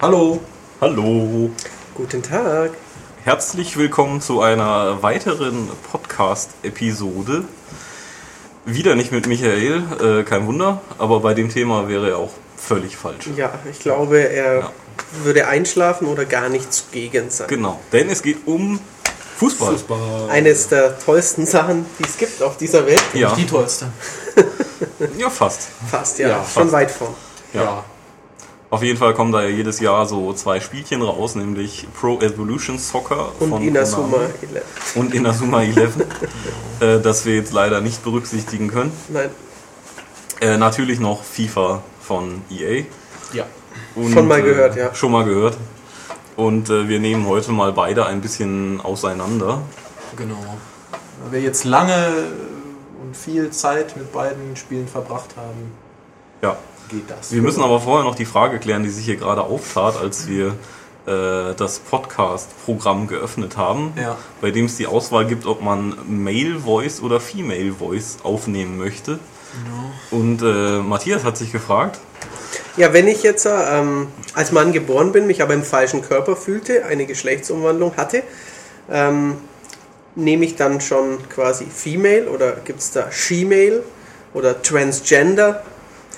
Hallo. 0.00 0.40
Hallo. 0.80 1.50
Guten 1.94 2.22
Tag. 2.22 2.72
Herzlich 3.24 3.76
willkommen 3.76 4.20
zu 4.20 4.40
einer 4.40 5.02
weiteren 5.02 5.68
Podcast-Episode. 5.90 7.44
Wieder 8.64 8.94
nicht 8.94 9.12
mit 9.12 9.26
Michael, 9.26 9.82
äh, 10.00 10.22
kein 10.24 10.46
Wunder, 10.46 10.80
aber 10.98 11.20
bei 11.20 11.34
dem 11.34 11.48
Thema 11.50 11.88
wäre 11.88 12.10
er 12.10 12.18
auch 12.18 12.32
völlig 12.56 12.96
falsch. 12.96 13.28
Ja, 13.36 13.52
ich 13.70 13.78
glaube, 13.78 14.18
er 14.18 14.58
Ja. 14.60 14.72
würde 15.22 15.46
einschlafen 15.46 16.06
oder 16.08 16.24
gar 16.24 16.48
nicht 16.48 16.72
zugegen 16.72 17.30
sein. 17.30 17.46
Genau, 17.48 17.80
denn 17.92 18.08
es 18.10 18.22
geht 18.22 18.38
um 18.46 18.80
Fußball. 19.38 19.72
Fußball. 19.72 20.30
Eines 20.30 20.68
der 20.68 20.98
tollsten 20.98 21.46
Sachen, 21.46 21.86
die 21.98 22.04
es 22.04 22.16
gibt 22.16 22.42
auf 22.42 22.56
dieser 22.56 22.86
Welt. 22.86 23.02
Ja, 23.14 23.34
Die 23.34 23.46
tollste. 23.46 23.86
ja, 25.18 25.30
fast. 25.30 25.68
Fast, 25.90 26.18
ja. 26.18 26.28
Ja, 26.28 26.34
Schon 26.38 26.62
fast. 26.64 26.72
weit 26.72 26.90
vorn. 26.90 27.14
Ja. 27.52 27.84
Auf 28.68 28.82
jeden 28.82 28.98
Fall 28.98 29.14
kommen 29.14 29.30
da 29.30 29.42
ja 29.42 29.48
jedes 29.48 29.78
Jahr 29.78 30.06
so 30.06 30.32
zwei 30.32 30.58
Spielchen 30.60 31.00
raus, 31.02 31.36
nämlich 31.36 31.86
Pro 31.98 32.18
Evolution 32.20 32.78
Soccer 32.78 33.30
Und 33.38 33.50
von 33.50 33.62
Inazuma 33.62 34.16
Konami 34.16 34.32
11. 34.54 34.96
und 34.96 35.14
Inazuma 35.14 35.62
11, 35.62 35.94
äh, 36.80 37.00
das 37.00 37.24
wir 37.24 37.36
jetzt 37.36 37.52
leider 37.52 37.80
nicht 37.80 38.02
berücksichtigen 38.02 38.68
können. 38.68 38.92
Nein, 39.08 39.30
Äh, 40.40 40.56
natürlich 40.58 40.98
noch 41.00 41.22
FIFA 41.22 41.82
von 42.02 42.42
EA. 42.50 42.84
Ja. 43.32 43.44
Und, 43.94 44.12
Schon 44.12 44.26
mal 44.28 44.40
äh, 44.40 44.42
gehört, 44.42 44.76
ja. 44.76 44.94
Schon 44.94 45.12
mal 45.12 45.24
gehört. 45.24 45.56
Und 46.36 46.68
äh, 46.68 46.88
wir 46.88 46.98
nehmen 46.98 47.26
heute 47.26 47.52
mal 47.52 47.72
beide 47.72 48.04
ein 48.06 48.20
bisschen 48.20 48.80
auseinander. 48.82 49.62
Genau. 50.16 50.58
Weil 51.22 51.32
wir 51.32 51.40
jetzt 51.40 51.64
lange 51.64 52.08
und 53.02 53.16
viel 53.16 53.50
Zeit 53.50 53.96
mit 53.96 54.12
beiden 54.12 54.56
Spielen 54.56 54.88
verbracht 54.88 55.36
haben, 55.36 55.72
Ja. 56.42 56.56
Geht 56.88 57.10
das. 57.10 57.32
Wir 57.32 57.42
müssen 57.42 57.62
aber 57.62 57.80
vorher 57.80 58.04
noch 58.04 58.14
die 58.14 58.24
Frage 58.24 58.58
klären, 58.58 58.82
die 58.82 58.90
sich 58.90 59.04
hier 59.04 59.16
gerade 59.16 59.42
auftat, 59.42 59.96
als 60.00 60.28
wir 60.28 60.54
äh, 61.06 61.54
das 61.56 61.78
Podcast-Programm 61.78 63.06
geöffnet 63.06 63.56
haben, 63.56 63.92
Ja. 64.00 64.16
bei 64.40 64.50
dem 64.50 64.66
es 64.66 64.76
die 64.76 64.86
Auswahl 64.86 65.26
gibt, 65.26 65.46
ob 65.46 65.62
man 65.62 65.96
Male 66.08 66.58
Voice 66.60 67.00
oder 67.00 67.20
Female 67.20 67.72
Voice 67.72 68.18
aufnehmen 68.22 68.76
möchte. 68.78 69.18
Und 70.10 70.42
äh, 70.42 70.78
Matthias 70.80 71.24
hat 71.24 71.36
sich 71.38 71.50
gefragt, 71.52 71.98
Ja, 72.76 72.92
wenn 72.92 73.08
ich 73.08 73.22
jetzt 73.22 73.46
ähm, 73.46 74.08
als 74.34 74.52
Mann 74.52 74.72
geboren 74.72 75.12
bin, 75.12 75.26
mich 75.26 75.40
aber 75.42 75.54
im 75.54 75.62
falschen 75.62 76.02
Körper 76.02 76.36
fühlte, 76.36 76.84
eine 76.84 77.06
Geschlechtsumwandlung 77.06 77.96
hatte, 77.96 78.22
ähm, 78.90 79.36
nehme 80.14 80.44
ich 80.44 80.56
dann 80.56 80.80
schon 80.80 81.26
quasi 81.28 81.66
Female 81.66 82.28
oder 82.28 82.52
gibt 82.64 82.80
es 82.80 82.90
da 82.90 83.10
She-Male 83.10 83.82
oder 84.34 84.60
Transgender? 84.62 85.62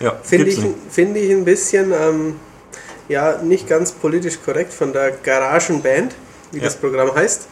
Ja, 0.00 0.16
Finde 0.22 0.48
ich, 0.50 0.60
finde 0.91 1.20
ich 1.20 1.30
ein 1.30 1.44
bisschen, 1.44 1.92
ähm, 1.92 2.36
ja, 3.08 3.38
nicht 3.42 3.66
ganz 3.68 3.92
politisch 3.92 4.38
korrekt 4.44 4.72
von 4.72 4.92
der 4.92 5.10
Garagenband, 5.12 6.14
wie 6.52 6.58
Ja. 6.58 6.64
das 6.64 6.77
Programm 6.77 7.14
heißt. 7.14 7.46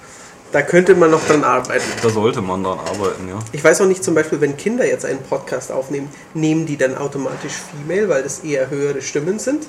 Da 0.52 0.62
könnte 0.62 0.94
man 0.94 1.10
noch 1.10 1.26
dran 1.26 1.42
arbeiten. 1.42 1.82
da 2.02 2.08
sollte 2.08 2.40
man 2.40 2.62
dran 2.62 2.78
arbeiten, 2.78 3.28
ja. 3.28 3.38
Ich 3.52 3.64
weiß 3.64 3.80
auch 3.80 3.86
nicht, 3.86 4.04
zum 4.04 4.14
Beispiel, 4.14 4.40
wenn 4.40 4.56
Kinder 4.56 4.86
jetzt 4.86 5.04
einen 5.04 5.18
Podcast 5.20 5.72
aufnehmen, 5.72 6.08
nehmen 6.34 6.66
die 6.66 6.76
dann 6.76 6.96
automatisch 6.96 7.52
Female, 7.86 8.08
weil 8.08 8.22
das 8.22 8.40
eher 8.40 8.70
höhere 8.70 9.02
Stimmen 9.02 9.38
sind? 9.40 9.66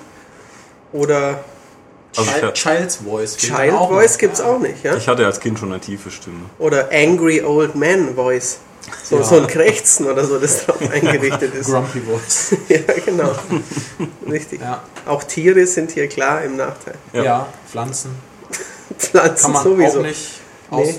Oder 0.94 1.44
Also 2.16 2.32
Child, 2.32 2.54
Child's 2.54 2.96
Voice. 2.98 3.38
Child 3.38 3.74
Voice 3.74 4.18
gibt 4.18 4.36
es 4.36 4.42
auch 4.42 4.60
nicht, 4.60 4.84
ja? 4.84 4.96
ich 4.96 5.08
hatte 5.08 5.26
als 5.26 5.40
Kind 5.40 5.58
schon 5.60 5.72
eine 5.72 5.82
tiefe 5.82 6.12
Stimme. 6.12 6.42
Oder 6.60 6.90
Angry 6.94 7.42
Old 7.42 7.76
Man 7.76 8.14
Voice. 8.16 8.60
So, 9.04 9.18
Ja. 9.18 9.24
so 9.24 9.36
ein 9.38 9.48
Krächzen 9.48 10.06
oder 10.08 10.26
so, 10.26 10.38
das 10.40 10.66
drauf 10.66 10.78
eingerichtet 10.92 11.54
ist. 11.56 11.68
Grumpy 11.70 12.02
Voice. 12.02 12.56
ja, 12.70 12.80
genau. 13.06 13.32
Richtig. 14.30 14.62
Ja. 14.62 14.84
Auch 15.06 15.24
Tiere 15.24 15.66
sind 15.66 15.92
hier 15.92 16.08
klar 16.08 16.44
im 16.44 16.56
Nachteil. 16.58 16.96
Ja. 17.14 17.24
Ja. 17.24 17.48
Pflanzen 17.70 18.12
Pflanzen 18.98 19.44
kann 19.44 19.52
man 19.54 19.64
sowieso. 19.64 20.00
auch 20.00 20.04
nicht 20.04 20.40
aus. 20.70 20.88
Nee. 20.88 20.96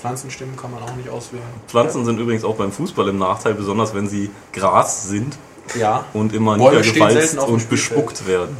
Pflanzenstimmen 0.00 0.56
kann 0.56 0.70
man 0.72 0.82
auch 0.82 0.94
nicht 0.96 1.08
auswählen. 1.08 1.42
Pflanzen 1.68 2.04
sind 2.04 2.18
übrigens 2.18 2.44
auch 2.44 2.56
beim 2.56 2.72
Fußball 2.72 3.08
im 3.08 3.18
Nachteil, 3.18 3.54
besonders 3.54 3.94
wenn 3.94 4.08
sie 4.08 4.30
Gras 4.52 5.04
sind 5.08 5.36
Ja. 5.78 6.04
und 6.12 6.32
immer 6.34 6.56
niedergewalzt 6.56 7.38
und 7.38 7.68
bespuckt 7.70 8.26
werden. 8.26 8.56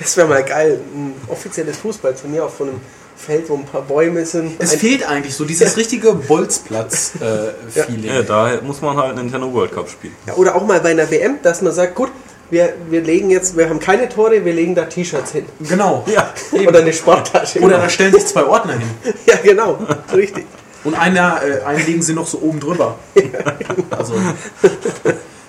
Das 0.00 0.16
wäre 0.16 0.28
mal 0.28 0.42
geil. 0.44 0.80
Ein 0.94 1.14
offizielles 1.28 1.76
Fußballturnier 1.78 2.44
auf 2.44 2.54
so 2.56 2.64
einem 2.64 2.80
Feld, 3.18 3.48
wo 3.50 3.56
ein 3.56 3.64
paar 3.66 3.82
Bäume 3.82 4.24
sind. 4.24 4.52
Es 4.58 4.72
Ein- 4.72 4.78
fehlt 4.78 5.08
eigentlich 5.08 5.34
so 5.34 5.44
dieses 5.44 5.76
richtige 5.76 6.14
Bolzplatz-Feeling. 6.14 8.04
Ja, 8.14 8.22
daher 8.22 8.62
muss 8.62 8.80
man 8.80 8.96
halt 8.96 9.16
Nintendo 9.16 9.52
World 9.52 9.72
Cup 9.72 9.88
spielen. 9.90 10.14
Ja, 10.26 10.34
oder 10.34 10.54
auch 10.54 10.64
mal 10.66 10.80
bei 10.80 10.90
einer 10.90 11.10
WM, 11.10 11.38
dass 11.42 11.60
man 11.62 11.72
sagt, 11.72 11.94
gut, 11.94 12.10
wir, 12.50 12.74
wir 12.88 13.02
legen 13.02 13.28
jetzt, 13.30 13.56
wir 13.56 13.68
haben 13.68 13.78
keine 13.80 14.08
Tore, 14.08 14.42
wir 14.44 14.54
legen 14.54 14.74
da 14.74 14.84
T-Shirts 14.84 15.32
hin. 15.32 15.44
genau. 15.68 16.04
Ja, 16.12 16.32
Oder 16.66 16.78
eine 16.80 16.92
Sporttasche. 16.92 17.60
Oder 17.60 17.78
da 17.78 17.88
stellen 17.90 18.12
sich 18.14 18.26
zwei 18.26 18.44
Ordner 18.44 18.74
hin. 18.74 18.88
ja, 19.26 19.34
genau. 19.42 19.78
Richtig. 20.14 20.46
Und 20.84 20.94
einer, 20.94 21.40
äh, 21.42 21.62
einen 21.64 21.84
legen 21.84 22.02
sie 22.02 22.14
noch 22.14 22.26
so 22.26 22.38
oben 22.38 22.60
drüber. 22.60 22.96
Also, 23.90 24.14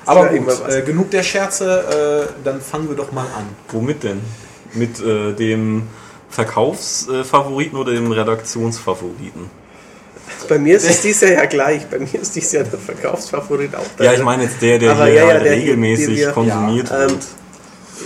aber 0.06 0.28
gut, 0.30 0.48
äh, 0.68 0.82
genug 0.82 1.12
der 1.12 1.22
Scherze, 1.24 2.28
äh, 2.28 2.44
dann 2.44 2.60
fangen 2.62 2.90
wir 2.90 2.96
doch 2.96 3.12
mal 3.12 3.26
an. 3.38 3.46
womit 3.72 4.04
denn? 4.04 4.22
Mit 4.74 5.00
äh, 5.00 5.34
dem 5.34 5.84
Verkaufsfavoriten 6.30 7.78
oder 7.78 7.94
dem 7.94 8.12
Redaktionsfavoriten? 8.12 9.50
Bei 10.48 10.60
mir 10.60 10.78
ist 10.78 10.90
es 10.90 11.02
dieses 11.02 11.22
Jahr 11.22 11.32
ja 11.32 11.46
gleich. 11.46 11.86
Bei 11.88 12.00
mir 12.00 12.14
ist 12.22 12.36
dieses 12.36 12.52
Jahr 12.52 12.64
der 12.64 12.80
Verkaufsfavorit 12.80 13.76
auch 13.76 13.84
da. 13.98 14.04
Ja, 14.04 14.14
ich 14.14 14.24
meine 14.24 14.44
jetzt 14.44 14.62
der, 14.62 14.78
der 14.80 14.92
Aber 14.92 15.06
hier 15.06 15.16
ja, 15.16 15.26
ja, 15.28 15.34
halt 15.34 15.46
der- 15.46 15.52
regelmäßig 15.54 16.18
wir- 16.18 16.32
konsumiert 16.32 16.90
Ja, 16.90 17.04
ähm, 17.04 17.10
wird. 17.12 17.24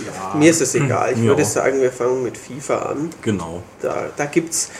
Ja, 0.06 0.34
Mir 0.38 0.50
ist 0.50 0.60
es 0.60 0.74
egal. 0.74 1.12
Ich 1.12 1.18
Ja. 1.18 1.24
würde 1.26 1.44
sagen, 1.44 1.80
wir 1.80 1.92
fangen 1.92 2.22
mit 2.22 2.36
FIFA 2.36 2.76
an. 2.78 3.10
Genau. 3.22 3.62
Da, 3.80 4.06
da 4.16 4.24
gibt 4.26 4.52
es 4.52 4.70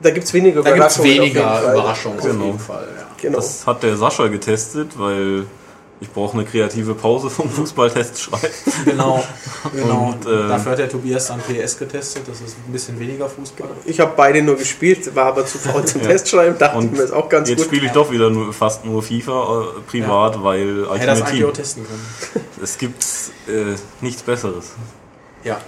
da 0.00 0.10
gibt's 0.10 0.32
weniger 0.34 0.62
da 0.62 0.72
gibt 0.72 0.84
es 0.86 0.96
Überraschungen. 0.98 1.00
auf 1.00 1.06
jeden 1.06 1.24
weniger 1.24 1.48
Fall. 1.62 1.72
Überraschungen 1.74 2.18
auf 2.20 2.24
Genau. 2.26 2.44
jeden 2.44 2.58
Fall. 2.58 2.88
Ja. 2.96 3.06
Genau. 3.22 3.36
Das 3.38 3.66
hat 3.66 3.82
der 3.82 3.96
Sascha 3.96 4.26
getestet, 4.28 4.90
weil 4.98 5.46
ich 6.00 6.10
brauche 6.12 6.36
eine 6.36 6.44
kreative 6.44 6.94
Pause 6.94 7.30
vom 7.30 7.48
Fußballtest 7.48 8.20
schreiben. 8.20 8.52
Genau, 8.84 9.24
genau. 9.74 10.08
Und, 10.08 10.26
ähm, 10.26 10.48
Dafür 10.48 10.72
hat 10.72 10.78
der 10.78 10.88
Tobias 10.90 11.28
dann 11.28 11.40
PS 11.40 11.78
getestet, 11.78 12.24
das 12.26 12.40
ist 12.40 12.56
ein 12.66 12.72
bisschen 12.72 13.00
weniger 13.00 13.28
Fußball. 13.28 13.70
Ich 13.86 13.98
habe 14.00 14.12
beide 14.16 14.42
nur 14.42 14.56
gespielt, 14.56 15.14
war 15.14 15.26
aber 15.26 15.46
zu 15.46 15.58
faul 15.58 15.84
zum 15.86 16.02
Testschreiben. 16.02 16.58
Dachte 16.58 16.84
ich 16.84 16.90
mir, 16.90 17.02
ist 17.02 17.12
auch 17.12 17.28
ganz 17.28 17.48
jetzt 17.48 17.58
gut. 17.58 17.66
spiele 17.66 17.86
ich 17.86 17.92
doch 17.92 18.10
wieder 18.10 18.28
nur, 18.28 18.52
fast 18.52 18.84
nur 18.84 19.02
FIFA 19.02 19.62
äh, 19.78 19.80
privat, 19.90 20.42
weil 20.42 20.86
Hätte 20.92 21.06
das 21.06 21.22
eigentlich 21.22 21.44
auch 21.44 21.52
testen 21.52 21.86
können. 21.86 22.46
Es 22.62 22.76
gibt 22.76 23.02
äh, 23.48 23.74
nichts 24.02 24.22
Besseres. 24.22 24.72
Ja. 25.44 25.58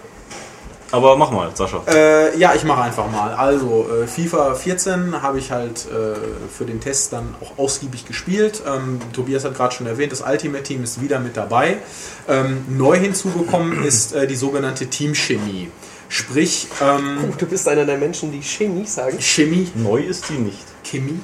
Aber 0.91 1.17
mach 1.17 1.31
mal, 1.31 1.51
Sascha. 1.55 1.83
Äh, 1.87 2.39
ja, 2.39 2.55
ich 2.55 2.65
mache 2.65 2.83
einfach 2.83 3.11
mal. 3.11 3.35
Also, 3.35 3.87
äh, 4.03 4.07
FIFA 4.07 4.55
14 4.55 5.21
habe 5.23 5.39
ich 5.39 5.51
halt 5.51 5.87
äh, 5.87 6.15
für 6.51 6.65
den 6.65 6.81
Test 6.81 7.13
dann 7.13 7.35
auch 7.43 7.59
ausgiebig 7.59 8.07
gespielt. 8.07 8.63
Ähm, 8.67 8.99
Tobias 9.13 9.45
hat 9.45 9.55
gerade 9.55 9.75
schon 9.75 9.87
erwähnt, 9.87 10.13
das 10.13 10.23
Ultimate 10.23 10.63
Team 10.63 10.83
ist 10.83 11.01
wieder 11.03 11.19
mit 11.19 11.37
dabei. 11.37 11.79
Ähm, 12.27 12.65
neu 12.69 12.97
hinzugekommen 12.99 13.85
ist 13.87 14.15
äh, 14.15 14.27
die 14.27 14.37
sogenannte 14.37 14.87
Teamchemie. 14.87 15.71
Sprich, 16.09 16.69
ähm, 16.81 17.19
Oh, 17.31 17.35
du 17.39 17.47
bist 17.47 17.69
einer 17.69 17.85
der 17.85 17.99
Menschen, 17.99 18.33
die 18.33 18.43
Chemie 18.43 18.87
sagen. 18.87 19.19
Chemie, 19.21 19.71
Neu 19.75 20.01
ist 20.01 20.29
die 20.31 20.39
nicht. 20.39 20.65
Chemie. 20.85 21.21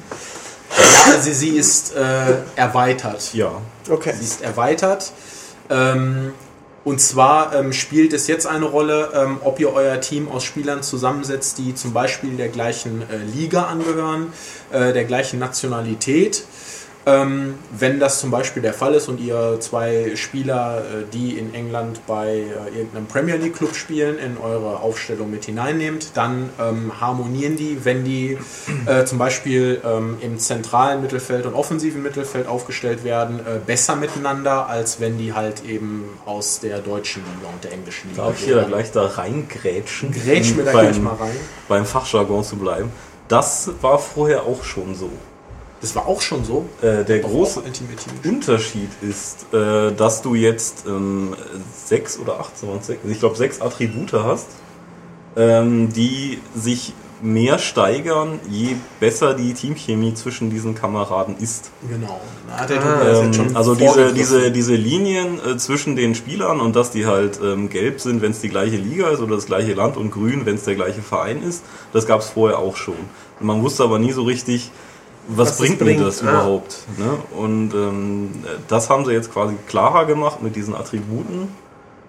Ja, 0.77 1.15
also 1.15 1.33
sie 1.33 1.57
ist 1.57 1.95
äh, 1.95 2.37
erweitert. 2.57 3.33
Ja. 3.33 3.53
Okay. 3.89 4.13
Sie 4.19 4.25
ist 4.25 4.43
erweitert. 4.43 5.13
Ähm, 5.71 6.33
und 6.85 7.01
zwar 7.01 7.55
ähm, 7.55 7.73
spielt 7.73 8.13
es 8.13 8.27
jetzt 8.27 8.47
eine 8.47 8.67
Rolle, 8.67 9.11
ähm, 9.15 9.39
ob 9.43 9.59
ihr 9.59 9.73
euer 9.73 10.01
Team 10.01 10.29
aus 10.29 10.45
Spielern 10.45 10.83
zusammensetzt, 10.83 11.59
die 11.59 11.75
zum 11.75 11.95
Beispiel 11.95 12.37
der 12.37 12.49
gleichen 12.49 13.03
äh, 13.03 13.17
Liga 13.35 13.65
angehören, 13.65 14.33
äh, 14.71 14.93
der 14.93 15.05
gleichen 15.05 15.39
Nationalität. 15.39 16.45
Ähm, 17.07 17.55
wenn 17.71 18.01
das 18.01 18.21
zum 18.21 18.31
Beispiel 18.31 18.63
der 18.63 18.73
Fall 18.73 18.95
ist 18.95 19.09
und 19.09 19.21
ihr 19.21 19.59
zwei 19.61 20.17
Spieler, 20.17 20.79
äh, 20.79 21.05
die 21.13 21.39
in 21.39 21.53
England 21.53 22.01
bei 22.07 22.29
äh, 22.29 22.77
irgendeinem 22.77 23.07
Premier 23.07 23.37
League 23.37 23.57
Club 23.57 23.75
spielen, 23.75 24.19
in 24.19 24.39
eure 24.39 24.81
Aufstellung 24.81 25.31
mit 25.31 25.45
hineinnehmt, 25.45 26.17
dann 26.17 26.49
ähm, 26.59 26.93
harmonieren 27.01 27.57
die, 27.57 27.85
wenn 27.85 28.05
die 28.05 28.39
äh, 28.87 29.05
zum 29.05 29.19
Beispiel 29.19 29.83
ähm, 29.85 30.17
im 30.21 30.39
zentralen 30.39 31.03
Mittelfeld 31.03 31.45
und 31.45 31.53
offensiven 31.53 32.03
Mittelfeld 32.03 32.47
aufgestellt 32.47 33.05
werden, 33.05 33.41
äh, 33.41 33.59
besser 33.65 33.97
miteinander, 33.97 34.69
als 34.69 34.99
wenn 34.99 35.19
die 35.19 35.35
halt 35.35 35.63
eben 35.65 36.05
aus 36.25 36.61
der 36.61 36.79
deutschen 36.79 37.23
Liga 37.23 37.53
und 37.53 37.65
der 37.65 37.73
englischen 37.73 38.11
Liga 38.11 38.25
Darf 38.25 38.39
ich 38.39 38.47
hier 38.47 38.63
gleich 38.63 38.93
da 38.93 39.07
reingrätschen? 39.07 40.11
Grätsch 40.11 40.55
mir 40.55 40.65
da 40.65 40.73
beim, 40.73 40.87
gleich 40.87 41.01
mal 41.01 41.15
rein. 41.15 41.37
Beim 41.69 41.85
Fachjargon 41.85 42.43
zu 42.43 42.57
bleiben. 42.57 42.91
Das 43.29 43.71
war 43.83 43.99
vorher 43.99 44.45
auch 44.45 44.65
schon 44.65 44.95
so. 44.95 45.11
Das 45.81 45.95
war 45.95 46.07
auch 46.07 46.21
schon 46.21 46.45
so. 46.45 46.67
Äh, 46.81 47.05
der 47.05 47.19
große. 47.21 47.63
Unterschied 48.25 48.89
ist, 49.03 49.53
äh, 49.53 49.93
dass 49.93 50.23
du 50.23 50.35
jetzt 50.35 50.85
ähm, 50.87 51.35
sechs 51.85 52.19
oder 52.19 52.41
acht, 52.41 52.53
ich 53.07 53.19
glaube 53.21 53.37
sechs 53.37 53.61
Attribute 53.61 54.13
hast, 54.15 54.47
ähm, 55.37 55.93
die 55.93 56.41
sich 56.55 56.95
mehr 57.25 57.59
steigern, 57.59 58.39
je 58.51 58.77
besser 59.01 59.35
die 59.35 59.55
Teamchemie 59.55 60.15
zwischen 60.15 60.51
diesen 60.51 60.75
Kameraden 60.75 61.37
ist. 61.39 61.71
Genau. 61.89 62.21
Der 62.69 62.83
Ah, 62.83 63.23
Ähm, 63.23 63.33
schon 63.33 63.57
also 63.57 63.75
diese, 63.75 64.13
diese, 64.13 64.51
diese 64.51 64.75
Linien 64.75 65.39
äh, 65.45 65.57
zwischen 65.57 65.97
den 65.97 66.15
Spielern 66.15 66.61
und 66.61 66.77
dass 66.77 66.91
die 66.91 67.07
halt 67.07 67.41
ähm, 67.43 67.71
gelb 67.71 68.01
sind, 68.01 68.21
wenn 68.21 68.33
es 68.33 68.41
die 68.41 68.51
gleiche 68.51 68.77
Liga 68.77 69.09
ist 69.09 69.21
oder 69.21 69.37
das 69.37 69.47
gleiche 69.47 69.73
Land 69.73 69.97
und 69.97 70.11
grün, 70.11 70.45
wenn 70.45 70.57
es 70.57 70.65
der 70.65 70.75
gleiche 70.75 71.01
Verein 71.03 71.43
ist, 71.43 71.63
das 71.93 72.07
gab 72.07 72.21
es 72.21 72.29
vorher 72.29 72.59
auch 72.59 72.77
schon. 72.77 72.95
Man 73.41 73.63
wusste 73.63 73.85
aber 73.85 73.99
nie 73.99 74.13
so 74.13 74.23
richtig, 74.23 74.71
was, 75.29 75.51
Was 75.51 75.59
bringt 75.59 75.75
es 75.75 75.81
mir 75.81 75.85
bringt. 75.95 76.07
das 76.07 76.23
Ah. 76.23 76.31
überhaupt. 76.31 76.77
Ne? 76.99 77.11
Und 77.37 77.73
ähm, 77.75 78.31
das 78.69 78.91
haben 78.91 79.05
sie 79.05 79.13
jetzt 79.13 79.33
quasi 79.33 79.55
klarer 79.69 80.05
gemacht 80.07 80.43
mit 80.43 80.55
diesen 80.57 80.75
Attributen, 80.75 81.49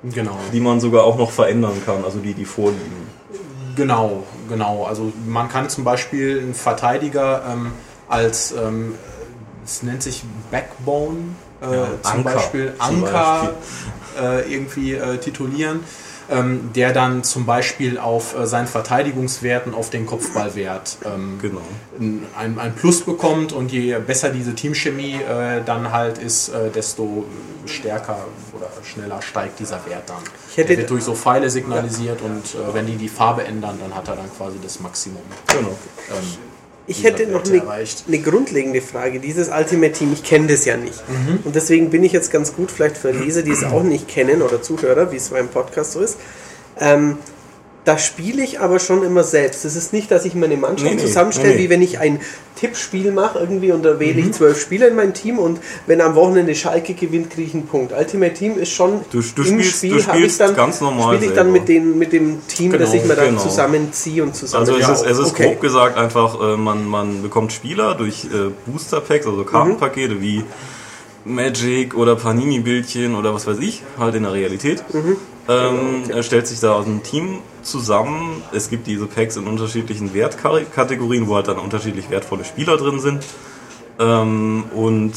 Genau. 0.03 0.37
die 0.53 0.59
man 0.59 0.79
sogar 0.79 1.03
auch 1.03 1.17
noch 1.17 1.31
verändern 1.31 1.81
kann, 1.85 2.03
also 2.03 2.19
die, 2.19 2.33
die 2.33 2.45
vorliegen. 2.45 3.07
Genau, 3.75 4.23
genau. 4.47 4.85
Also 4.85 5.11
man 5.27 5.49
kann 5.49 5.67
zum 5.69 5.83
Beispiel 5.83 6.39
einen 6.39 6.53
Verteidiger 6.53 7.43
ähm, 7.51 7.71
als, 8.07 8.51
ähm, 8.53 8.93
es 9.65 9.81
nennt 9.83 10.03
sich 10.03 10.23
Backbone, 10.51 11.17
äh, 11.61 11.65
Ja, 11.75 11.87
zum 12.03 12.11
Anker 12.19 12.33
Beispiel 12.35 12.73
zum 12.79 13.03
Anker 13.03 13.53
Äh, 14.21 14.49
irgendwie 14.53 14.93
äh, 14.93 15.17
titulieren, 15.17 15.81
ähm, 16.29 16.71
der 16.75 16.91
dann 16.93 17.23
zum 17.23 17.45
Beispiel 17.45 17.97
auf 17.99 18.37
äh, 18.37 18.47
seinen 18.47 18.67
Verteidigungswerten 18.67 19.73
auf 19.73 19.89
den 19.89 20.05
Kopfballwert 20.05 20.97
ähm, 21.05 21.37
Genau. 21.41 21.61
ein, 21.99 22.57
ein 22.59 22.73
Plus 22.75 23.01
bekommt 23.01 23.53
und 23.53 23.71
je 23.71 23.97
besser 23.99 24.29
diese 24.29 24.55
Teamchemie 24.55 25.15
äh, 25.15 25.61
dann 25.65 25.91
halt 25.91 26.17
ist, 26.17 26.49
äh, 26.49 26.69
desto 26.71 27.25
stärker 27.65 28.17
oder 28.55 28.69
schneller 28.83 29.21
steigt 29.21 29.59
dieser 29.59 29.85
Wert 29.87 30.09
dann. 30.09 30.17
Ich 30.51 30.57
hätte- 30.57 30.69
Der 30.69 30.77
wird 30.79 30.89
durch 30.89 31.03
so 31.03 31.13
Pfeile 31.15 31.49
signalisiert 31.49 32.21
und 32.21 32.43
äh, 32.55 32.73
wenn 32.73 32.85
die 32.87 32.95
die 32.95 33.09
Farbe 33.09 33.43
ändern, 33.43 33.77
dann 33.81 33.93
hat 33.95 34.07
er 34.07 34.15
dann 34.15 34.29
quasi 34.37 34.57
das 34.61 34.79
Maximum. 34.79 35.21
genau. 35.47 35.69
Ähm, 36.09 36.25
Ich 36.87 37.03
hätte 37.03 37.25
noch 37.27 37.43
eine, 37.45 37.63
eine 38.07 38.19
grundlegende 38.19 38.81
Frage. 38.81 39.19
Dieses 39.19 39.49
Ultimate 39.49 39.93
Team, 39.93 40.13
ich 40.13 40.23
kenne 40.23 40.47
das 40.47 40.65
ja 40.65 40.77
nicht. 40.77 41.03
Mhm. 41.09 41.39
Und 41.43 41.55
deswegen 41.55 41.89
bin 41.89 42.03
ich 42.03 42.11
jetzt 42.11 42.31
ganz 42.31 42.55
gut, 42.55 42.69
vielleicht 42.69 42.97
für 42.97 43.11
Leser, 43.11 43.41
die 43.41 43.51
es 43.51 43.63
auch 43.63 43.81
nicht 43.81 44.07
kennen 44.07 44.41
oder 44.41 44.61
Zuhörer, 44.61 45.11
wie 45.11 45.15
es 45.15 45.29
beim 45.29 45.47
Podcast 45.47 45.93
so 45.93 46.01
ist. 46.01 46.17
Ähm, 46.79 47.17
da 47.85 47.97
spiele 47.97 48.43
ich 48.43 48.59
aber 48.59 48.79
schon 48.79 49.03
immer 49.03 49.23
selbst. 49.23 49.65
Es 49.65 49.75
ist 49.75 49.93
nicht, 49.93 50.11
dass 50.11 50.25
ich 50.25 50.35
meine 50.35 50.57
Mannschaft 50.57 50.89
Nee, 50.89 50.97
nee, 50.97 51.01
zusammenstelle, 51.01 51.55
nee. 51.55 51.59
wie 51.59 51.69
wenn 51.69 51.81
ich 51.81 51.99
ein 51.99 52.19
Tippspiel 52.55 53.11
mache 53.11 53.39
irgendwie 53.39 53.71
und 53.71 53.83
da 53.83 53.99
wähle 53.99 54.13
Mhm. 54.21 54.29
ich 54.29 54.31
zwölf 54.33 54.59
Spieler 54.61 54.87
in 54.87 54.95
mein 54.95 55.13
Team 55.13 55.39
und 55.39 55.59
wenn 55.87 55.99
am 56.01 56.15
Wochenende 56.15 56.55
Schalke 56.55 56.93
gewinnt, 56.93 57.29
kriege 57.29 57.47
ich 57.49 57.53
einen 57.53 57.65
Punkt. 57.67 57.91
Ultimate 57.97 58.33
Team 58.33 58.57
ist 58.57 58.71
schon 58.71 59.01
Du- 59.11 59.21
du 59.21 59.41
im 59.43 59.61
spielst- 59.61 59.77
Spiel 59.77 60.07
habe 60.07 60.19
ich 60.19 60.37
dann 60.37 60.55
ganz 60.55 60.79
normal 60.81 61.15
spiele 61.15 61.31
ich 61.31 61.35
dann 61.35 61.47
selber. 61.47 61.59
mit, 61.59 61.67
den, 61.67 61.97
mit 61.99 62.13
dem 62.13 62.47
Team, 62.47 62.71
das 62.71 62.91
Genau, 62.91 63.03
ich 63.03 63.07
mir 63.09 63.15
dann 63.15 63.25
genau. 63.29 63.41
zusammenziehe 63.41 64.23
und 64.23 64.35
zusammen. 64.35 64.61
Also 64.61 64.75
es 64.75 64.87
Ja, 64.87 64.93
ist, 64.93 65.05
es 65.05 65.17
ist 65.19 65.31
okay. 65.31 65.43
grob 65.47 65.61
gesagt 65.61 65.97
einfach, 65.97 66.39
äh, 66.41 66.57
man, 66.57 66.85
man 66.87 67.21
bekommt 67.21 67.51
Spieler 67.53 67.95
durch 67.95 68.25
äh, 68.25 68.51
Booster 68.65 69.01
Packs, 69.01 69.27
also 69.27 69.43
Kartenpakete 69.43 70.21
wie 70.21 70.43
Magic 71.25 71.95
oder 71.95 72.15
Panini-Bildchen 72.15 73.15
oder 73.15 73.33
was 73.33 73.47
weiß 73.47 73.57
ich, 73.59 73.81
halt 73.97 74.15
in 74.15 74.23
der 74.23 74.33
Realität. 74.33 74.83
Ähm, 75.47 76.03
er 76.09 76.23
stellt 76.23 76.47
sich 76.47 76.59
da 76.59 76.73
aus 76.73 76.85
einem 76.85 77.03
Team 77.03 77.39
zusammen. 77.61 78.41
Es 78.51 78.69
gibt 78.69 78.87
diese 78.87 79.05
Packs 79.05 79.35
in 79.37 79.47
unterschiedlichen 79.47 80.13
Wertkategorien, 80.13 81.27
wo 81.27 81.35
halt 81.35 81.47
dann 81.47 81.59
unterschiedlich 81.59 82.09
wertvolle 82.09 82.45
Spieler 82.45 82.77
drin 82.77 82.99
sind. 82.99 83.23
Ähm, 83.99 84.65
und 84.73 85.13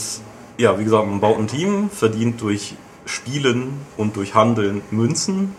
ja, 0.58 0.78
wie 0.78 0.84
gesagt, 0.84 1.06
man 1.06 1.20
baut 1.20 1.38
ein 1.38 1.46
Team, 1.46 1.88
verdient 1.90 2.40
durch 2.40 2.75
Spielen 3.06 3.80
und 3.96 4.16
durch 4.16 4.34
Handeln 4.34 4.82
Münzen 4.90 5.54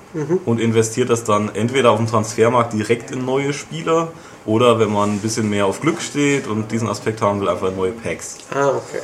und 0.45 0.59
investiert 0.59 1.09
das 1.09 1.23
dann 1.23 1.49
entweder 1.55 1.89
auf 1.91 1.97
dem 1.97 2.05
Transfermarkt 2.05 2.73
direkt 2.73 3.09
in 3.09 3.25
neue 3.25 3.53
Spieler 3.53 4.11
oder 4.45 4.79
wenn 4.79 4.93
man 4.93 5.13
ein 5.13 5.19
bisschen 5.19 5.49
mehr 5.49 5.65
auf 5.65 5.81
Glück 5.81 5.99
steht 5.99 6.47
und 6.47 6.71
diesen 6.71 6.87
Aspekt 6.87 7.23
haben 7.23 7.41
will, 7.41 7.49
einfach 7.49 7.69
in 7.69 7.75
neue 7.75 7.91
Packs. 7.91 8.37
Ah, 8.53 8.69
okay. 8.69 9.01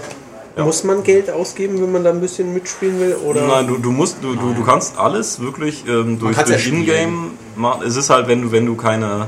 Muss 0.58 0.84
man 0.86 1.04
Geld 1.04 1.30
ausgeben, 1.30 1.82
wenn 1.82 1.92
man 1.92 2.04
da 2.04 2.12
ein 2.12 2.22
bisschen 2.22 2.54
mitspielen 2.54 3.00
will? 3.00 3.16
Oder? 3.16 3.46
Nein, 3.46 3.68
du, 3.68 3.78
du 3.78 3.92
musst, 3.92 4.18
du, 4.22 4.36
du, 4.36 4.54
du 4.54 4.64
kannst 4.64 4.98
alles 4.98 5.40
wirklich 5.42 5.86
ähm, 5.88 6.18
durch, 6.18 6.36
kann's 6.36 6.50
ja 6.50 6.56
durch 6.56 6.68
Ingame 6.68 7.32
machen. 7.56 7.84
Es 7.86 7.98
ist 7.98 8.10
halt, 8.10 8.28
wenn 8.28 8.42
du, 8.42 8.52
wenn 8.54 8.66
du 8.66 8.76
keine, 8.76 9.28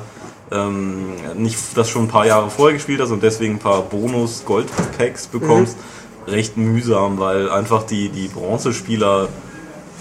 ähm, 0.51 1.15
nicht 1.35 1.57
das 1.75 1.89
schon 1.89 2.03
ein 2.03 2.07
paar 2.07 2.25
Jahre 2.25 2.49
vorher 2.49 2.73
gespielt 2.73 3.01
hast 3.01 3.11
und 3.11 3.23
deswegen 3.23 3.55
ein 3.55 3.59
paar 3.59 3.81
Bonus-Gold-Packs 3.81 5.27
bekommst, 5.27 5.75
recht 6.27 6.55
mühsam, 6.55 7.19
weil 7.19 7.49
einfach 7.49 7.83
die, 7.83 8.07
die 8.09 8.29
Bronzespieler 8.29 9.27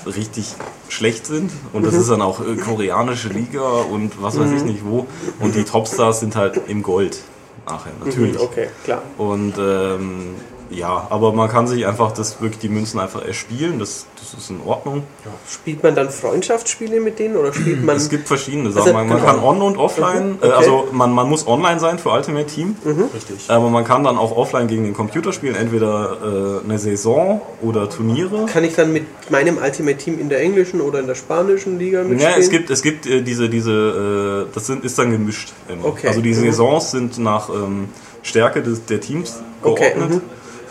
richtig 0.06 0.54
schlecht 0.88 1.26
sind 1.26 1.50
und 1.72 1.84
das 1.84 1.94
ist 1.94 2.08
dann 2.08 2.22
auch 2.22 2.40
äh, 2.40 2.54
koreanische 2.54 3.28
Liga 3.28 3.60
und 3.60 4.22
was 4.22 4.38
weiß 4.38 4.52
ich 4.52 4.62
nicht 4.62 4.84
wo 4.84 5.08
und 5.40 5.56
die 5.56 5.64
Topstars 5.64 6.20
sind 6.20 6.36
halt 6.36 6.60
im 6.68 6.84
Gold 6.84 7.18
nachher 7.66 7.90
natürlich. 8.04 8.38
Okay, 8.38 8.68
klar. 8.84 9.02
Und 9.18 9.54
ähm, 9.58 10.36
ja, 10.70 11.06
aber 11.10 11.32
man 11.32 11.48
kann 11.48 11.66
sich 11.66 11.86
einfach 11.86 12.12
das 12.12 12.40
wirklich 12.40 12.58
die 12.60 12.68
Münzen 12.68 12.98
einfach 12.98 13.24
erspielen, 13.24 13.78
das, 13.78 14.06
das 14.18 14.34
ist 14.34 14.50
in 14.50 14.60
Ordnung. 14.66 15.04
Spielt 15.48 15.82
man 15.82 15.94
dann 15.94 16.10
Freundschaftsspiele 16.10 17.00
mit 17.00 17.18
denen 17.18 17.36
oder 17.36 17.52
spielt 17.52 17.84
man. 17.84 17.96
Es 17.96 18.08
gibt 18.08 18.26
verschiedene 18.28 18.70
Sachen. 18.72 18.82
Also, 18.88 18.92
man, 18.94 19.08
man 19.08 19.18
genau. 19.18 19.30
kann 19.30 19.38
on 19.42 19.62
und 19.62 19.76
offline, 19.78 20.28
Mhm, 20.30 20.36
okay. 20.40 20.48
äh, 20.48 20.52
also 20.52 20.88
man, 20.92 21.12
man 21.12 21.28
muss 21.28 21.46
online 21.46 21.78
sein 21.78 21.98
für 21.98 22.10
Ultimate 22.10 22.46
Team, 22.46 22.76
Richtig. 23.14 23.48
aber 23.48 23.70
man 23.70 23.84
kann 23.84 24.02
dann 24.04 24.18
auch 24.18 24.36
offline 24.36 24.66
gegen 24.66 24.84
den 24.84 24.94
Computer 24.94 25.32
spielen, 25.32 25.54
entweder 25.54 26.60
äh, 26.62 26.64
eine 26.64 26.78
Saison 26.78 27.40
oder 27.62 27.88
Turniere. 27.88 28.46
kann 28.46 28.64
ich 28.64 28.74
dann 28.74 28.92
mit 28.92 29.04
meinem 29.30 29.58
Ultimate 29.58 29.96
Team 29.98 30.18
in 30.18 30.28
der 30.28 30.40
englischen 30.40 30.80
oder 30.80 31.00
in 31.00 31.06
der 31.06 31.14
spanischen 31.14 31.78
Liga 31.78 32.02
mitspielen? 32.02 32.32
Ja, 32.34 32.38
es 32.38 32.50
gibt, 32.50 32.70
es 32.70 32.82
gibt 32.82 33.06
äh, 33.06 33.22
diese, 33.22 33.48
diese, 33.48 34.46
äh, 34.48 34.52
das 34.54 34.66
sind, 34.66 34.84
ist 34.84 34.98
dann 34.98 35.10
gemischt 35.10 35.52
immer. 35.68 35.84
Okay. 35.86 36.08
Also 36.08 36.20
die 36.20 36.30
Mhm. 36.30 36.50
Saisons 36.50 36.90
sind 36.90 37.18
nach 37.18 37.48
ähm, 37.50 37.88
Stärke 38.22 38.62
des, 38.62 38.84
der 38.86 39.00
Teams 39.00 39.40
Okay, 39.62 39.92
geordnet 39.94 40.22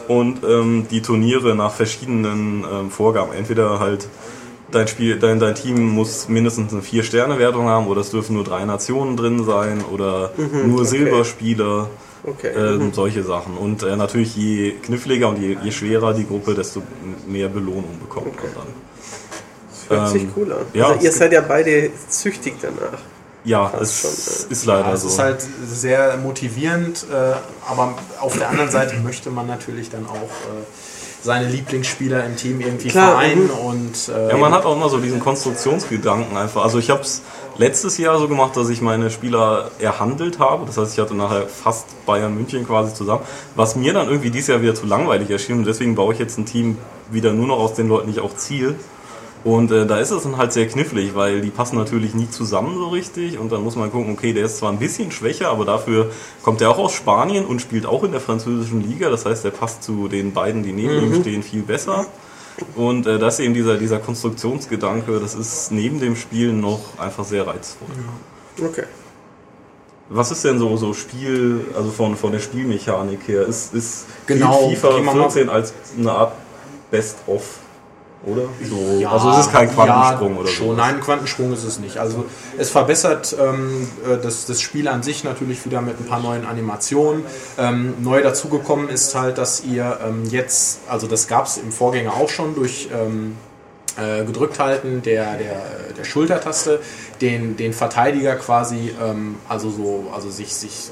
und 0.07 0.43
ähm, 0.43 0.87
die 0.89 1.01
Turniere 1.01 1.55
nach 1.55 1.71
verschiedenen 1.73 2.63
ähm, 2.71 2.91
Vorgaben. 2.91 3.33
Entweder 3.33 3.79
halt 3.79 4.07
dein 4.71 4.87
Spiel, 4.87 5.17
dein, 5.19 5.39
dein 5.39 5.55
Team 5.55 5.89
muss 5.89 6.27
mindestens 6.27 6.73
eine 6.73 6.81
Vier-Sterne-Wertung 6.81 7.67
haben 7.67 7.87
oder 7.87 8.01
es 8.01 8.09
dürfen 8.11 8.35
nur 8.35 8.43
drei 8.43 8.65
Nationen 8.65 9.15
drin 9.17 9.43
sein 9.45 9.83
oder 9.91 10.31
nur 10.37 10.47
Mhm, 10.47 10.73
okay. 10.75 10.85
Silberspieler. 10.85 11.89
Okay. 12.23 12.51
Ähm, 12.57 12.91
solche 12.91 13.21
Sachen. 13.23 13.55
Und 13.55 13.83
äh, 13.83 13.95
natürlich 13.95 14.35
je 14.35 14.71
kniffliger 14.71 15.29
und 15.29 15.37
je, 15.39 15.57
je 15.63 15.71
schwerer 15.71 16.11
die 16.13 16.25
Gruppe, 16.25 16.55
desto 16.55 16.81
mehr 17.27 17.49
Belohnung 17.49 17.99
bekommt 17.99 18.35
man 18.37 18.51
dann. 18.55 18.67
Hört 19.97 20.09
sich 20.09 20.23
ähm, 20.23 20.31
cool 20.35 20.51
an. 20.51 20.65
ja, 20.73 20.87
also 20.87 21.05
ihr 21.05 21.11
seid 21.11 21.33
ja 21.33 21.41
beide 21.41 21.91
süchtig 22.09 22.55
danach. 22.59 22.97
Ja, 23.45 23.71
es 23.79 24.01
schon, 24.01 24.51
ist 24.51 24.65
leider 24.65 24.87
Ja, 24.87 24.93
es 24.93 25.01
so. 25.01 25.07
ist 25.07 25.19
halt 25.19 25.45
sehr 25.65 26.17
motivierend, 26.17 27.05
äh, 27.11 27.33
aber 27.69 27.93
auf 28.19 28.37
der 28.37 28.49
anderen 28.49 28.71
Seite 28.71 28.97
möchte 28.97 29.29
man 29.29 29.47
natürlich 29.47 29.89
dann 29.89 30.07
auch 30.07 30.13
äh, 30.13 30.65
seine 31.25 31.47
Lieblingsspieler 31.47 32.23
im 32.25 32.35
Team 32.35 32.61
irgendwie 32.61 32.87
Klar, 32.87 33.11
vereinen 33.11 33.45
mhm. 33.45 33.67
und 33.67 34.09
äh, 34.09 34.29
ja, 34.29 34.37
man 34.37 34.53
hat 34.53 34.65
auch 34.65 34.75
immer 34.75 34.89
so 34.89 34.99
diesen 34.99 35.19
Konstruktionsgedanken 35.19 36.37
einfach. 36.37 36.63
Also 36.63 36.79
ich 36.79 36.89
habe 36.89 37.01
es 37.01 37.21
letztes 37.57 37.97
Jahr 37.97 38.19
so 38.19 38.27
gemacht, 38.27 38.55
dass 38.55 38.69
ich 38.69 38.81
meine 38.81 39.09
Spieler 39.09 39.71
erhandelt 39.79 40.39
habe. 40.39 40.65
Das 40.65 40.77
heißt, 40.77 40.93
ich 40.93 40.99
hatte 40.99 41.15
nachher 41.15 41.47
fast 41.47 41.87
Bayern 42.05 42.33
München 42.35 42.65
quasi 42.65 42.93
zusammen. 42.93 43.21
Was 43.55 43.75
mir 43.75 43.93
dann 43.93 44.07
irgendwie 44.07 44.29
dieses 44.29 44.47
Jahr 44.47 44.61
wieder 44.61 44.75
zu 44.75 44.85
langweilig 44.85 45.29
erschien 45.29 45.57
und 45.57 45.65
deswegen 45.65 45.95
baue 45.95 46.13
ich 46.13 46.19
jetzt 46.19 46.37
ein 46.37 46.45
Team 46.45 46.77
wieder 47.09 47.33
nur 47.33 47.47
noch 47.47 47.57
aus 47.57 47.73
den 47.73 47.89
Leuten, 47.89 48.07
die 48.07 48.13
ich 48.13 48.21
auch 48.21 48.35
ziehe. 48.35 48.75
Und 49.45 49.71
äh, 49.71 49.85
da 49.85 49.99
ist 49.99 50.09
es 50.09 50.23
dann 50.23 50.37
halt 50.37 50.51
sehr 50.53 50.67
knifflig, 50.67 51.13
weil 51.13 51.39
die 51.39 51.51
passen 51.51 51.77
natürlich 51.77 52.15
nie 52.15 52.27
zusammen 52.29 52.75
so 52.79 52.87
richtig 52.89 53.37
und 53.37 53.51
dann 53.51 53.61
muss 53.63 53.75
man 53.75 53.91
gucken, 53.91 54.11
okay, 54.13 54.33
der 54.33 54.45
ist 54.45 54.57
zwar 54.57 54.71
ein 54.71 54.79
bisschen 54.79 55.11
schwächer, 55.11 55.49
aber 55.49 55.65
dafür 55.65 56.09
kommt 56.41 56.61
er 56.61 56.71
auch 56.71 56.79
aus 56.79 56.93
Spanien 56.93 57.45
und 57.45 57.61
spielt 57.61 57.85
auch 57.85 58.03
in 58.03 58.11
der 58.11 58.21
französischen 58.21 58.81
Liga, 58.81 59.09
das 59.11 59.25
heißt, 59.27 59.45
der 59.45 59.51
passt 59.51 59.83
zu 59.83 60.07
den 60.07 60.33
beiden, 60.33 60.63
die 60.63 60.71
neben 60.73 60.99
ihm 60.99 61.21
stehen, 61.21 61.43
viel 61.43 61.61
besser. 61.61 62.07
Und 62.75 63.05
äh, 63.05 63.19
das 63.19 63.35
ist 63.35 63.45
eben 63.45 63.53
dieser, 63.53 63.77
dieser 63.77 63.99
Konstruktionsgedanke, 63.99 65.19
das 65.19 65.35
ist 65.35 65.71
neben 65.71 65.99
dem 65.99 66.15
Spielen 66.15 66.59
noch 66.59 66.79
einfach 66.97 67.23
sehr 67.23 67.45
reizvoll. 67.45 67.87
Okay. 68.59 68.85
Was 70.09 70.31
ist 70.31 70.43
denn 70.43 70.57
so, 70.57 70.75
so 70.77 70.93
Spiel, 70.95 71.65
also 71.77 71.91
von, 71.91 72.15
von 72.15 72.31
der 72.31 72.39
Spielmechanik 72.39 73.27
her? 73.27 73.45
Ist, 73.45 73.75
ist 73.75 74.05
Genau, 74.25 74.69
FIFA 74.69 74.87
gehen 74.95 75.05
wir 75.05 75.13
mal- 75.13 75.21
14 75.29 75.49
als 75.49 75.73
eine 75.99 76.11
Art 76.11 76.33
Best-of, 76.89 77.59
oder? 78.25 78.43
So, 78.63 78.99
Ja, 78.99 79.11
also 79.11 79.29
es 79.31 79.45
ist 79.45 79.51
kein 79.51 79.69
Quantensprung 79.73 80.35
ja, 80.35 80.41
oder 80.41 80.49
so. 80.49 80.73
Nein, 80.73 80.99
Quantensprung 80.99 81.53
ist 81.53 81.63
es 81.63 81.79
nicht. 81.79 81.97
Also 81.97 82.25
es 82.57 82.69
verbessert 82.69 83.35
ähm, 83.39 83.87
äh, 84.05 84.17
das, 84.21 84.45
das 84.45 84.61
Spiel 84.61 84.87
an 84.87 85.03
sich 85.03 85.23
natürlich 85.23 85.65
wieder 85.65 85.81
mit 85.81 85.99
ein 85.99 86.05
paar 86.05 86.19
neuen 86.19 86.45
Animationen. 86.45 87.23
Ähm, 87.57 87.93
neu 88.01 88.21
dazugekommen 88.21 88.89
ist 88.89 89.15
halt, 89.15 89.37
dass 89.37 89.63
ihr 89.63 89.99
ähm, 90.05 90.23
jetzt, 90.29 90.79
also 90.89 91.07
das 91.07 91.27
gab 91.27 91.45
es 91.45 91.57
im 91.57 91.71
Vorgänger 91.71 92.13
auch 92.13 92.29
schon 92.29 92.55
durch 92.55 92.89
ähm, 92.91 93.37
äh, 93.97 94.25
gedrückt 94.25 94.59
halten 94.59 95.01
der, 95.03 95.37
der, 95.37 95.61
der 95.97 96.03
Schultertaste, 96.03 96.81
den, 97.21 97.55
den 97.57 97.73
Verteidiger 97.73 98.35
quasi, 98.35 98.93
ähm, 99.01 99.37
also 99.47 99.69
so, 99.69 100.11
also 100.13 100.29
sich, 100.29 100.53
sich 100.53 100.91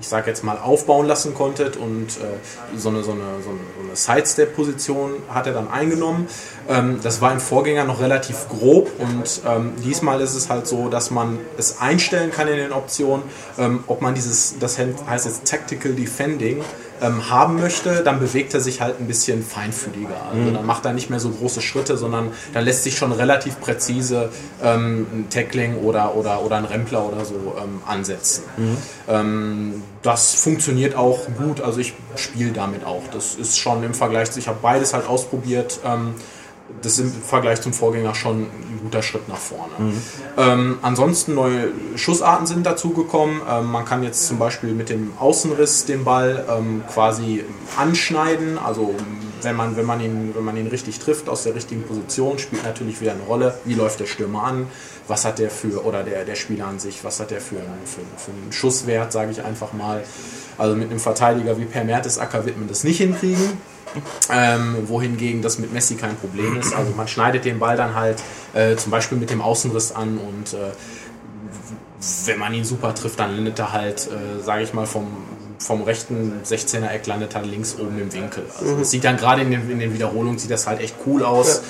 ich 0.00 0.08
sage 0.08 0.28
jetzt 0.28 0.44
mal, 0.44 0.58
aufbauen 0.58 1.06
lassen 1.06 1.34
konntet 1.34 1.78
und 1.78 2.08
äh, 2.08 2.76
so 2.76 2.90
eine, 2.90 3.02
so 3.02 3.12
eine, 3.12 3.22
so 3.42 3.50
eine, 3.50 3.58
so 3.76 3.86
eine 3.86 3.96
Sidestep-Position 3.96 5.14
hat 5.30 5.46
er 5.46 5.54
dann 5.54 5.70
eingenommen. 5.70 6.28
Ähm, 6.68 7.00
das 7.02 7.20
war 7.20 7.32
im 7.32 7.40
Vorgänger 7.40 7.84
noch 7.84 8.00
relativ 8.00 8.48
grob 8.48 8.90
und 8.98 9.40
ähm, 9.46 9.72
diesmal 9.84 10.20
ist 10.20 10.34
es 10.34 10.48
halt 10.48 10.66
so, 10.66 10.88
dass 10.88 11.10
man 11.10 11.38
es 11.58 11.80
einstellen 11.80 12.30
kann 12.30 12.48
in 12.48 12.56
den 12.56 12.72
Optionen, 12.72 13.24
ähm, 13.58 13.84
ob 13.86 14.00
man 14.00 14.14
dieses, 14.14 14.58
das 14.58 14.78
heißt 14.78 15.26
jetzt 15.26 15.44
Tactical 15.44 15.92
Defending, 15.92 16.62
ähm, 17.02 17.28
haben 17.28 17.60
möchte, 17.60 18.02
dann 18.02 18.20
bewegt 18.20 18.54
er 18.54 18.60
sich 18.60 18.80
halt 18.80 19.00
ein 19.00 19.06
bisschen 19.06 19.42
feinfühliger. 19.42 20.16
Also 20.30 20.42
mhm. 20.42 20.54
dann 20.54 20.66
macht 20.66 20.84
er 20.84 20.92
nicht 20.92 21.10
mehr 21.10 21.20
so 21.20 21.30
große 21.30 21.60
Schritte, 21.60 21.96
sondern 21.96 22.30
dann 22.52 22.64
lässt 22.64 22.84
sich 22.84 22.96
schon 22.96 23.12
relativ 23.12 23.60
präzise 23.60 24.30
ähm, 24.62 25.06
ein 25.12 25.26
Tackling 25.30 25.78
oder, 25.78 26.14
oder, 26.14 26.42
oder 26.42 26.56
ein 26.56 26.64
Rempler 26.64 27.04
oder 27.04 27.24
so 27.24 27.34
ähm, 27.60 27.82
ansetzen. 27.86 28.44
Mhm. 28.56 28.76
Ähm, 29.08 29.82
das 30.02 30.34
funktioniert 30.34 30.94
auch 30.94 31.26
gut, 31.36 31.60
also 31.60 31.80
ich 31.80 31.94
spiele 32.16 32.52
damit 32.52 32.84
auch. 32.84 33.02
Das 33.12 33.34
ist 33.34 33.58
schon 33.58 33.82
im 33.82 33.94
Vergleich, 33.94 34.28
ich 34.36 34.48
habe 34.48 34.58
beides 34.62 34.94
halt 34.94 35.08
ausprobiert 35.08 35.80
ähm, 35.84 36.14
das 36.82 36.98
ist 36.98 37.00
im 37.00 37.22
Vergleich 37.22 37.60
zum 37.60 37.72
Vorgänger 37.72 38.14
schon 38.14 38.42
ein 38.42 38.80
guter 38.82 39.02
Schritt 39.02 39.28
nach 39.28 39.38
vorne. 39.38 39.72
Mhm. 39.78 40.02
Ähm, 40.36 40.78
ansonsten 40.82 41.34
neue 41.34 41.68
Schussarten 41.96 42.46
sind 42.46 42.64
dazugekommen. 42.64 43.40
Ähm, 43.48 43.70
man 43.70 43.84
kann 43.84 44.02
jetzt 44.02 44.26
zum 44.26 44.38
Beispiel 44.38 44.72
mit 44.72 44.88
dem 44.88 45.12
Außenriss 45.18 45.84
den 45.86 46.04
Ball 46.04 46.44
ähm, 46.48 46.82
quasi 46.92 47.44
anschneiden. 47.76 48.58
Also 48.58 48.94
wenn 49.42 49.56
man, 49.56 49.76
wenn, 49.76 49.86
man 49.86 50.00
ihn, 50.00 50.34
wenn 50.34 50.44
man 50.44 50.56
ihn 50.56 50.66
richtig 50.66 50.98
trifft 50.98 51.28
aus 51.28 51.44
der 51.44 51.54
richtigen 51.54 51.82
Position, 51.82 52.38
spielt 52.38 52.64
natürlich 52.64 53.00
wieder 53.00 53.12
eine 53.12 53.22
Rolle. 53.22 53.58
Wie 53.64 53.74
läuft 53.74 54.00
der 54.00 54.06
Stürmer 54.06 54.44
an? 54.44 54.66
Was 55.06 55.24
hat 55.24 55.38
der 55.38 55.50
für, 55.50 55.84
oder 55.84 56.02
der, 56.02 56.24
der 56.24 56.34
Spieler 56.34 56.66
an 56.66 56.78
sich, 56.78 57.04
was 57.04 57.20
hat 57.20 57.30
der 57.30 57.42
für, 57.42 57.56
für, 57.56 58.00
für 58.16 58.30
einen 58.30 58.52
Schusswert, 58.52 59.12
sage 59.12 59.30
ich 59.30 59.42
einfach 59.42 59.74
mal. 59.74 60.02
Also 60.56 60.76
mit 60.76 60.90
einem 60.90 61.00
Verteidiger 61.00 61.58
wie 61.58 61.66
Per 61.66 61.84
Mertesacker 61.84 62.46
wird 62.46 62.58
man 62.58 62.68
das 62.68 62.84
nicht 62.84 62.98
hinkriegen. 62.98 63.73
Ähm, 64.30 64.76
wohingegen 64.86 65.42
das 65.42 65.58
mit 65.58 65.72
Messi 65.72 65.94
kein 65.96 66.16
Problem 66.16 66.56
ist. 66.58 66.74
Also 66.74 66.92
man 66.92 67.08
schneidet 67.08 67.44
den 67.44 67.58
Ball 67.58 67.76
dann 67.76 67.94
halt 67.94 68.22
äh, 68.54 68.76
zum 68.76 68.90
Beispiel 68.90 69.18
mit 69.18 69.30
dem 69.30 69.40
Außenriss 69.40 69.92
an 69.92 70.18
und 70.18 70.54
äh, 70.54 70.72
wenn 72.26 72.38
man 72.38 72.52
ihn 72.52 72.64
super 72.64 72.94
trifft, 72.94 73.18
dann 73.18 73.34
landet 73.34 73.58
er 73.58 73.72
halt, 73.72 74.08
äh, 74.08 74.42
sage 74.42 74.62
ich 74.62 74.74
mal, 74.74 74.86
vom, 74.86 75.06
vom 75.58 75.82
rechten 75.82 76.40
16er 76.44 76.90
Eck 76.90 77.06
landet 77.06 77.34
er 77.34 77.42
links 77.42 77.76
oben 77.78 77.98
im 77.98 78.12
Winkel. 78.12 78.44
Also 78.58 78.76
mhm. 78.76 78.84
sieht 78.84 79.04
dann 79.04 79.16
gerade 79.16 79.42
in 79.42 79.50
den, 79.50 79.70
in 79.70 79.78
den 79.78 79.94
Wiederholungen 79.94 80.38
sieht 80.38 80.50
das 80.50 80.66
halt 80.66 80.80
echt 80.80 80.96
cool 81.06 81.24
aus. 81.24 81.56
Ja 81.56 81.62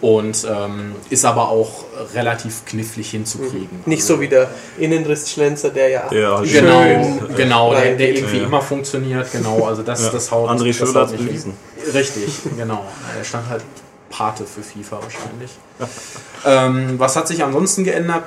und 0.00 0.46
ähm, 0.48 0.94
ist 1.10 1.24
aber 1.24 1.48
auch 1.48 1.84
relativ 2.14 2.64
knifflig 2.64 3.10
hinzukriegen. 3.10 3.80
Nicht 3.84 4.02
so 4.02 4.20
wie 4.20 4.28
der 4.28 4.48
Innenrissschlenzer, 4.78 5.70
der 5.70 5.88
ja 5.88 6.08
der 6.08 6.42
genau, 6.42 6.82
schön 6.82 7.36
genau, 7.36 7.74
der, 7.74 7.96
der 7.96 8.14
irgendwie 8.14 8.38
ja. 8.38 8.44
immer 8.44 8.62
funktioniert, 8.62 9.30
genau, 9.32 9.66
also 9.66 9.82
das, 9.82 10.04
ja. 10.04 10.10
das 10.10 10.30
haut 10.30 10.48
André 10.48 10.72
Schöller 10.72 11.02
hat 11.02 11.16
bewiesen. 11.16 11.54
Richtig, 11.92 12.38
genau. 12.56 12.84
Er 13.16 13.24
stand 13.24 13.48
halt 13.48 13.62
Pate 14.10 14.44
für 14.44 14.62
FIFA 14.62 15.00
wahrscheinlich. 15.02 15.50
ähm, 16.46 16.98
was 16.98 17.16
hat 17.16 17.28
sich 17.28 17.44
ansonsten 17.44 17.84
geändert? 17.84 18.24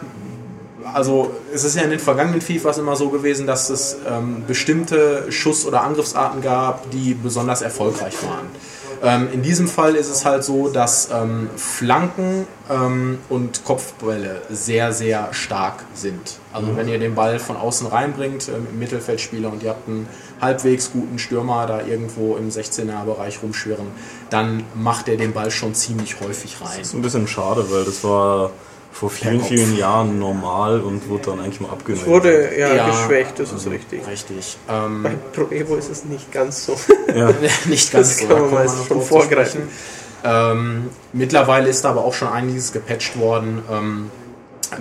Also 0.93 1.31
es 1.53 1.63
ist 1.63 1.75
ja 1.75 1.83
in 1.83 1.89
den 1.89 1.99
vergangenen 1.99 2.41
FIFAs 2.41 2.77
immer 2.77 2.95
so 2.95 3.09
gewesen, 3.09 3.47
dass 3.47 3.69
es 3.69 3.97
ähm, 4.07 4.43
bestimmte 4.45 5.31
Schuss- 5.31 5.65
oder 5.65 5.81
Angriffsarten 5.81 6.41
gab, 6.41 6.91
die 6.91 7.13
besonders 7.15 7.61
erfolgreich 7.61 8.15
waren. 8.23 8.47
Ähm, 9.03 9.27
in 9.33 9.41
diesem 9.41 9.67
Fall 9.67 9.95
ist 9.95 10.09
es 10.09 10.23
halt 10.23 10.45
so, 10.45 10.69
dass 10.69 11.09
ähm, 11.11 11.49
Flanken 11.57 12.47
ähm, 12.69 13.19
und 13.27 13.65
Kopfbälle 13.65 14.41
sehr, 14.49 14.93
sehr 14.93 15.33
stark 15.33 15.83
sind. 15.93 16.39
Also 16.53 16.67
mhm. 16.67 16.77
wenn 16.77 16.87
ihr 16.87 16.99
den 16.99 17.13
Ball 17.13 17.37
von 17.37 17.57
außen 17.57 17.87
reinbringt, 17.87 18.47
ähm, 18.47 18.65
im 18.71 18.79
Mittelfeldspieler 18.79 19.51
und 19.51 19.61
ihr 19.61 19.71
habt 19.71 19.89
einen 19.89 20.07
halbwegs 20.39 20.93
guten 20.93 21.19
Stürmer 21.19 21.65
da 21.65 21.81
irgendwo 21.81 22.37
im 22.37 22.49
16er-Bereich 22.49 23.43
rumschwirren, 23.43 23.87
dann 24.29 24.63
macht 24.73 25.09
er 25.09 25.17
den 25.17 25.33
Ball 25.33 25.51
schon 25.51 25.75
ziemlich 25.75 26.21
häufig 26.21 26.61
rein. 26.61 26.77
Das 26.77 26.87
ist 26.87 26.93
ein 26.93 27.01
bisschen 27.01 27.27
schade, 27.27 27.65
weil 27.69 27.83
das 27.83 28.05
war 28.05 28.51
vor 28.93 29.09
vielen, 29.09 29.41
vielen 29.41 29.75
Jahren 29.75 30.19
normal 30.19 30.79
und 30.79 31.09
wurde 31.09 31.31
dann 31.31 31.39
eigentlich 31.39 31.59
mal 31.59 31.71
abgenommen. 31.71 32.05
Wurde 32.05 32.55
ja, 32.57 32.75
ja, 32.75 32.87
geschwächt, 32.87 33.39
das 33.39 33.51
ist 33.51 33.67
richtig. 33.67 34.07
Richtig. 34.07 34.57
Ähm, 34.69 35.01
Bei 35.01 35.15
Pro 35.33 35.51
Evo 35.51 35.75
ist 35.75 35.89
es 35.89 36.05
nicht 36.05 36.31
ganz 36.31 36.65
so. 36.65 36.77
Ja. 37.13 37.33
nicht 37.65 37.91
ganz 37.91 38.09
das 38.09 38.19
so. 38.19 38.27
kann 38.27 38.41
man 38.41 38.53
mal 38.53 38.67
schon 38.87 39.01
vorgreifen. 39.01 39.63
Ähm, 40.23 40.89
mittlerweile 41.11 41.69
ist 41.69 41.85
aber 41.85 42.05
auch 42.05 42.13
schon 42.13 42.27
einiges 42.27 42.71
gepatcht 42.71 43.17
worden. 43.17 43.63
Ähm, 43.69 44.11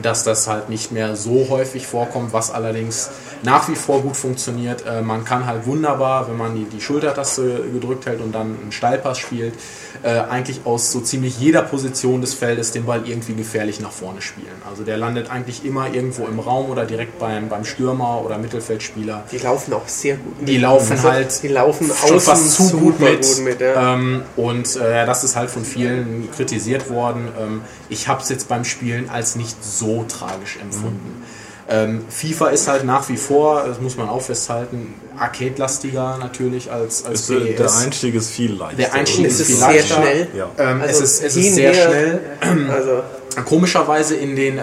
dass 0.00 0.24
das 0.24 0.48
halt 0.48 0.68
nicht 0.68 0.92
mehr 0.92 1.16
so 1.16 1.48
häufig 1.48 1.86
vorkommt, 1.86 2.32
was 2.32 2.50
allerdings 2.50 3.10
nach 3.42 3.68
wie 3.68 3.74
vor 3.74 4.02
gut 4.02 4.16
funktioniert. 4.16 4.84
Äh, 4.86 5.02
man 5.02 5.24
kann 5.24 5.46
halt 5.46 5.66
wunderbar, 5.66 6.28
wenn 6.28 6.36
man 6.36 6.54
die, 6.54 6.64
die 6.64 6.80
Schultertaste 6.80 7.64
gedrückt 7.72 8.06
hält 8.06 8.20
und 8.20 8.32
dann 8.32 8.58
einen 8.60 8.72
Steilpass 8.72 9.18
spielt, 9.18 9.54
äh, 10.02 10.08
eigentlich 10.08 10.60
aus 10.64 10.92
so 10.92 11.00
ziemlich 11.00 11.38
jeder 11.38 11.62
Position 11.62 12.20
des 12.20 12.34
Feldes 12.34 12.72
den 12.72 12.86
Ball 12.86 13.02
irgendwie 13.04 13.34
gefährlich 13.34 13.80
nach 13.80 13.90
vorne 13.90 14.22
spielen. 14.22 14.46
Also 14.68 14.84
der 14.84 14.96
landet 14.96 15.30
eigentlich 15.30 15.64
immer 15.64 15.92
irgendwo 15.92 16.26
im 16.26 16.38
Raum 16.38 16.70
oder 16.70 16.84
direkt 16.84 17.18
beim, 17.18 17.48
beim 17.48 17.64
Stürmer 17.64 18.22
oder 18.24 18.38
Mittelfeldspieler. 18.38 19.24
Die 19.30 19.38
laufen 19.38 19.72
auch 19.74 19.86
sehr 19.86 20.16
gut 20.16 20.40
mit. 20.40 20.48
Die 20.48 20.58
laufen 20.58 20.92
also, 20.92 21.10
halt 21.10 21.42
die 21.42 21.48
laufen 21.48 21.90
schon 22.06 22.20
fast 22.20 22.68
zu 22.68 22.78
gut 22.78 23.00
mit. 23.00 23.22
Gut 23.22 23.44
mit 23.44 23.60
ja. 23.60 23.94
ähm, 23.94 24.22
und 24.36 24.76
äh, 24.76 25.06
das 25.06 25.24
ist 25.24 25.36
halt 25.36 25.50
von 25.50 25.64
vielen 25.64 26.30
kritisiert 26.30 26.90
worden. 26.90 27.28
Ähm, 27.40 27.60
ich 27.88 28.08
habe 28.08 28.22
es 28.22 28.28
jetzt 28.28 28.48
beim 28.48 28.64
Spielen 28.64 29.08
als 29.10 29.36
nicht 29.36 29.62
so 29.62 29.71
so 29.78 30.04
tragisch 30.04 30.58
empfunden. 30.58 31.22
Ähm, 31.68 32.04
FIFA 32.08 32.48
ist 32.48 32.68
halt 32.68 32.84
nach 32.84 33.08
wie 33.08 33.16
vor, 33.16 33.64
das 33.66 33.80
muss 33.80 33.96
man 33.96 34.08
auch 34.08 34.22
festhalten, 34.22 34.94
arcade-lastiger 35.18 36.18
natürlich 36.18 36.70
als, 36.70 37.04
als 37.04 37.28
ist, 37.28 37.38
PES. 37.38 37.56
Der 37.56 37.74
Einstieg 37.74 38.14
ist 38.14 38.30
viel 38.30 38.54
leichter. 38.54 38.76
Der 38.76 38.94
Einstieg 38.94 39.26
ist, 39.26 39.40
ist 39.40 39.46
viel 39.46 39.60
leichter. 39.60 39.94
Schnell. 39.96 40.28
Ja. 40.36 40.50
Ähm, 40.58 40.80
also 40.80 41.02
es 41.02 41.12
ist, 41.12 41.24
es 41.24 41.36
ist 41.36 41.54
sehr 41.54 41.74
schnell. 41.74 42.20
Also 42.70 43.02
Komischerweise 43.44 44.14
in 44.14 44.36
den, 44.36 44.58
äh, 44.58 44.62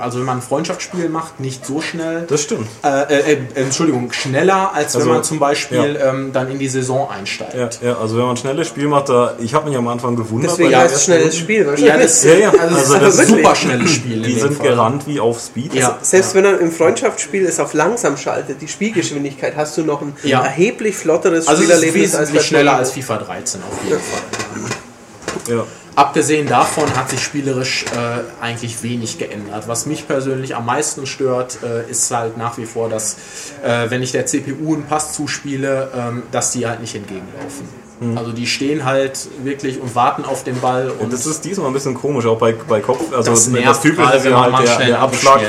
also 0.00 0.18
wenn 0.18 0.26
man 0.26 0.38
ein 0.38 0.42
Freundschaftsspiel 0.42 1.08
macht, 1.08 1.40
nicht 1.40 1.64
so 1.64 1.80
schnell. 1.80 2.24
Das 2.28 2.42
stimmt. 2.42 2.66
Äh, 2.84 3.14
äh, 3.14 3.32
äh 3.32 3.38
Entschuldigung, 3.54 4.12
schneller, 4.12 4.72
als 4.74 4.94
also, 4.94 5.06
wenn 5.06 5.14
man 5.14 5.24
zum 5.24 5.38
Beispiel 5.38 5.96
ja. 5.98 6.10
ähm, 6.10 6.32
dann 6.32 6.50
in 6.50 6.58
die 6.58 6.68
Saison 6.68 7.08
einsteigt. 7.10 7.54
Ja, 7.54 7.90
ja, 7.90 7.98
also 7.98 8.16
wenn 8.16 8.24
man 8.24 8.34
ein 8.34 8.36
schnelles 8.36 8.68
Spiel 8.68 8.88
macht, 8.88 9.08
da, 9.08 9.34
ich 9.38 9.54
habe 9.54 9.68
mich 9.68 9.78
am 9.78 9.86
Anfang 9.88 10.16
gewundert. 10.16 10.52
Deswegen 10.52 10.76
heißt 10.76 10.96
es 10.96 11.04
schnelles 11.04 11.36
Spiel. 11.36 11.68
Ja, 11.76 11.96
das, 11.96 12.24
ja, 12.24 12.34
ja. 12.34 12.50
Also, 12.50 12.76
also 12.76 12.98
das 12.98 13.14
ist 13.14 13.20
ein 13.20 13.26
super 13.26 13.54
schnelles 13.54 13.90
Spiel. 13.90 14.22
Die 14.22 14.38
sind 14.38 14.54
Fall. 14.54 14.68
gerannt 14.68 15.06
wie 15.06 15.20
auf 15.20 15.40
Speed. 15.40 15.74
Ja. 15.74 15.88
Also, 15.88 15.98
selbst 16.02 16.34
wenn 16.34 16.44
man 16.44 16.58
im 16.58 16.72
Freundschaftsspiel 16.72 17.46
es 17.46 17.60
auf 17.60 17.74
langsam 17.74 18.16
schaltet, 18.16 18.60
die 18.60 18.68
Spielgeschwindigkeit, 18.68 19.54
hast 19.56 19.76
du 19.78 19.82
noch 19.88 20.02
ein 20.02 20.14
erheblich 20.22 20.96
flotteres 20.96 21.48
also 21.48 21.62
Spielerlebnis 21.62 22.14
als 22.14 22.46
schneller 22.46 22.76
als 22.76 22.92
FIFA 22.92 23.18
13 23.18 23.60
auf 23.62 23.84
jeden 23.84 24.00
Fall. 24.00 25.56
Ja. 25.56 25.66
Abgesehen 25.96 26.46
davon 26.46 26.94
hat 26.94 27.10
sich 27.10 27.20
spielerisch 27.20 27.84
äh, 27.86 28.44
eigentlich 28.44 28.84
wenig 28.84 29.18
geändert. 29.18 29.66
Was 29.66 29.84
mich 29.86 30.06
persönlich 30.06 30.54
am 30.54 30.64
meisten 30.64 31.06
stört, 31.06 31.58
äh, 31.64 31.90
ist 31.90 32.08
halt 32.12 32.36
nach 32.36 32.56
wie 32.56 32.66
vor, 32.66 32.88
dass 32.88 33.16
äh, 33.64 33.90
wenn 33.90 34.00
ich 34.00 34.12
der 34.12 34.24
CPU 34.24 34.74
einen 34.74 34.84
Pass 34.84 35.14
zuspiele, 35.14 35.90
ähm, 35.96 36.22
dass 36.30 36.52
die 36.52 36.68
halt 36.68 36.80
nicht 36.80 36.94
entgegenlaufen. 36.94 37.87
Mhm. 38.00 38.16
Also 38.16 38.32
die 38.32 38.46
stehen 38.46 38.84
halt 38.84 39.28
wirklich 39.42 39.80
und 39.80 39.94
warten 39.94 40.24
auf 40.24 40.44
den 40.44 40.60
Ball. 40.60 40.90
Und, 40.90 41.00
und 41.00 41.12
das 41.12 41.26
ist 41.26 41.44
diesmal 41.44 41.68
ein 41.68 41.72
bisschen 41.72 41.94
komisch, 41.94 42.26
auch 42.26 42.38
bei, 42.38 42.54
bei 42.68 42.80
Kopf. 42.80 43.12
Also 43.12 43.30
das, 43.30 43.50
das 43.52 43.80
Typische 43.80 44.16
ist 44.16 44.24
ja 44.24 44.40
halt 44.40 44.58
der, 44.58 44.86
der, 44.86 45.00
Abschlag, 45.00 45.40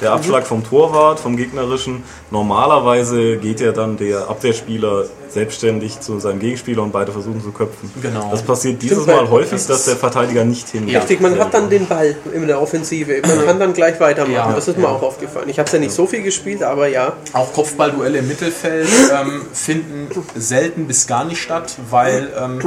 der 0.00 0.12
Abschlag 0.12 0.46
vom 0.46 0.64
Torwart, 0.64 1.20
vom 1.20 1.36
gegnerischen. 1.36 2.02
Normalerweise 2.30 3.36
geht 3.36 3.60
ja 3.60 3.72
dann 3.72 3.96
der 3.96 4.28
Abwehrspieler 4.28 5.04
selbstständig 5.38 6.00
zu 6.00 6.18
seinem 6.18 6.40
Gegenspieler 6.40 6.82
und 6.82 6.90
beide 6.90 7.12
versuchen 7.12 7.40
zu 7.40 7.52
köpfen. 7.52 7.90
Genau. 8.02 8.28
Das 8.30 8.42
passiert 8.42 8.82
dieses 8.82 9.06
Mal 9.06 9.30
häufig, 9.30 9.52
das 9.52 9.66
dass 9.68 9.84
der 9.84 9.94
Verteidiger 9.96 10.44
nicht 10.44 10.68
hingeht. 10.68 10.96
Richtig, 10.96 11.20
man 11.20 11.38
hat 11.38 11.54
dann 11.54 11.70
den 11.70 11.86
Ball 11.86 12.16
in 12.32 12.46
der 12.48 12.60
Offensive. 12.60 13.22
Man 13.22 13.44
kann 13.46 13.60
dann 13.60 13.72
gleich 13.72 14.00
weitermachen. 14.00 14.32
Ja, 14.32 14.52
das 14.52 14.66
ist 14.66 14.74
ja. 14.74 14.82
mir 14.82 14.88
auch 14.88 15.02
aufgefallen. 15.02 15.48
Ich 15.48 15.60
habe 15.60 15.68
es 15.68 15.72
ja 15.72 15.78
nicht 15.78 15.92
so 15.92 16.06
viel 16.06 16.22
gespielt, 16.22 16.64
aber 16.64 16.88
ja. 16.88 17.12
Auch 17.32 17.52
Kopfballduelle 17.52 18.18
im 18.18 18.26
Mittelfeld 18.26 18.88
ähm, 19.12 19.42
finden 19.52 20.08
selten 20.34 20.88
bis 20.88 21.06
gar 21.06 21.24
nicht 21.24 21.40
statt, 21.40 21.76
weil 21.88 22.32
ähm, 22.36 22.60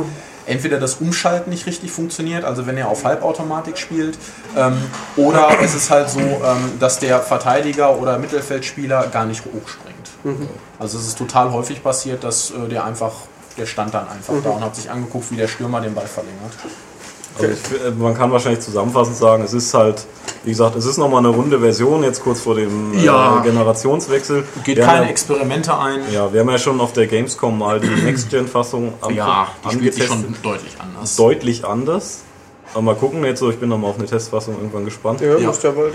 entweder 0.45 0.79
das 0.79 0.95
Umschalten 0.95 1.49
nicht 1.49 1.65
richtig 1.65 1.91
funktioniert, 1.91 2.43
also 2.43 2.67
wenn 2.67 2.77
er 2.77 2.89
auf 2.89 3.03
Halbautomatik 3.03 3.77
spielt, 3.77 4.17
ähm, 4.55 4.77
oder 5.17 5.49
es 5.61 5.75
ist 5.75 5.89
halt 5.89 6.09
so, 6.09 6.19
ähm, 6.19 6.79
dass 6.79 6.99
der 6.99 7.19
Verteidiger 7.19 7.97
oder 7.97 8.17
Mittelfeldspieler 8.17 9.07
gar 9.07 9.25
nicht 9.25 9.43
hochspringt. 9.45 10.09
Mhm. 10.23 10.49
Also 10.79 10.97
es 10.97 11.07
ist 11.07 11.17
total 11.17 11.51
häufig 11.51 11.83
passiert, 11.83 12.23
dass 12.23 12.51
äh, 12.51 12.67
der 12.69 12.85
einfach, 12.85 13.13
der 13.57 13.65
stand 13.65 13.93
dann 13.93 14.07
einfach 14.07 14.33
mhm. 14.33 14.43
da 14.43 14.49
und 14.51 14.63
hat 14.63 14.75
sich 14.75 14.89
angeguckt, 14.89 15.31
wie 15.31 15.35
der 15.35 15.47
Stürmer 15.47 15.81
den 15.81 15.93
Ball 15.93 16.07
verlängert. 16.07 16.53
Also 17.39 17.51
ich, 17.51 17.85
äh, 17.85 17.91
man 17.91 18.13
kann 18.13 18.31
wahrscheinlich 18.31 18.61
zusammenfassend 18.61 19.17
sagen, 19.17 19.43
es 19.43 19.53
ist 19.53 19.73
halt, 19.73 20.05
wie 20.43 20.51
gesagt, 20.51 20.75
es 20.75 20.85
ist 20.85 20.97
nochmal 20.97 21.19
eine 21.19 21.29
runde 21.29 21.59
Version, 21.59 22.03
jetzt 22.03 22.23
kurz 22.23 22.41
vor 22.41 22.55
dem 22.55 22.93
äh, 22.93 23.05
ja. 23.05 23.39
äh, 23.39 23.43
Generationswechsel. 23.43 24.43
Geht 24.63 24.77
wir 24.77 24.85
keine 24.85 25.05
ja, 25.05 25.09
Experimente 25.09 25.77
ein. 25.77 26.01
Ja, 26.11 26.31
wir 26.31 26.41
haben 26.41 26.49
ja 26.49 26.57
schon 26.57 26.79
auf 26.81 26.93
der 26.93 27.07
Gamescom 27.07 27.57
mal 27.57 27.79
die 27.79 27.87
Next-Gen-Fassung 28.05 28.93
ja, 29.13 29.47
die 29.65 29.75
spielt 29.75 29.93
sich 29.93 30.05
schon 30.05 30.35
deutlich 30.43 30.73
anders. 30.79 31.15
Deutlich 31.15 31.65
anders. 31.65 32.23
Aber 32.73 32.83
mal 32.83 32.95
gucken, 32.95 33.23
jetzt 33.25 33.39
so, 33.39 33.49
ich 33.49 33.59
bin 33.59 33.69
nochmal 33.69 33.91
auf 33.91 33.97
eine 33.97 34.07
Testfassung 34.07 34.55
irgendwann 34.55 34.85
gespannt. 34.85 35.21
Ja, 35.21 35.37
ja. 35.37 35.49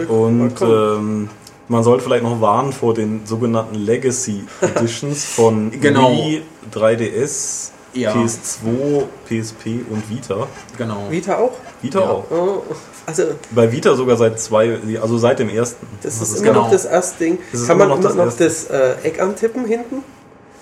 Und 0.09 0.61
ähm, 0.61 1.31
Man 1.69 1.83
sollte 1.83 2.05
vielleicht 2.05 2.23
noch 2.23 2.41
warnen 2.41 2.73
vor 2.73 2.95
den 2.95 3.23
sogenannten 3.25 3.75
Legacy 3.75 4.45
Editions 4.61 5.25
von 5.25 5.71
Genau. 5.81 6.13
Wii, 6.13 6.43
3DS, 6.73 7.71
Ja. 7.97 8.13
PS2, 8.15 9.05
PSP 9.27 9.81
und 9.91 10.09
Vita. 10.11 10.47
Genau. 10.77 11.07
Vita 11.11 11.39
auch? 11.39 11.53
Vita 11.83 12.01
Ja. 12.01 12.07
auch. 12.11 12.25
Oh, 12.31 12.63
also 13.07 13.23
Bei 13.53 13.71
Vita 13.73 13.95
sogar 13.95 14.17
seit 14.17 14.39
zwei, 14.41 14.79
also 15.01 15.19
seit 15.19 15.39
dem 15.39 15.49
ersten. 15.49 15.87
das 16.03 16.19
Das 16.19 16.29
ist 16.29 16.35
ist 16.37 16.41
immer 16.43 16.51
genau- 16.53 16.63
noch 16.65 16.71
das 16.71 16.85
erste 16.85 17.25
Ding. 17.25 17.39
Das 17.53 17.67
Kann 17.67 17.79
man 17.79 17.87
immer 17.89 17.97
noch 17.97 18.03
das 18.03 18.15
noch 18.15 18.37
das 18.37 18.65
äh, 18.65 18.95
Eck 19.03 19.21
antippen 19.21 19.65
hinten? 19.65 20.03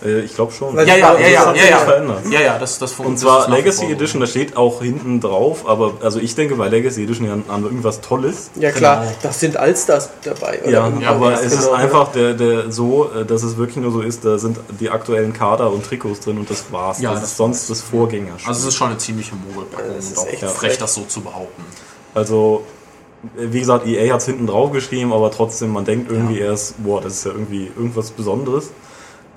Äh, 0.05 0.21
ich 0.21 0.35
glaube 0.35 0.53
schon. 0.53 0.75
Ja, 0.77 0.83
ja, 0.83 0.97
ja, 0.97 1.13
Das 1.13 1.31
ja, 1.31 1.47
hat 1.47 1.57
ja, 1.57 1.63
sich 1.63 1.71
ja. 1.71 1.79
verändert. 1.79 2.19
Ja, 2.31 2.41
ja, 2.41 2.59
das, 2.59 2.79
das 2.79 2.93
Und 2.99 3.15
das 3.15 3.21
zwar 3.21 3.45
ist 3.49 3.49
Legacy. 3.55 3.85
Edition, 3.93 4.21
da 4.21 4.27
steht 4.27 4.57
auch 4.57 4.83
hinten 4.83 5.21
drauf, 5.21 5.69
aber 5.69 5.93
also 6.03 6.19
ich 6.19 6.35
denke 6.35 6.57
bei 6.57 6.69
Legacy 6.69 7.05
Edition 7.05 7.31
an, 7.31 7.45
an 7.49 7.63
irgendwas 7.65 8.01
Tolles. 8.01 8.51
Ja 8.57 8.71
klar, 8.73 9.03
Genau. 9.03 9.13
das 9.23 9.41
sind 9.41 9.57
Allstars 9.57 10.11
dabei. 10.25 10.61
Oder 10.63 10.71
Ja, 10.71 11.11
aber 11.11 11.31
ja, 11.33 11.39
es 11.41 11.53
ist 11.53 11.61
genau, 11.67 11.73
einfach 11.73 12.13
der, 12.13 12.35
der 12.35 12.71
so, 12.73 13.11
äh, 13.15 13.25
dass 13.25 13.43
es 13.43 13.57
wirklich 13.57 13.77
nur 13.77 13.93
so 13.93 14.01
ist, 14.01 14.25
da 14.25 14.39
sind 14.39 14.59
die 14.81 14.91
aktuellen 14.91 15.33
Kader 15.33 15.71
und 15.73 15.85
Trikots 15.87 16.21
drin 16.21 16.39
und 16.39 16.51
das 16.51 16.65
war's. 16.71 17.01
Ja, 17.01 17.13
das, 17.13 17.21
das 17.21 17.31
ist 17.31 17.37
sonst 17.37 17.71
das 17.71 17.81
Vorgänger. 17.81 18.33
Also 18.47 18.61
es 18.63 18.67
ist 18.67 18.75
schon 18.75 18.89
eine 18.89 18.99
ziemliche 18.99 19.35
Mogelpackung 19.37 19.89
Ja, 19.91 19.97
das 19.97 20.07
ist 20.07 20.19
und 20.19 20.25
auch 20.25 20.33
echt 20.33 20.41
frech, 20.41 20.53
frech. 20.53 20.79
das 20.79 20.95
so 20.95 21.03
zu 21.03 21.21
behaupten. 21.21 21.63
Also, 22.15 22.65
wie 23.37 23.59
gesagt, 23.61 23.87
EA 23.87 24.13
hat 24.13 24.21
es 24.21 24.27
hinten 24.27 24.47
drauf 24.47 24.71
geschrieben, 24.73 25.13
aber 25.13 25.31
trotzdem, 25.31 25.71
man 25.73 25.85
denkt 25.85 26.11
irgendwie 26.11 26.39
Ja. 26.41 26.47
erst, 26.47 26.83
boah, 26.85 27.01
das 27.01 27.15
ist 27.15 27.25
ja 27.25 27.31
irgendwie 27.33 27.71
irgendwas 27.77 28.11
Besonderes. 28.11 28.71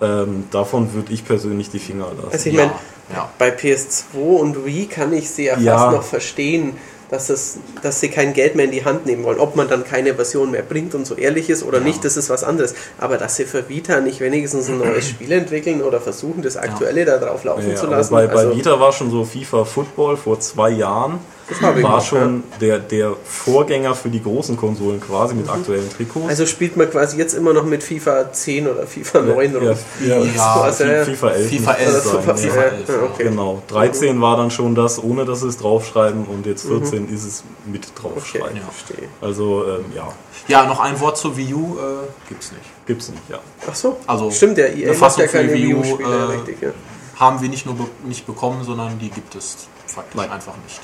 Ähm, 0.01 0.45
davon 0.51 0.93
würde 0.93 1.11
ich 1.11 1.25
persönlich 1.25 1.69
die 1.71 1.79
Finger 1.79 2.07
lassen. 2.15 2.29
Also 2.31 2.49
ich 2.49 2.55
Ja, 2.55 2.65
meine, 2.65 2.71
ja. 3.13 3.29
bei 3.39 3.49
PS2 3.49 4.15
und 4.17 4.65
Wii 4.65 4.85
kann 4.87 5.11
ich 5.13 5.29
sie 5.29 5.45
ja, 5.45 5.57
Ja. 5.57 5.77
fast 5.77 5.91
noch 5.95 6.03
verstehen, 6.03 6.77
dass, 7.09 7.29
es, 7.29 7.57
dass 7.81 7.99
sie 8.01 8.09
kein 8.09 8.33
Geld 8.33 8.55
mehr 8.55 8.65
in 8.65 8.71
die 8.71 8.83
Hand 8.83 9.05
nehmen 9.05 9.23
wollen. 9.23 9.39
Ob 9.39 9.55
man 9.55 9.69
dann 9.69 9.83
keine 9.85 10.13
Version 10.15 10.51
mehr 10.51 10.61
bringt 10.61 10.93
und 10.93 11.07
so 11.07 11.15
ehrlich 11.15 11.49
ist 11.49 11.63
oder 11.63 11.77
Ja. 11.79 11.83
nicht, 11.85 12.03
das 12.05 12.17
ist 12.17 12.29
was 12.29 12.43
anderes. 12.43 12.75
Aber 12.99 13.17
dass 13.17 13.37
sie 13.37 13.45
für 13.45 13.69
Vita 13.69 14.01
nicht 14.01 14.19
wenigstens 14.19 14.67
ein 14.69 14.77
neues 14.77 15.07
Spiel 15.09 15.31
entwickeln 15.31 15.81
oder 15.81 15.99
versuchen, 16.01 16.41
das 16.43 16.57
aktuelle 16.57 17.05
da 17.05 17.17
drauf 17.17 17.43
laufen 17.45 17.69
Ja, 17.69 17.75
zu 17.75 17.87
lassen. 17.87 18.13
bei, 18.13 18.27
bei 18.27 18.33
also, 18.41 18.55
Vita 18.55 18.79
war 18.79 18.91
schon 18.91 19.09
so 19.09 19.23
FIFA 19.23 19.63
Football 19.65 20.17
vor 20.17 20.39
zwei 20.41 20.69
Jahren. 20.69 21.19
Das 21.49 21.61
war 21.61 21.73
noch, 21.73 22.03
schon 22.05 22.43
der, 22.59 22.77
der 22.79 23.13
Vorgänger 23.23 23.95
für 23.95 24.09
die 24.09 24.21
großen 24.21 24.57
Konsolen 24.57 24.99
quasi 24.99 25.33
mit 25.33 25.49
aktuellen 25.49 25.89
Trikots. 25.89 26.27
also 26.27 26.45
spielt 26.45 26.75
man 26.75 26.89
quasi 26.89 27.17
jetzt 27.17 27.33
immer 27.33 27.53
noch 27.53 27.63
mit 27.63 27.83
FIFA 27.83 28.33
10 28.33 28.67
oder 28.67 28.85
FIFA 28.85 29.21
9 29.21 29.55
rum. 29.55 29.63
ja, 29.63 29.73
ja, 30.05 30.23
Ja, 30.35 30.55
also, 30.61 30.83
ja. 30.83 31.05
FIFA 31.05 31.29
11. 31.29 31.49
FIFA 31.49 31.71
müsste 31.71 31.83
11, 31.85 31.95
es 31.95 32.03
sein, 32.03 32.21
FIFA, 32.21 32.31
ja. 32.31 32.37
FIFA, 32.37 32.61
elf, 32.63 32.89
ja, 32.89 32.95
ja. 32.95 33.01
okay. 33.03 33.23
Genau, 33.23 33.63
13 33.69 34.21
war 34.21 34.35
dann 34.37 34.51
schon 34.51 34.75
das, 34.75 35.01
ohne 35.01 35.23
dass 35.23 35.39
sie 35.39 35.47
es 35.47 35.57
draufschreiben 35.57 36.25
und 36.25 36.45
jetzt 36.45 36.65
14 36.67 37.07
ist 37.13 37.25
es 37.25 37.43
mit 37.65 37.85
Okay, 37.85 37.93
draufschreiben. 38.01 38.57
Ja. 38.57 38.63
verstehe. 38.63 39.07
Also 39.21 39.63
ähm, 39.67 39.85
ja, 39.95 40.09
Ja, 40.49 40.65
noch 40.65 40.81
ein 40.81 40.99
Wort 40.99 41.17
zur 41.17 41.37
Wii 41.37 41.53
U 41.53 41.77
äh, 41.77 42.07
gibt's 42.27 42.51
nicht. 42.51 42.63
gibt's 42.85 43.07
nicht, 43.09 43.21
ja. 43.29 43.39
Ach 43.69 43.75
so, 43.75 43.97
Also, 44.05 44.31
stimmt, 44.31 44.57
der 44.57 44.75
EA 44.75 44.93
macht 44.97 45.17
ja 45.17 45.27
keine 45.27 45.53
Wii 45.53 45.75
U-Spiele, 45.75 46.09
äh, 46.09 46.23
richtig, 46.23 46.57
ja. 46.61 46.69
Haben 47.15 47.41
wir 47.41 47.47
nicht 47.47 47.65
nur 47.65 47.75
be 47.75 47.85
nicht 48.05 48.27
bekommen, 48.27 48.63
sondern 48.65 48.99
die 48.99 49.09
gibt 49.09 49.33
es 49.35 49.55
faktisch 49.87 50.21
einfach 50.21 50.53
nicht. 50.65 50.81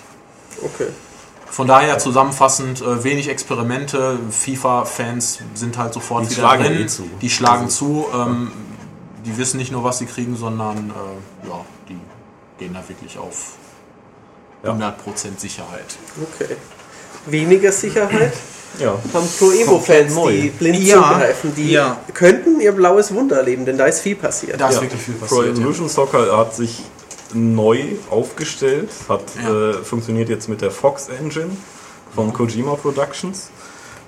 Okay. 0.61 0.87
Von 1.49 1.67
daher 1.67 1.99
zusammenfassend, 1.99 2.81
äh, 2.81 3.03
wenig 3.03 3.29
Experimente. 3.29 4.17
FIFA-Fans 4.31 5.39
sind 5.53 5.77
halt 5.77 5.93
sofort 5.93 6.25
Die 6.25 6.31
wieder 6.31 6.41
schlagen 6.41 6.63
drin. 6.63 6.81
eh 6.81 6.87
zu. 6.87 7.03
Die 7.21 7.29
schlagen 7.29 7.65
Also, 7.65 8.05
zu. 8.11 8.17
Ähm, 8.17 8.51
die 9.25 9.37
wissen 9.37 9.57
nicht 9.57 9.71
nur, 9.71 9.83
was 9.83 9.99
sie 9.99 10.05
kriegen, 10.05 10.35
sondern 10.35 10.89
äh, 10.89 11.47
ja, 11.47 11.63
die 11.87 11.97
gehen 12.57 12.73
da 12.73 12.83
wirklich 12.87 13.17
auf 13.17 13.53
Ja. 14.63 14.71
100% 14.73 15.39
Sicherheit. 15.39 15.95
Okay. 16.21 16.55
Weniger 17.27 17.71
Sicherheit 17.71 18.33
Ja, 18.79 18.95
haben 19.13 19.27
Pro 19.37 19.51
Evo-Fans, 19.51 20.15
die 20.29 20.49
blind 20.49 20.79
Ja, 20.79 20.95
zugreifen. 20.95 21.53
Die 21.55 21.71
ja. 21.73 21.97
könnten 22.15 22.59
ihr 22.59 22.71
blaues 22.71 23.13
Wunder 23.13 23.37
erleben, 23.37 23.65
denn 23.65 23.77
da 23.77 23.85
ist 23.85 23.99
viel 23.99 24.15
passiert. 24.15 24.59
Da 24.59 24.69
ist 24.69 24.77
ja. 24.77 24.81
wirklich 24.81 25.01
viel 25.01 25.13
Pro 25.13 25.27
passiert. 25.27 25.57
Evolution 25.59 25.87
Soccer 25.87 26.35
hat 26.35 26.55
sich 26.55 26.81
neu 27.33 27.79
aufgestellt, 28.09 28.89
hat 29.09 29.23
Ja. 29.41 29.69
äh, 29.69 29.73
funktioniert 29.83 30.29
jetzt 30.29 30.47
mit 30.49 30.61
der 30.61 30.71
Fox 30.71 31.09
Engine 31.09 31.49
von 32.15 32.31
Kojima 32.33 32.75
Productions 32.75 33.49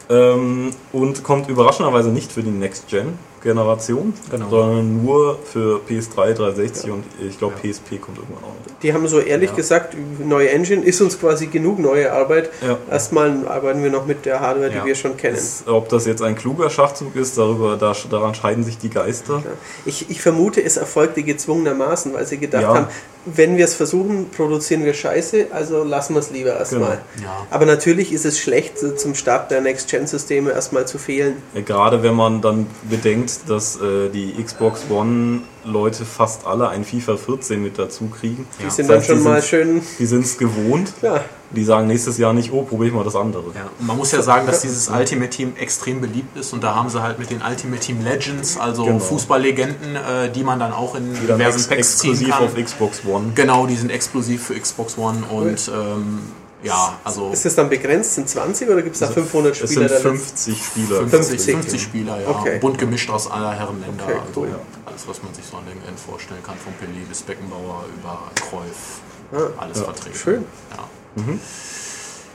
ähm, 0.09 0.71
und 0.93 1.23
kommt 1.23 1.49
überraschenderweise 1.49 2.09
nicht 2.09 2.31
für 2.31 2.43
die 2.43 2.51
Next 2.51 2.87
Gen 2.87 3.17
Generation, 3.41 4.13
Genau. 4.31 4.49
sondern 4.49 5.03
nur 5.03 5.37
für 5.43 5.79
PS3, 5.87 6.33
360 6.33 6.89
und 6.89 7.03
ich 7.21 7.37
glaube 7.37 7.53
PSP 7.61 7.99
kommt 8.01 8.17
irgendwann 8.17 8.43
auch. 8.43 8.55
Die 8.81 8.91
haben 8.91 9.07
so 9.07 9.19
ehrlich 9.19 9.51
Ja. 9.51 9.55
gesagt, 9.55 9.95
neue 10.19 10.49
Engine 10.49 10.83
ist 10.83 10.99
uns 10.99 11.19
quasi 11.19 11.45
genug 11.45 11.77
neue 11.77 12.11
Arbeit. 12.11 12.49
Ja. 12.65 12.77
Erstmal 12.89 13.47
arbeiten 13.47 13.83
wir 13.83 13.91
noch 13.91 14.07
mit 14.07 14.25
der 14.25 14.39
Hardware, 14.39 14.71
die 14.71 14.77
Ja. 14.77 14.85
wir 14.85 14.95
schon 14.95 15.15
kennen. 15.15 15.35
Ist, 15.35 15.67
ob 15.67 15.89
das 15.89 16.07
jetzt 16.07 16.23
ein 16.23 16.35
kluger 16.35 16.71
Schachzug 16.71 17.15
ist, 17.15 17.37
darüber, 17.37 17.77
da, 17.77 17.95
daran 18.09 18.33
scheiden 18.33 18.63
sich 18.63 18.79
die 18.79 18.89
Geister. 18.89 19.43
Ja. 19.45 19.51
Ich, 19.85 20.09
ich 20.09 20.21
vermute, 20.21 20.63
es 20.63 20.77
erfolgte 20.77 21.21
gezwungenermaßen, 21.21 22.15
weil 22.15 22.25
sie 22.25 22.39
gedacht 22.39 22.63
Ja. 22.63 22.73
haben, 22.73 22.87
wenn 23.25 23.57
wir 23.57 23.65
es 23.65 23.75
versuchen, 23.75 24.29
produzieren 24.29 24.85
wir 24.85 24.93
Scheiße, 24.93 25.47
also 25.51 25.83
lassen 25.83 26.13
wir 26.13 26.19
es 26.19 26.31
lieber 26.31 26.57
erstmal. 26.57 26.99
Genau. 27.15 27.27
Ja. 27.27 27.47
Aber 27.49 27.65
natürlich 27.65 28.13
ist 28.13 28.25
es 28.25 28.39
schlecht, 28.39 28.77
so 28.77 28.91
zum 28.91 29.15
Start 29.15 29.51
der 29.51 29.61
Next-Gen-Systeme 29.61 30.51
erstmal 30.51 30.87
zu 30.87 30.97
fehlen. 30.97 31.41
Gerade 31.53 32.03
wenn 32.03 32.13
man 32.13 32.41
dann 32.41 32.67
bedenkt, 32.89 33.49
dass 33.49 33.77
äh, 33.77 34.09
die 34.09 34.33
Xbox 34.41 34.81
One 34.89 35.41
Leute 35.65 36.05
fast 36.05 36.45
alle 36.45 36.69
ein 36.69 36.85
FIFA 36.85 37.17
14 37.17 37.61
mit 37.61 37.77
dazu 37.79 38.05
kriegen. 38.07 38.47
Die 38.59 38.63
Ja. 38.63 38.69
sind 38.69 38.89
Das 38.89 39.07
dann 39.07 39.17
schon 39.17 39.23
mal 39.23 39.41
schön, 39.41 39.81
Die 39.99 40.05
sind 40.05 40.25
es 40.25 40.37
gewohnt. 40.37 40.93
ja, 41.01 41.23
Die 41.51 41.63
sagen 41.63 41.87
nächstes 41.87 42.17
Jahr 42.17 42.33
nicht, 42.33 42.51
oh, 42.51 42.63
probier 42.63 42.87
ich 42.87 42.93
mal 42.93 43.03
das 43.03 43.15
andere. 43.15 43.43
Ja, 43.55 43.69
und 43.79 43.87
man 43.87 43.97
muss 43.97 44.11
ja 44.11 44.21
sagen, 44.21 44.45
dass 44.47 44.61
dieses 44.61 44.89
Ultimate 44.89 45.29
Team 45.29 45.53
extrem 45.57 46.01
beliebt 46.01 46.35
ist 46.37 46.53
und 46.53 46.63
da 46.63 46.75
haben 46.75 46.89
sie 46.89 47.01
halt 47.01 47.17
mit 47.19 47.29
den 47.29 47.41
Ultimate 47.41 47.79
Team 47.81 48.03
Legends, 48.03 48.57
also 48.57 48.85
Genau. 48.85 48.99
Fußballlegenden, 48.99 49.95
äh, 49.95 50.31
die 50.31 50.43
man 50.43 50.59
dann 50.59 50.71
auch 50.73 50.95
in 50.95 51.13
Die 51.13 51.27
dann 51.27 51.37
diversen 51.37 51.57
ex 51.59 51.67
Packs 51.67 51.97
ziehen 51.99 52.11
exklusiv 52.11 52.35
kann. 52.35 52.45
auf 52.45 52.55
Xbox 52.55 53.01
One. 53.05 53.31
Genau, 53.35 53.65
die 53.67 53.75
sind 53.75 53.91
exklusiv 53.91 54.43
für 54.47 54.59
Xbox 54.59 54.97
One 54.97 55.23
und 55.29 55.71
ähm, 55.73 56.19
ja, 56.65 56.99
also 57.03 57.31
ist 57.31 57.45
das 57.45 57.55
dann 57.55 57.69
begrenzt? 57.69 58.15
Sind 58.15 58.27
20 58.29 58.69
oder 58.69 58.81
gibt 58.81 58.95
es 58.95 58.99
da 58.99 59.07
500 59.07 59.53
Es 59.53 59.57
Spieler? 59.71 59.87
sind 59.87 59.91
der 59.91 59.99
50 59.99 60.65
Spieler. 60.65 60.97
50, 61.07 61.11
50. 61.29 61.55
50 61.55 61.81
Spieler, 61.81 62.21
ja. 62.21 62.27
Okay. 62.29 62.59
Bunt 62.59 62.77
gemischt 62.77 63.09
aus 63.09 63.29
aller 63.29 63.53
Herren 63.53 63.79
Länder. 63.81 64.03
Okay, 64.03 64.17
also 64.27 64.41
cool. 64.41 64.59
alles, 64.85 65.07
was 65.07 65.23
man 65.23 65.33
sich 65.33 65.45
so 65.45 65.57
an 65.57 65.63
den 65.65 65.77
End 65.87 65.99
vorstellen 65.99 66.41
kann, 66.43 66.55
von 66.57 66.73
Pelé 66.73 67.07
bis 67.07 67.21
Beckenbauer 67.21 67.85
über 67.97 68.19
Cruyff, 68.49 68.99
Ah, 69.33 69.61
alles 69.61 69.79
vertreten. 69.81 70.15
schön. 70.17 70.45
Ja, 70.71 71.23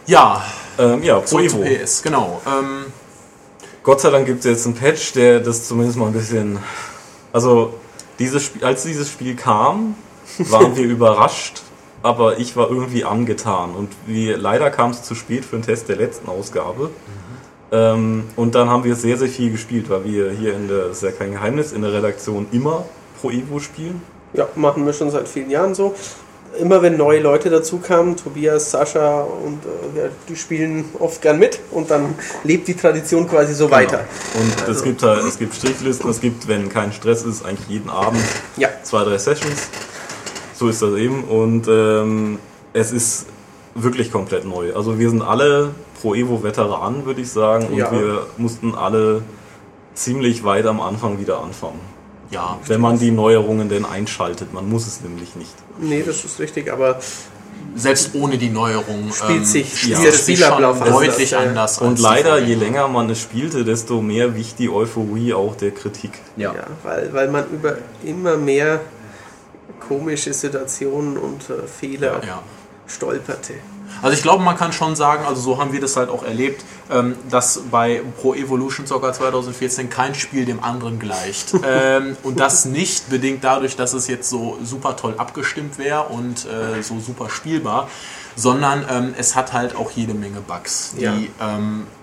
ja 0.06 0.44
Ähm, 0.78 1.02
ja, 1.02 1.18
Pro 1.20 1.38
Evo. 1.40 1.58
PS, 1.62 2.02
genau. 2.02 2.40
Ähm, 2.46 2.86
Gott 3.82 4.00
sei 4.00 4.10
Dank 4.10 4.26
gibt 4.26 4.40
es 4.40 4.44
jetzt 4.46 4.66
einen 4.66 4.74
Patch, 4.74 5.12
der 5.12 5.40
das 5.40 5.66
zumindest 5.68 5.98
mal 5.98 6.06
ein 6.06 6.12
bisschen. 6.12 6.58
Also, 7.32 7.74
dieses 8.18 8.42
Spiel, 8.42 8.64
als 8.64 8.82
dieses 8.82 9.08
Spiel 9.10 9.36
kam, 9.36 9.94
waren 10.38 10.74
wir 10.76 10.84
überrascht, 10.96 11.62
aber 12.02 12.38
ich 12.38 12.56
war 12.56 12.70
irgendwie 12.70 13.04
angetan. 13.04 13.74
Und 13.74 13.90
wir, 14.06 14.36
leider 14.36 14.70
kam 14.70 14.90
es 14.90 15.02
zu 15.02 15.14
spät 15.14 15.44
für 15.44 15.56
den 15.56 15.62
Test 15.62 15.88
der 15.88 15.96
letzten 15.96 16.28
Ausgabe. 16.28 16.90
Ähm, 17.72 18.24
und 18.36 18.54
dann 18.54 18.68
haben 18.68 18.84
wir 18.84 18.96
sehr, 18.96 19.16
sehr 19.16 19.28
viel 19.28 19.50
gespielt, 19.50 19.90
weil 19.90 20.04
wir 20.04 20.30
hier 20.30 20.54
in 20.54 20.68
der, 20.68 20.86
ist 20.90 21.02
ja 21.02 21.12
kein 21.12 21.32
Geheimnis, 21.32 21.72
in 21.72 21.82
der 21.82 21.92
Redaktion 21.92 22.46
immer 22.52 22.84
Pro 23.20 23.30
Evo 23.30 23.60
spielen. 23.60 24.02
Ja, 24.32 24.48
machen 24.54 24.86
wir 24.86 24.92
schon 24.92 25.10
seit 25.10 25.28
vielen 25.28 25.50
Jahren 25.50 25.74
so. 25.74 25.94
Immer 26.58 26.82
wenn 26.82 26.96
neue 26.96 27.20
Leute 27.20 27.48
dazu 27.48 27.78
kamen, 27.78 28.16
Tobias, 28.16 28.72
Sascha 28.72 29.20
und 29.22 29.60
äh, 29.94 30.00
ja, 30.00 30.08
die 30.28 30.34
spielen 30.34 30.84
oft 30.98 31.22
gern 31.22 31.38
mit 31.38 31.60
und 31.70 31.92
dann 31.92 32.16
lebt 32.42 32.66
die 32.66 32.74
Tradition 32.74 33.28
quasi 33.28 33.54
so 33.54 33.70
weiter. 33.70 34.04
Und 34.34 34.68
es 34.68 34.82
gibt 34.82 35.00
halt, 35.04 35.24
es 35.24 35.38
gibt 35.38 35.54
Strichlisten, 35.54 36.10
es 36.10 36.20
gibt, 36.20 36.48
wenn 36.48 36.68
kein 36.68 36.92
Stress 36.92 37.22
ist, 37.22 37.44
eigentlich 37.44 37.68
jeden 37.68 37.88
Abend 37.88 38.20
Ja, 38.56 38.68
zwei, 38.82 39.04
drei 39.04 39.18
Sessions. 39.18 39.68
So 40.60 40.68
ist 40.68 40.82
das 40.82 40.94
eben. 40.96 41.24
Und 41.24 41.68
ähm, 41.68 42.38
es 42.74 42.92
ist 42.92 43.24
wirklich 43.74 44.12
komplett 44.12 44.44
neu. 44.44 44.74
Also 44.74 44.98
wir 44.98 45.08
sind 45.08 45.22
alle 45.22 45.70
Pro 45.98 46.14
Evo 46.14 46.42
Veteranen, 46.42 47.06
würde 47.06 47.22
ich 47.22 47.30
sagen. 47.30 47.68
Und 47.68 47.78
Ja. 47.78 47.90
wir 47.90 48.26
mussten 48.36 48.74
alle 48.74 49.22
ziemlich 49.94 50.44
weit 50.44 50.66
am 50.66 50.82
Anfang 50.82 51.18
wieder 51.18 51.40
anfangen. 51.42 51.80
ja, 52.30 52.58
Wenn 52.66 52.82
man 52.82 52.98
die 52.98 53.10
Neuerungen 53.10 53.70
denn 53.70 53.86
einschaltet. 53.86 54.52
Man 54.52 54.68
muss 54.68 54.86
es 54.86 55.00
nämlich 55.00 55.34
nicht. 55.34 55.54
nee, 55.80 56.02
das 56.06 56.26
ist 56.26 56.38
richtig, 56.38 56.70
aber 56.70 56.98
selbst 57.74 58.10
ohne 58.14 58.36
die 58.36 58.50
Neuerung 58.50 59.10
Spielt 59.14 59.38
ähm, 59.38 59.44
sich- 59.46 59.78
spielt 59.78 59.96
spielt 59.96 60.14
es 60.14 60.26
sich 60.26 60.38
Spielablauf 60.40 60.76
schon 60.76 60.86
anders, 60.88 61.06
deutlich 61.06 61.30
ja. 61.30 61.38
anders. 61.38 61.78
Und 61.78 61.98
leider, 61.98 62.38
je 62.38 62.54
länger 62.54 62.86
man 62.88 63.08
es 63.08 63.18
spielte, 63.22 63.64
desto 63.64 64.02
mehr 64.02 64.36
wich 64.36 64.54
die 64.56 64.68
Euphorie 64.68 65.32
auch 65.32 65.56
der 65.56 65.70
Kritik. 65.70 66.12
Ja. 66.36 66.52
ja, 66.54 66.66
weil, 66.82 67.12
weil 67.14 67.28
man 67.30 67.44
über 67.50 67.78
immer 68.04 68.36
mehr 68.36 68.80
komische 69.80 70.32
Situationen 70.32 71.16
und 71.16 71.50
äh, 71.50 71.66
Fehler 71.66 72.20
Ja. 72.24 72.42
stolperte. 72.86 73.54
Also 74.02 74.16
ich 74.16 74.22
glaube, 74.22 74.42
man 74.44 74.56
kann 74.56 74.72
schon 74.72 74.94
sagen, 74.96 75.24
also 75.26 75.40
so 75.40 75.58
haben 75.58 75.72
wir 75.72 75.80
das 75.80 75.96
halt 75.96 76.10
auch 76.10 76.22
erlebt, 76.22 76.64
ähm, 76.90 77.16
dass 77.28 77.60
bei 77.70 78.02
Pro 78.20 78.34
Evolution 78.34 78.86
Soccer 78.86 79.12
2014 79.12 79.90
kein 79.90 80.14
Spiel 80.14 80.44
dem 80.44 80.62
anderen 80.62 80.98
gleicht. 80.98 81.54
ähm, 81.66 82.16
und 82.22 82.38
das 82.40 82.64
nicht 82.64 83.10
bedingt 83.10 83.42
dadurch, 83.44 83.76
dass 83.76 83.92
es 83.92 84.06
jetzt 84.06 84.30
so 84.30 84.58
super 84.62 84.96
toll 84.96 85.14
abgestimmt 85.18 85.76
wäre 85.78 86.04
und 86.04 86.46
äh, 86.46 86.82
so 86.82 87.00
super 87.00 87.28
spielbar, 87.30 87.88
sondern 88.36 88.84
ähm, 88.88 89.14
es 89.18 89.34
hat 89.34 89.52
halt 89.52 89.74
auch 89.76 89.90
jede 89.90 90.14
Menge 90.14 90.40
Bugs, 90.40 90.94
die 90.96 91.02
Ja. 91.02 91.14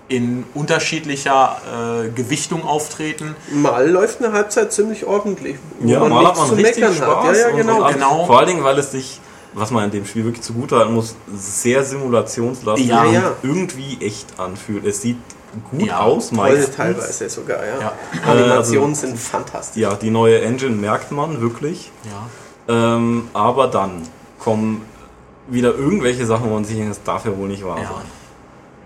In 0.08 0.44
unterschiedlicher 0.54 2.04
äh, 2.04 2.08
Gewichtung 2.08 2.64
auftreten. 2.64 3.36
Mal 3.52 3.88
läuft 3.90 4.22
eine 4.22 4.32
Halbzeit 4.32 4.72
ziemlich 4.72 5.04
ordentlich. 5.06 5.56
Ja, 5.84 6.00
man 6.00 6.08
mal 6.10 6.26
hat 6.28 6.36
man 6.36 6.48
zu 6.48 6.54
richtig 6.54 6.78
meckern 6.78 6.94
Spaß. 6.96 7.26
hat. 7.26 7.36
Ja, 7.36 7.48
ja, 7.50 7.56
genau. 7.56 7.86
und 7.86 7.92
genau. 7.92 8.26
Vor 8.26 8.38
allen 8.38 8.48
Dingen, 8.48 8.64
weil 8.64 8.78
es 8.78 8.90
sich, 8.92 9.20
was 9.52 9.70
man 9.70 9.84
in 9.84 9.90
dem 9.90 10.06
Spiel 10.06 10.24
wirklich 10.24 10.42
zugute 10.42 10.76
halten 10.76 10.94
muss, 10.94 11.14
sehr 11.34 11.84
simulationslastig 11.84 12.86
Ja, 12.86 13.04
ja. 13.04 13.32
irgendwie 13.42 13.98
echt 14.00 14.38
anfühlt. 14.40 14.86
Es 14.86 15.02
sieht 15.02 15.18
gut 15.70 15.82
Ja, 15.88 16.00
aus, 16.00 16.28
Toll 16.30 16.38
meistens. 16.38 16.76
teilweise 16.76 17.28
sogar, 17.28 17.58
ja. 17.66 17.80
Ja. 17.80 17.92
Animationen 18.26 18.90
Äh, 18.90 18.96
also- 18.96 19.06
sind 19.06 19.18
fantastisch. 19.18 19.82
Ja, 19.82 19.94
die 19.94 20.10
neue 20.10 20.40
Engine 20.40 20.74
merkt 20.76 21.10
man 21.12 21.40
wirklich. 21.42 21.90
Ja. 22.68 22.94
Ähm, 22.96 23.28
aber 23.34 23.66
dann 23.66 24.02
kommen 24.38 24.82
wieder 25.48 25.74
irgendwelche 25.74 26.26
Sachen, 26.26 26.48
wo 26.50 26.54
man 26.54 26.64
sich 26.64 26.76
denkt, 26.76 26.90
das 26.90 27.02
darf 27.02 27.24
ja 27.24 27.36
wohl 27.36 27.48
nicht 27.48 27.64
wahr 27.64 27.78
Ja. 27.78 27.84
sein. 27.88 28.17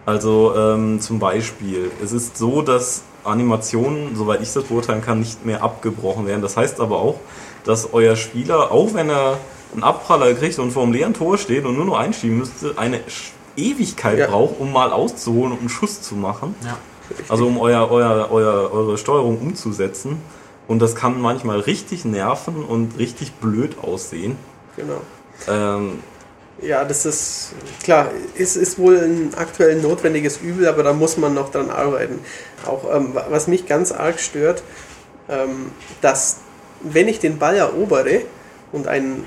Also 0.04 0.54
ähm, 0.56 1.00
zum 1.00 1.18
Beispiel, 1.18 1.90
es 2.02 2.12
ist 2.12 2.36
so, 2.36 2.62
dass 2.62 3.02
Animationen, 3.24 4.16
soweit 4.16 4.42
ich 4.42 4.52
das 4.52 4.64
beurteilen 4.64 5.00
kann, 5.00 5.20
nicht 5.20 5.46
mehr 5.46 5.62
abgebrochen 5.62 6.26
werden. 6.26 6.42
Das 6.42 6.56
heißt 6.56 6.80
aber 6.80 6.96
auch, 6.98 7.20
dass 7.64 7.92
euer 7.92 8.16
Spieler, 8.16 8.72
auch 8.72 8.94
wenn 8.94 9.08
er 9.08 9.38
einen 9.72 9.84
Abpraller 9.84 10.34
kriegt 10.34 10.58
und 10.58 10.72
vor 10.72 10.82
einem 10.82 10.92
leeren 10.92 11.14
Tor 11.14 11.38
steht 11.38 11.64
und 11.64 11.76
nur 11.76 11.84
noch 11.84 11.96
einschieben 11.98 12.38
müsste, 12.38 12.74
eine 12.76 13.00
Ewigkeit 13.56 14.18
Ja. 14.18 14.26
braucht, 14.26 14.58
um 14.58 14.72
mal 14.72 14.90
auszuholen 14.92 15.52
und 15.52 15.60
einen 15.60 15.68
Schuss 15.68 16.02
zu 16.02 16.16
machen. 16.16 16.54
Ja. 16.64 16.76
Also 17.28 17.46
um 17.46 17.58
euer, 17.58 17.90
euer, 17.90 18.28
euer, 18.30 18.70
eure 18.72 18.98
Steuerung 18.98 19.38
umzusetzen. 19.38 20.20
Und 20.68 20.80
das 20.80 20.94
kann 20.94 21.20
manchmal 21.20 21.60
richtig 21.60 22.04
nerven 22.04 22.64
und 22.64 22.98
richtig 22.98 23.32
blöd 23.34 23.76
aussehen. 23.82 24.36
Genau. 24.76 25.00
Ähm, 25.48 25.98
Ja, 26.62 26.84
das 26.84 27.04
ist 27.04 27.52
klar, 27.82 28.10
ist, 28.36 28.56
ist 28.56 28.78
wohl 28.78 28.98
ein 28.98 29.32
aktuell 29.36 29.76
notwendiges 29.80 30.36
Übel, 30.38 30.68
aber 30.68 30.82
da 30.84 30.92
muss 30.92 31.16
man 31.16 31.34
noch 31.34 31.50
dran 31.50 31.70
arbeiten. 31.70 32.20
Auch 32.66 32.84
ähm, 32.94 33.14
wa- 33.14 33.26
was 33.30 33.48
mich 33.48 33.66
ganz 33.66 33.90
arg 33.90 34.20
stört, 34.20 34.62
ähm, 35.28 35.72
dass 36.00 36.36
wenn 36.82 37.08
ich 37.08 37.18
den 37.18 37.38
Ball 37.38 37.56
erobere 37.56 38.22
und 38.70 38.86
einen, 38.86 39.24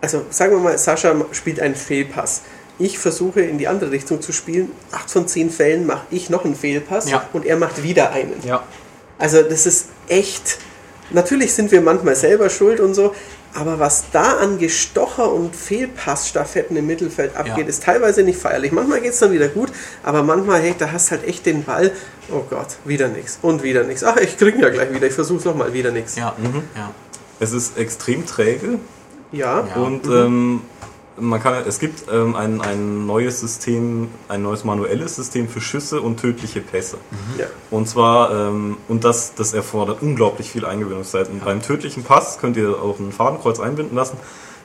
also 0.00 0.24
sagen 0.30 0.52
wir 0.52 0.58
mal, 0.58 0.76
Sascha 0.78 1.14
spielt 1.32 1.60
einen 1.60 1.74
Fehlpass. 1.76 2.42
Ich 2.78 2.98
versuche 2.98 3.42
in 3.42 3.58
die 3.58 3.68
andere 3.68 3.90
Richtung 3.92 4.20
zu 4.22 4.32
spielen. 4.32 4.72
Acht 4.90 5.10
von 5.10 5.28
zehn 5.28 5.50
Fällen 5.50 5.86
mache 5.86 6.06
ich 6.10 6.30
noch 6.30 6.44
einen 6.44 6.54
Fehlpass 6.56 7.10
Ja. 7.10 7.28
und 7.32 7.44
er 7.46 7.56
macht 7.58 7.82
wieder 7.82 8.10
einen. 8.10 8.34
ja. 8.44 8.64
Also 9.18 9.42
das 9.42 9.66
ist 9.66 9.86
echt. 10.08 10.58
Natürlich 11.10 11.52
sind 11.52 11.70
wir 11.72 11.80
manchmal 11.82 12.16
selber 12.16 12.48
schuld 12.48 12.80
und 12.80 12.94
so, 12.94 13.14
aber 13.54 13.78
was 13.78 14.04
da 14.12 14.38
an 14.38 14.58
Gestocher 14.58 15.32
und 15.32 15.56
Fehlpassstaffetten 15.56 16.76
im 16.76 16.86
Mittelfeld 16.86 17.36
abgeht, 17.36 17.58
Ja. 17.58 17.64
ist 17.66 17.82
teilweise 17.82 18.22
nicht 18.22 18.38
feierlich. 18.38 18.72
Manchmal 18.72 19.00
geht 19.00 19.12
es 19.12 19.18
dann 19.18 19.32
wieder 19.32 19.48
gut, 19.48 19.70
aber 20.02 20.22
manchmal, 20.22 20.60
hey, 20.60 20.74
da 20.78 20.92
hast 20.92 21.10
halt 21.10 21.26
echt 21.26 21.46
den 21.46 21.64
Ball. 21.64 21.90
Oh 22.30 22.42
Gott, 22.48 22.76
wieder 22.84 23.08
nichts 23.08 23.38
und 23.42 23.62
wieder 23.62 23.82
nichts. 23.84 24.04
Ach, 24.04 24.16
ich 24.16 24.38
krieg 24.38 24.54
ihn 24.54 24.60
ja 24.62 24.68
gleich 24.70 24.92
wieder. 24.94 25.06
Ich 25.06 25.14
versuch's 25.14 25.44
nochmal, 25.44 25.72
wieder 25.72 25.90
nichts. 25.90 26.16
Ja. 26.16 26.34
ja. 26.76 26.90
es 27.40 27.52
ist 27.52 27.76
extrem 27.76 28.24
träge 28.26 28.78
Ja, 29.32 29.66
Ja. 29.66 29.82
und 29.82 30.06
ähm, 30.06 30.62
man 31.20 31.40
kann, 31.42 31.54
es 31.66 31.78
gibt 31.78 32.04
ähm, 32.10 32.34
ein, 32.34 32.60
ein 32.60 33.06
neues 33.06 33.40
System, 33.40 34.08
ein 34.28 34.42
neues 34.42 34.64
manuelles 34.64 35.16
System 35.16 35.48
für 35.48 35.60
Schüsse 35.60 36.00
und 36.00 36.18
tödliche 36.20 36.60
Pässe. 36.60 36.98
ja. 37.38 37.46
Und 37.70 37.88
zwar, 37.88 38.30
ähm, 38.48 38.76
und 38.88 39.04
das, 39.04 39.34
das 39.34 39.52
erfordert 39.52 40.02
unglaublich 40.02 40.50
viel 40.50 40.64
Eingewöhnungszeit. 40.64 41.28
Und 41.28 41.44
beim 41.44 41.62
tödlichen 41.62 42.02
Pass 42.04 42.38
könnt 42.38 42.56
ihr 42.56 42.70
auch 42.82 42.98
ein 42.98 43.12
Fadenkreuz 43.12 43.60
einbinden 43.60 43.96
lassen, 43.96 44.16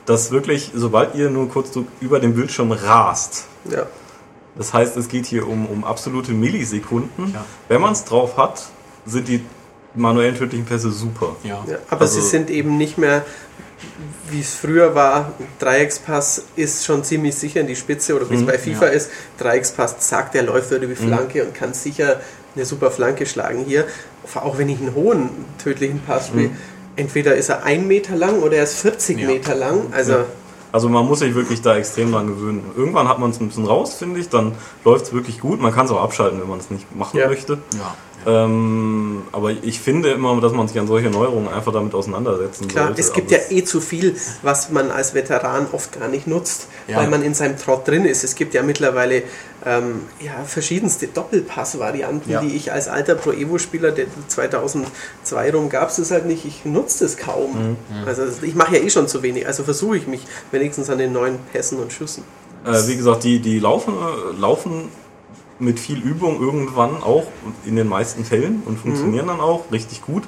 dass 0.06 0.30
wirklich, 0.30 0.72
sobald 0.74 1.14
ihr 1.14 1.30
nur 1.30 1.48
kurz 1.48 1.72
so 1.72 1.84
über 2.00 2.20
den 2.20 2.34
Bildschirm 2.34 2.72
rast, 2.72 3.44
ja. 3.70 3.86
das 4.56 4.72
heißt, 4.72 4.96
es 4.96 5.08
geht 5.08 5.26
hier 5.26 5.46
um, 5.48 5.66
um 5.66 5.84
absolute 5.84 6.32
Millisekunden. 6.32 7.32
Ja. 7.34 7.44
Wenn 7.68 7.80
man 7.80 7.92
es 7.92 8.04
drauf 8.04 8.36
hat, 8.36 8.66
sind 9.04 9.28
die 9.28 9.44
manuellen 9.94 10.36
tödlichen 10.36 10.66
Pässe 10.66 10.90
super. 10.92 11.36
ja. 11.42 11.64
Ja, 11.66 11.78
aber 11.90 12.02
Also- 12.02 12.20
sie 12.20 12.26
sind 12.26 12.50
eben 12.50 12.76
nicht 12.76 12.98
mehr, 12.98 13.24
wie 14.30 14.40
es 14.40 14.54
früher 14.54 14.94
war. 14.94 15.32
Dreieckspass 15.58 16.44
ist 16.56 16.84
schon 16.84 17.04
ziemlich 17.04 17.34
sicher 17.34 17.60
in 17.60 17.66
die 17.66 17.76
Spitze 17.76 18.14
oder 18.14 18.28
wie 18.30 18.36
es 18.36 18.46
bei 18.46 18.58
FIFA 18.58 18.86
ja. 18.86 18.92
ist. 18.92 19.10
Dreieckspass, 19.38 19.98
zack, 20.00 20.32
der 20.32 20.42
läuft 20.42 20.70
über 20.70 20.86
die 20.86 20.94
Flanke 20.94 21.44
und 21.44 21.54
kann 21.54 21.74
sicher 21.74 22.20
eine 22.54 22.64
super 22.64 22.90
Flanke 22.90 23.26
schlagen. 23.26 23.64
Hier, 23.66 23.84
auch 24.34 24.58
wenn 24.58 24.68
ich 24.68 24.78
einen 24.78 24.94
hohen 24.94 25.30
tödlichen 25.62 26.00
Pass 26.00 26.28
spiele, 26.28 26.50
entweder 26.96 27.36
ist 27.36 27.48
er 27.48 27.64
ein 27.64 27.86
Meter 27.86 28.16
lang 28.16 28.40
oder 28.40 28.56
er 28.56 28.64
ist 28.64 28.80
40 28.80 29.18
Ja. 29.18 29.26
Meter 29.28 29.54
lang. 29.54 29.92
Also. 29.92 30.24
Also 30.76 30.90
man 30.90 31.06
muss 31.06 31.20
sich 31.20 31.34
wirklich 31.34 31.62
da 31.62 31.74
extrem 31.74 32.12
dran 32.12 32.26
gewöhnen. 32.26 32.62
Irgendwann 32.76 33.08
hat 33.08 33.18
man 33.18 33.30
es 33.30 33.40
ein 33.40 33.48
bisschen 33.48 33.64
raus, 33.64 33.94
finde 33.94 34.20
ich, 34.20 34.28
dann 34.28 34.52
läuft 34.84 35.06
es 35.06 35.12
wirklich 35.14 35.40
gut. 35.40 35.58
Man 35.58 35.72
kann 35.72 35.86
es 35.86 35.90
auch 35.90 36.02
abschalten, 36.02 36.38
wenn 36.38 36.50
man 36.50 36.58
es 36.58 36.70
nicht 36.70 36.94
machen 36.94 37.18
Ja. 37.18 37.28
möchte. 37.28 37.56
ja. 37.72 37.94
Ähm, 38.26 39.22
aber 39.32 39.52
ich 39.52 39.80
finde 39.80 40.10
immer, 40.10 40.38
dass 40.40 40.52
man 40.52 40.68
sich 40.68 40.78
an 40.78 40.86
solche 40.86 41.08
Neuerungen 41.08 41.48
einfach 41.48 41.72
damit 41.72 41.94
auseinandersetzen 41.94 42.68
Klar, 42.68 42.88
sollte. 42.88 43.00
es 43.00 43.12
gibt 43.14 43.32
Aber 43.32 43.40
ja 43.40 43.50
eh 43.56 43.64
zu 43.64 43.80
viel, 43.80 44.16
was 44.42 44.70
man 44.70 44.90
als 44.90 45.14
Veteran 45.14 45.66
oft 45.72 45.98
gar 45.98 46.08
nicht 46.08 46.26
nutzt, 46.26 46.68
Ja. 46.88 46.98
weil 46.98 47.08
man 47.08 47.22
in 47.22 47.32
seinem 47.32 47.56
Trott 47.56 47.88
drin 47.88 48.04
ist. 48.04 48.22
Es 48.24 48.34
gibt 48.34 48.52
ja 48.52 48.62
mittlerweile 48.62 49.22
ähm, 49.66 50.02
ja, 50.20 50.44
verschiedenste 50.44 51.08
Doppelpass-Varianten, 51.08 52.30
Ja. 52.30 52.40
die 52.40 52.54
ich 52.54 52.72
als 52.72 52.86
alter 52.86 53.16
Pro 53.16 53.32
Evo-Spieler, 53.32 53.90
der 53.90 54.06
2002 54.28 55.50
rum 55.52 55.68
gab 55.68 55.90
es 55.90 55.96
das 55.96 56.12
halt 56.12 56.26
nicht. 56.26 56.44
Ich 56.44 56.64
nutze 56.64 57.04
das 57.04 57.16
kaum. 57.16 57.76
Also 58.06 58.22
ich 58.42 58.54
mache 58.54 58.76
ja 58.76 58.82
eh 58.82 58.88
schon 58.90 59.08
zu 59.08 59.22
wenig. 59.22 59.46
Also 59.46 59.64
versuche 59.64 59.96
ich 59.96 60.06
mich 60.06 60.24
wenigstens 60.52 60.88
an 60.88 60.98
den 60.98 61.12
neuen 61.12 61.38
Pässen 61.52 61.78
und 61.78 61.92
Schüssen. 61.92 62.22
Äh, 62.64 62.86
wie 62.86 62.96
gesagt, 62.96 63.24
die, 63.24 63.40
die 63.40 63.58
laufen, 63.58 63.94
äh, 63.94 64.40
laufen 64.40 64.88
mit 65.58 65.80
viel 65.80 65.98
Übung 65.98 66.40
irgendwann 66.40 67.02
auch 67.02 67.24
in 67.64 67.74
den 67.76 67.88
meisten 67.88 68.24
Fällen 68.24 68.62
und 68.66 68.78
funktionieren 68.78 69.26
dann 69.26 69.40
auch 69.40 69.64
richtig 69.72 70.02
gut. 70.02 70.22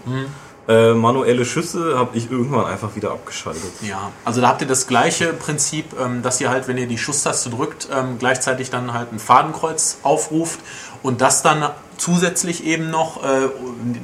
Äh, 0.69 0.93
manuelle 0.93 1.47
Schüsse 1.47 1.99
habe 1.99 2.15
ich 2.19 2.31
irgendwann 2.31 2.67
einfach 2.67 2.95
wieder 2.95 3.11
abgeschaltet. 3.11 3.63
Ja, 3.81 4.13
also 4.27 4.43
da 4.43 4.49
habt 4.49 4.61
ihr 4.61 4.67
das 4.69 4.87
gleiche 4.87 5.33
Prinzip, 5.33 5.87
ähm, 5.99 6.21
dass 6.23 6.41
ihr 6.43 6.51
halt, 6.51 6.69
wenn 6.69 6.77
ihr 6.77 6.87
die 6.87 6.99
Schusstaste 6.99 7.49
drückt, 7.49 7.89
ähm, 7.91 8.19
gleichzeitig 8.19 8.69
dann 8.69 8.93
halt 8.93 9.11
ein 9.11 9.19
Fadenkreuz 9.19 9.97
aufruft 10.03 10.61
und 11.03 11.23
das 11.23 11.43
dann 11.43 11.71
zusätzlich 11.97 12.65
eben 12.67 12.91
noch 12.91 13.25
äh, 13.25 13.49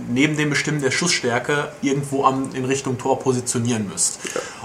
neben 0.09 0.39
dem 0.39 0.49
Bestimmen 0.49 0.81
der 0.81 0.91
Schussstärke 0.91 1.69
irgendwo 1.83 2.25
am, 2.25 2.49
in 2.55 2.65
Richtung 2.65 2.97
Tor 2.97 3.19
positionieren 3.19 3.87
müsst. 3.93 4.21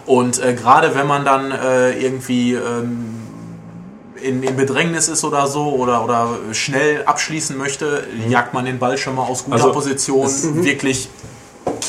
Und 0.05 0.41
äh, 0.41 0.53
gerade 0.53 0.95
wenn 0.95 1.05
man 1.05 1.25
dann 1.25 1.51
äh, 1.51 1.99
irgendwie 1.99 2.53
ähm, 2.53 3.07
in, 4.23 4.41
in 4.41 4.55
Bedrängnis 4.55 5.09
ist 5.09 5.23
oder 5.25 5.47
so 5.47 5.67
oder, 5.75 6.03
oder 6.03 6.29
schnell 6.53 7.03
abschließen 7.05 7.57
möchte, 7.57 8.05
jagt 8.29 8.53
man 8.53 8.63
den 8.65 8.79
Ball 8.79 8.97
schon 8.97 9.15
mal 9.15 9.23
aus 9.23 9.43
guter 9.43 9.57
Also, 9.57 9.71
Position 9.73 10.25
es- 10.25 10.55
wirklich 10.63 11.09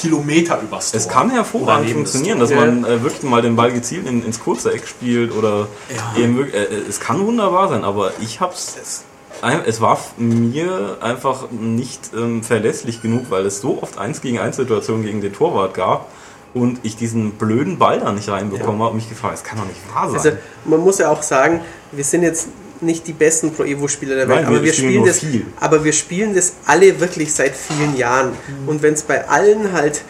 Kilometer 0.00 0.60
übers 0.62 0.90
Tor. 0.92 0.98
Es 1.00 1.08
kann 1.08 1.30
hervorragend 1.30 1.90
funktionieren, 1.90 2.38
dass 2.40 2.50
Ja. 2.50 2.56
man 2.56 2.84
äh, 2.84 3.02
wirklich 3.02 3.22
mal 3.22 3.42
den 3.42 3.56
Ball 3.56 3.72
gezielt 3.72 4.06
in, 4.06 4.24
ins 4.24 4.40
kurze 4.40 4.72
Eck 4.72 4.86
spielt 4.88 5.32
oder 5.34 5.68
Ja. 5.94 6.22
eben 6.22 6.38
äh, 6.44 6.64
äh, 6.64 6.82
es 6.88 7.00
kann 7.00 7.24
wunderbar 7.26 7.68
sein, 7.68 7.84
aber 7.84 8.12
ich 8.20 8.40
hab's 8.40 9.04
ein- 9.42 9.62
es 9.66 9.80
war 9.80 9.98
mir 10.16 10.98
einfach 11.00 11.50
nicht 11.50 12.10
ähm, 12.16 12.42
verlässlich 12.42 13.02
genug, 13.02 13.26
weil 13.30 13.46
es 13.46 13.60
so 13.60 13.82
oft 13.82 13.98
1 13.98 14.20
gegen 14.20 14.38
1 14.38 14.56
Situationen 14.56 15.04
gegen 15.04 15.20
den 15.20 15.32
Torwart 15.32 15.74
gab 15.74 16.08
und 16.52 16.80
ich 16.82 16.96
diesen 16.96 17.32
blöden 17.32 17.78
Ball 17.78 18.00
da 18.00 18.10
nicht 18.12 18.28
reinbekommen 18.28 18.80
habe 18.80 18.90
und 18.90 18.96
mich 18.96 19.08
gefragt, 19.08 19.34
es 19.36 19.44
kann 19.44 19.58
doch 19.58 19.66
nicht 19.66 19.80
wahr 19.94 20.06
sein. 20.10 20.16
Also 20.18 20.30
man 20.64 20.80
muss 20.80 20.98
ja 20.98 21.10
auch 21.10 21.22
sagen, 21.22 21.60
wir 21.92 22.04
sind 22.04 22.22
jetzt 22.22 22.48
nicht 22.82 23.06
die 23.06 23.12
besten 23.12 23.52
Pro 23.52 23.64
Evo 23.64 23.88
Spieler 23.88 24.14
der 24.16 24.28
Welt, 24.28 24.40
Nein, 24.40 24.46
aber 24.46 24.62
wir 24.62 24.72
spielen 24.72 25.04
das 25.04 25.20
viel. 25.20 25.46
aber 25.60 25.84
wir 25.84 25.92
spielen 25.92 26.34
das 26.34 26.54
alle 26.66 26.98
wirklich 27.00 27.32
seit 27.32 27.54
vielen 27.56 27.96
Jahren 27.96 28.30
Mhm. 28.30 28.68
und 28.68 28.82
wenn 28.82 28.94
es 28.94 29.02
bei 29.02 29.28
allen 29.28 29.72
halt 29.72 30.02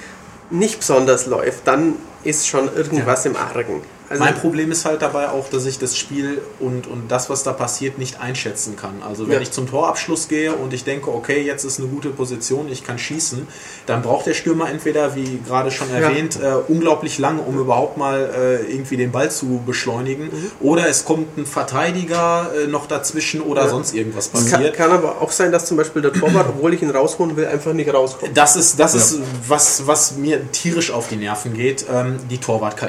nicht 0.51 0.79
besonders 0.81 1.27
läuft, 1.27 1.67
dann 1.67 1.95
ist 2.25 2.47
schon 2.49 2.69
irgendwas 2.75 3.25
im 3.27 3.37
Argen. 3.37 3.81
Also 4.11 4.25
mein 4.25 4.35
Problem 4.35 4.73
ist 4.73 4.85
halt 4.85 5.03
dabei 5.03 5.29
auch, 5.31 5.49
dass 5.51 5.67
ich 5.67 5.79
das 5.79 5.97
Spiel 5.97 6.43
und, 6.59 6.89
und 6.89 7.13
das, 7.13 7.31
was 7.31 7.45
da 7.45 7.53
passiert, 7.53 7.97
nicht 7.97 8.21
einschätzen 8.21 8.75
kann. 8.75 9.03
Also 9.09 9.27
wenn 9.29 9.35
Ja. 9.35 9.41
ich 9.41 9.53
zum 9.53 9.69
Torabschluss 9.71 10.27
gehe 10.27 10.53
und 10.53 10.75
ich 10.75 10.83
denke, 10.83 11.15
okay, 11.15 11.41
jetzt 11.43 11.63
ist 11.65 11.79
eine 11.79 11.87
gute 11.87 12.09
Position, 12.11 12.69
ich 12.69 12.85
kann 12.85 12.99
schießen, 12.99 13.47
dann 13.87 14.03
braucht 14.03 14.27
der 14.27 14.35
Stürmer 14.35 14.69
entweder, 14.69 15.15
wie 15.15 15.39
gerade 15.47 15.71
schon 15.71 15.89
erwähnt, 15.95 16.41
äh, 16.43 16.55
unglaublich 16.67 17.19
lange, 17.21 17.41
um 17.43 17.57
überhaupt 17.61 17.99
mal 17.99 18.29
äh, 18.37 18.73
irgendwie 18.73 18.97
den 18.97 19.13
Ball 19.13 19.31
zu 19.31 19.63
beschleunigen. 19.65 20.25
Mhm. 20.25 20.51
Oder 20.59 20.89
es 20.89 21.05
kommt 21.05 21.39
ein 21.39 21.47
Verteidiger 21.47 22.51
äh, 22.65 22.67
noch 22.67 22.87
dazwischen 22.87 23.41
oder 23.41 23.63
Ja. 23.63 23.69
sonst 23.69 23.95
irgendwas 23.95 24.27
es 24.27 24.33
kann, 24.33 24.51
passiert. 24.51 24.75
kann 24.77 24.91
aber 24.91 25.21
auch 25.23 25.31
sein, 25.31 25.53
dass 25.53 25.67
zum 25.67 25.77
Beispiel 25.77 26.03
der 26.03 26.13
Torwart, 26.13 26.49
obwohl 26.49 26.75
ich 26.75 26.83
ihn 26.83 26.91
rausholen 26.91 27.37
will, 27.37 27.47
einfach 27.47 27.73
nicht 27.73 27.95
rauskommt. 27.95 28.37
Das 28.37 28.57
ist, 28.57 28.81
das 28.81 28.95
ist 28.97 29.19
was, 29.47 29.87
was 29.87 30.17
mir 30.17 30.51
tierisch 30.51 30.91
auf 30.91 31.07
die 31.09 31.17
Nerven 31.17 31.55
geht, 31.55 31.87
ähm, 31.89 32.17
die 32.29 32.39
Torwart-KI. 32.39 32.89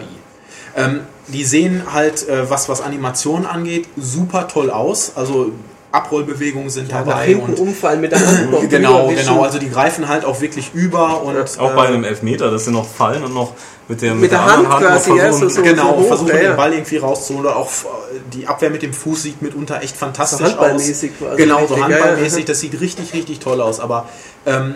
Ähm, 0.76 1.02
die 1.28 1.44
sehen 1.44 1.84
halt, 1.94 2.28
äh, 2.28 2.50
was, 2.50 2.68
was 2.70 2.82
Animationen 2.82 3.46
angeht, 3.46 3.88
super 3.98 4.48
toll 4.48 4.70
aus. 4.70 5.14
Also 5.16 5.52
Abrollbewegungen 5.92 6.70
sind 6.70 6.90
Ja, 6.90 7.04
dabei. 7.04 7.26
hinten 7.28 7.44
und 7.52 7.60
umfallen 7.60 8.00
mit 8.02 8.12
der 8.14 8.26
Hand 8.26 8.52
noch 8.52 8.68
genau, 8.70 9.08
genau. 9.10 9.44
Also 9.44 9.60
die 9.60 9.70
greifen 9.70 10.08
halt 10.08 10.24
auch 10.24 10.40
wirklich 10.40 10.72
über 10.74 11.22
und 11.22 11.38
Auch 11.60 11.74
bei 11.76 11.86
äh, 11.86 11.88
einem 11.90 12.04
Elfmeter, 12.06 12.50
dass 12.50 12.66
sie 12.66 12.72
noch 12.72 12.88
fallen 12.88 13.24
und 13.24 13.34
noch 13.34 13.54
mit 13.90 14.02
der, 14.02 14.16
Mit 14.16 14.32
der 14.32 14.40
anderen 14.42 14.70
Hand 14.70 14.86
quasi, 14.86 15.10
noch 15.10 15.18
ja, 15.18 15.24
versuchen, 15.26 15.50
so- 15.50 15.56
so- 15.56 15.62
genau, 15.64 15.98
hoch, 15.98 16.08
versuchen 16.08 16.30
ja, 16.30 16.38
den 16.38 16.56
Ball 16.56 16.72
irgendwie 16.74 16.96
rauszuholen 16.98 17.46
oder 17.46 17.58
auch 17.58 17.68
äh, 17.68 18.20
die 18.34 18.48
Abwehr 18.48 18.70
mit 18.70 18.84
dem 18.84 18.94
Fuß 18.94 19.24
sieht 19.24 19.42
mitunter 19.42 19.82
echt 19.82 19.98
fantastisch 19.98 20.40
So 20.40 20.46
handballmäßig 20.46 21.12
aus. 21.12 21.28
quasi, 21.28 21.38
Genau, 21.44 21.58
richtig, 21.58 21.70
so 21.76 21.82
ja, 21.82 21.90
ja. 21.90 21.96
handballmäßig, 21.96 22.46
das 22.46 22.60
sieht 22.62 22.80
richtig, 22.80 23.14
richtig 23.14 23.40
toll 23.40 23.60
aus. 23.60 23.82
Aber 23.82 24.08
ähm, 24.46 24.76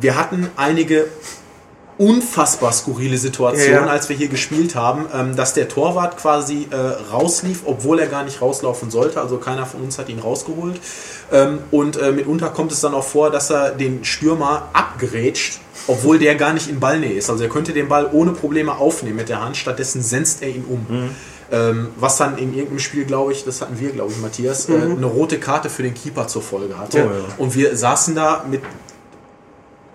wir 0.00 0.16
hatten 0.16 0.48
einige 0.56 1.08
unfassbar 2.02 2.72
skurrile 2.72 3.16
Situationen, 3.16 3.72
Ja, 3.72 3.86
ja. 3.86 3.86
als 3.86 4.08
wir 4.08 4.16
hier 4.16 4.26
gespielt 4.26 4.74
haben, 4.74 5.06
ähm, 5.14 5.36
dass 5.36 5.54
der 5.54 5.68
Torwart 5.68 6.16
quasi 6.16 6.66
äh, 6.68 6.76
rauslief, 7.12 7.60
obwohl 7.64 8.00
er 8.00 8.08
gar 8.08 8.24
nicht 8.24 8.42
rauslaufen 8.42 8.90
sollte. 8.90 9.20
Also 9.20 9.36
keiner 9.36 9.66
von 9.66 9.82
uns 9.82 9.98
hat 9.98 10.08
ihn 10.08 10.18
rausgeholt. 10.18 10.80
Ähm, 11.30 11.60
und 11.70 11.96
äh, 11.96 12.10
mitunter 12.10 12.48
kommt 12.48 12.72
es 12.72 12.80
dann 12.80 12.92
auch 12.92 13.04
vor, 13.04 13.30
dass 13.30 13.50
er 13.50 13.70
den 13.70 14.04
Stürmer 14.04 14.68
abgrätscht, 14.72 15.60
obwohl 15.86 16.18
der 16.18 16.34
gar 16.34 16.52
nicht 16.52 16.68
in 16.68 16.80
Ballnähe 16.80 17.12
ist. 17.12 17.30
Also 17.30 17.44
er 17.44 17.48
könnte 17.48 17.72
den 17.72 17.88
Ball 17.88 18.10
ohne 18.10 18.32
Probleme 18.32 18.76
aufnehmen 18.78 19.16
mit 19.16 19.28
der 19.28 19.40
Hand, 19.40 19.56
stattdessen 19.56 20.02
senzt 20.02 20.42
er 20.42 20.48
ihn 20.48 20.64
um. 20.68 21.10
Ähm, 21.52 21.88
was 21.98 22.16
dann 22.16 22.36
in 22.36 22.52
irgendeinem 22.52 22.78
Spiel, 22.80 23.04
glaube 23.04 23.30
ich, 23.32 23.44
das 23.44 23.60
hatten 23.60 23.78
wir, 23.78 23.90
glaube 23.90 24.10
ich, 24.10 24.18
Matthias, 24.18 24.68
äh, 24.68 24.72
eine 24.72 25.06
rote 25.06 25.38
Karte 25.38 25.68
für 25.68 25.82
den 25.82 25.94
Keeper 25.94 26.26
zur 26.26 26.42
Folge 26.42 26.78
hatte. 26.78 26.98
Ja. 26.98 27.10
Und 27.36 27.54
wir 27.54 27.76
saßen 27.76 28.14
da 28.14 28.44
mit 28.50 28.62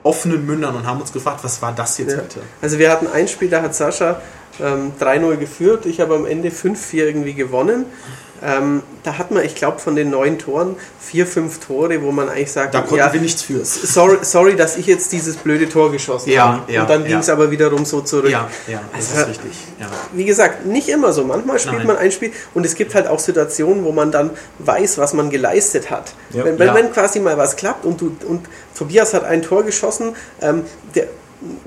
offenen 0.07 0.45
Mündern 0.45 0.75
und 0.75 0.85
haben 0.87 1.01
uns 1.01 1.11
gefragt, 1.11 1.39
was 1.43 1.61
war 1.61 1.73
das 1.73 1.97
jetzt 1.97 2.13
Ja. 2.13 2.21
bitte? 2.21 2.39
Also 2.61 2.79
wir 2.79 2.89
hatten 2.89 3.07
ein 3.07 3.27
Spiel, 3.27 3.49
da 3.49 3.61
hat 3.61 3.75
Sascha 3.75 4.21
ähm, 4.63 4.91
3-0 4.99 5.37
geführt. 5.37 5.85
Ich 5.85 5.99
habe 5.99 6.15
am 6.15 6.25
Ende 6.25 6.49
5-4 6.49 6.93
irgendwie 7.05 7.33
gewonnen. 7.33 7.85
Ähm, 8.43 8.83
da 9.03 9.17
hat 9.17 9.31
man, 9.31 9.43
ich 9.43 9.55
glaube, 9.55 9.79
von 9.79 9.95
den 9.95 10.11
neun 10.11 10.37
Toren 10.37 10.75
vier, 10.99 11.25
fünf 11.25 11.59
Tore, 11.59 12.03
wo 12.03 12.11
man 12.11 12.29
eigentlich 12.29 12.51
sagt, 12.51 12.75
Da 12.75 12.81
konnten 12.81 12.97
ja, 12.97 13.11
wir 13.11 13.19
nichts 13.19 13.41
für. 13.41 13.65
sorry, 13.65 14.19
sorry, 14.21 14.55
dass 14.55 14.77
ich 14.77 14.85
jetzt 14.85 15.11
dieses 15.11 15.37
blöde 15.37 15.67
Tor 15.67 15.91
geschossen 15.91 16.29
Ja, 16.29 16.59
habe. 16.59 16.71
ja, 16.71 16.81
Und 16.81 16.89
dann 16.91 17.01
ja. 17.01 17.07
ging 17.07 17.17
es 17.17 17.29
aber 17.29 17.49
wiederum 17.49 17.83
so 17.83 18.01
zurück. 18.01 18.29
Ja, 18.29 18.47
ja, 18.67 18.81
das 18.95 19.09
Also, 19.17 19.21
ist 19.31 19.39
richtig. 19.39 19.57
Wie 20.13 20.25
gesagt, 20.25 20.67
nicht 20.67 20.87
immer 20.89 21.13
so. 21.13 21.23
Manchmal 21.23 21.57
spielt 21.57 21.77
Nein. 21.77 21.87
man 21.87 21.97
ein 21.97 22.11
Spiel 22.11 22.31
und 22.53 22.63
es 22.63 22.75
gibt 22.75 22.93
halt 22.93 23.07
auch 23.07 23.19
Situationen, 23.19 23.83
wo 23.83 23.91
man 23.91 24.11
dann 24.11 24.29
weiß, 24.59 24.99
was 24.99 25.13
man 25.13 25.31
geleistet 25.31 25.89
hat. 25.89 26.13
Wenn, 26.29 26.59
wenn, 26.59 26.75
wenn 26.75 26.91
quasi 26.91 27.19
mal 27.19 27.39
was 27.39 27.55
klappt 27.55 27.85
und, 27.85 28.01
du, 28.01 28.15
und 28.27 28.41
Tobias 28.77 29.15
hat 29.15 29.23
ein 29.23 29.41
Tor 29.41 29.63
geschossen, 29.63 30.15
ähm, 30.41 30.61
der, 30.93 31.07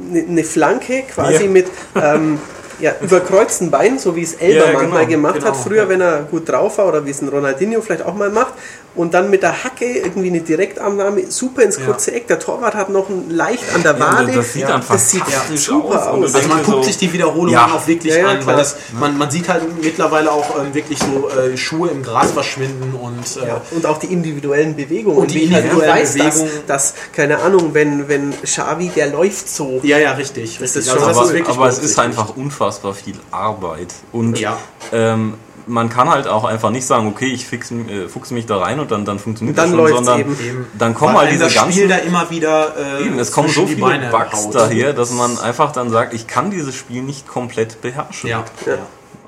eine 0.09 0.23
ne 0.23 0.45
Flanke 0.45 1.03
quasi 1.13 1.49
mit 1.49 1.67
ähm, 1.97 2.39
ja, 2.81 2.95
überkreuzten 3.01 3.71
Beinen, 3.71 3.99
so 3.99 4.17
wie 4.17 4.23
es 4.23 4.35
Elber 4.35 4.67
Ja, 4.67 4.73
manchmal 4.73 5.07
genau, 5.07 5.29
gemacht 5.29 5.45
hat, 5.45 5.53
genau, 5.53 5.65
früher, 5.65 5.83
ja. 5.85 5.89
wenn 5.89 6.01
er 6.01 6.23
gut 6.23 6.49
drauf 6.49 6.79
war 6.79 6.89
oder 6.89 7.05
wie 7.05 7.11
es 7.11 7.21
ein 7.21 7.29
Ronaldinho 7.29 7.81
vielleicht 7.81 8.05
auch 8.05 8.15
mal 8.15 8.31
macht. 8.31 8.55
Und 8.95 9.15
dann 9.15 9.31
mit 9.31 9.43
der 9.45 9.63
Hacke 9.65 9.85
irgendwie 9.85 10.29
eine 10.29 10.41
Direktannahme, 10.41 11.31
super 11.31 11.63
ins 11.63 11.79
Ja. 11.79 11.85
kurze 11.87 12.13
Eck. 12.13 12.27
Der 12.27 12.41
Torwart 12.41 12.75
hat 12.75 12.91
noch 12.91 13.09
ein 13.09 13.31
leicht 13.31 13.63
an 13.75 13.83
der 13.85 13.93
Ja, 13.97 14.01
Wade. 14.01 14.33
das 14.33 14.53
sieht 14.53 14.63
Ja, 14.63 14.75
einfach 14.75 14.95
das 14.95 15.11
sieht 15.11 15.23
super 15.57 16.13
Und 16.13 16.23
du 16.23 16.27
aus. 16.27 16.35
Also 16.35 16.49
man 16.49 16.59
guckt 16.65 16.77
so, 16.79 16.83
sich 16.83 16.99
die 16.99 17.13
Wiederholungen 17.13 17.53
Ja. 17.53 17.67
auch 17.67 17.87
wirklich 17.87 18.13
Ja, 18.15 18.21
ja, 18.21 18.29
an, 18.31 18.47
weil 18.47 18.57
das, 18.57 18.77
man, 18.99 19.17
man 19.17 19.31
sieht 19.31 19.49
halt 19.49 19.63
mittlerweile 19.83 20.33
auch 20.33 20.59
ähm, 20.61 20.75
wirklich 20.75 20.99
so 20.99 21.29
äh, 21.31 21.57
Schuhe 21.57 21.89
im 21.91 22.03
Gras 22.03 22.33
verschwinden 22.33 22.95
und 23.01 23.43
äh, 23.43 23.47
Ja, 23.47 23.61
und 23.71 23.87
auch 23.87 23.99
die 23.99 24.13
individuellen 24.13 24.75
Bewegungen. 24.75 25.19
Und 25.19 25.31
die 25.33 25.45
individuellen 25.45 25.89
weiß, 25.97 26.15
dass, 26.17 26.35
Bewegungen. 26.41 26.63
dass, 26.67 26.95
keine 27.13 27.39
Ahnung, 27.43 27.71
wenn, 27.73 28.09
wenn 28.09 28.35
Xavi, 28.43 28.89
der 28.95 29.07
läuft 29.09 29.49
so. 29.49 29.79
ja, 29.85 29.99
ja, 29.99 30.13
richtig. 30.13 30.61
richtig. 30.61 30.81
ist 30.83 30.91
schon- 30.91 30.99
das 30.99 31.17
aber, 31.17 31.49
aber 31.49 31.69
es 31.69 31.79
ist 31.79 31.99
einfach 31.99 32.37
unfassbar 32.37 32.93
viel 32.95 33.15
Arbeit. 33.31 33.95
Und 34.13 34.39
Ja. 34.41 34.59
ähm, 34.93 35.35
man 35.71 35.89
kann 35.89 36.11
halt 36.11 36.27
auch 36.27 36.45
einfach 36.45 36.71
nicht 36.71 36.87
sagen, 36.87 37.07
okay, 37.07 37.27
ich 37.33 37.47
fix, 37.47 37.71
äh, 37.71 38.09
fuchse 38.09 38.35
mich 38.35 38.47
da 38.47 38.59
rein 38.59 38.81
und 38.81 38.91
dann, 38.91 39.05
dann 39.05 39.19
funktioniert 39.19 39.57
Dann 39.57 39.71
das 39.77 39.89
schon, 39.91 40.05
sondern 40.05 40.21
eben. 40.21 40.37
Eben. 40.45 40.67
dann 40.79 40.95
kommen 40.95 41.15
Weil 41.15 41.23
halt 41.23 41.33
diese 41.33 41.45
das 41.45 41.53
Spiel 41.53 41.89
ganzen... 41.89 41.89
da 41.89 41.97
immer 41.97 42.31
wieder 42.31 42.75
äh, 43.01 43.07
Eben, 43.07 43.19
es 43.19 43.33
kommen 43.33 43.49
so 43.49 43.67
viele 43.67 43.81
Beine 43.81 44.11
Bugs 44.11 44.47
haut. 44.47 44.55
daher, 44.55 44.93
dass 44.93 45.11
man 45.13 45.39
einfach 45.39 45.73
dann 45.73 45.91
sagt, 45.91 46.13
ich 46.13 46.27
kann 46.27 46.51
dieses 46.51 46.75
Spiel 46.75 47.03
nicht 47.03 47.27
komplett 47.29 47.81
beherrschen. 47.81 48.29
Ja, 48.29 48.45
Ja. 48.67 48.79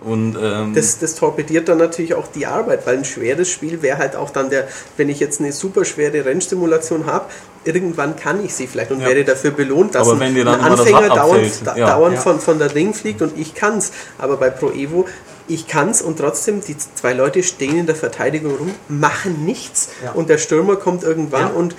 Und 0.05 0.37
ähm, 0.42 0.74
Das, 0.74 0.98
das 0.98 1.14
torpediert 1.14 1.68
dann 1.68 1.78
natürlich 1.78 2.14
auch 2.14 2.26
die 2.26 2.46
Arbeit, 2.46 2.87
weil 2.88 2.98
ein 2.98 3.05
schweres 3.05 3.48
Spiel 3.48 3.83
wäre 3.83 3.98
halt 3.98 4.16
auch 4.16 4.31
dann 4.31 4.50
der, 4.50 4.66
wenn 4.96 5.09
ich 5.09 5.20
jetzt 5.20 5.40
eine 5.40 5.52
super 5.52 5.85
schwere 5.85 6.24
Rennsimulation 6.24 7.07
habe, 7.07 7.26
irgendwann 7.64 8.16
kann 8.16 8.44
ich 8.44 8.52
sie 8.52 8.66
vielleicht 8.66 8.90
und 8.90 9.00
Ja. 9.00 9.07
werde 9.07 9.24
dafür 9.24 9.52
belohnt, 9.52 9.94
dass 9.94 10.09
Aber 10.09 10.16
ein, 10.16 10.20
wenn 10.20 10.35
dir 10.35 10.44
dann 10.44 10.55
ein 10.55 10.66
immer 10.66 10.70
das 10.70 10.81
Anfänger 10.81 11.09
Rad 11.11 11.16
dauernd, 11.18 11.50
ja. 11.76 11.87
dauernd 11.87 12.14
Ja. 12.16 12.20
Von, 12.20 12.40
von 12.40 12.59
der 12.59 12.74
Ring 12.74 12.94
fliegt 12.94 13.22
und 13.22 13.38
ich 13.38 13.55
kann's. 13.55 13.92
Aber 14.18 14.38
bei 14.38 14.50
Pro 14.50 14.70
Evo, 14.72 15.07
ich 15.48 15.66
kann's 15.66 16.02
und 16.02 16.18
trotzdem, 16.18 16.61
die 16.61 16.76
zwei 16.76 17.12
Leute 17.12 17.42
stehen 17.42 17.78
in 17.78 17.87
der 17.87 17.96
Verteidigung 17.96 18.57
rum, 18.57 18.74
machen 18.88 19.44
nichts 19.44 19.88
Ja. 20.05 20.12
und 20.12 20.28
der 20.28 20.38
Stürmer 20.38 20.76
kommt 20.76 21.02
irgendwann 21.02 21.48
Ja. 21.48 21.52
und, 21.52 21.74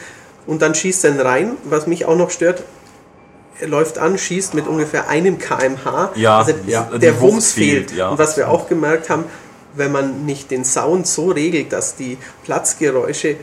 und 0.46 0.62
dann 0.62 0.76
schießt 0.76 1.06
er 1.06 1.24
rein. 1.24 1.58
Was 1.64 1.88
mich 1.88 2.06
auch 2.06 2.16
noch 2.18 2.30
stört, 2.30 2.64
er 3.60 3.68
läuft 3.68 3.98
an, 3.98 4.18
schießt 4.18 4.54
mit 4.56 4.68
ungefähr 4.68 5.08
einem 5.10 5.38
kmh. 5.40 6.12
Ja, 6.16 6.40
also 6.40 6.54
ja, 6.68 6.84
der 6.98 7.22
Wumms 7.22 7.52
fehlt. 7.54 7.90
fehlt, 7.90 7.98
ja. 8.00 8.10
Und 8.10 8.18
was 8.20 8.36
wir 8.38 8.50
auch 8.50 8.68
gemerkt 8.68 9.10
haben, 9.10 9.26
wenn 9.76 9.92
man 9.92 10.26
nicht 10.26 10.52
den 10.52 10.66
Sound 10.66 11.08
so 11.08 11.30
regelt, 11.32 11.72
dass 11.74 11.96
die 11.96 12.18
Platzgeräusche 12.44 13.38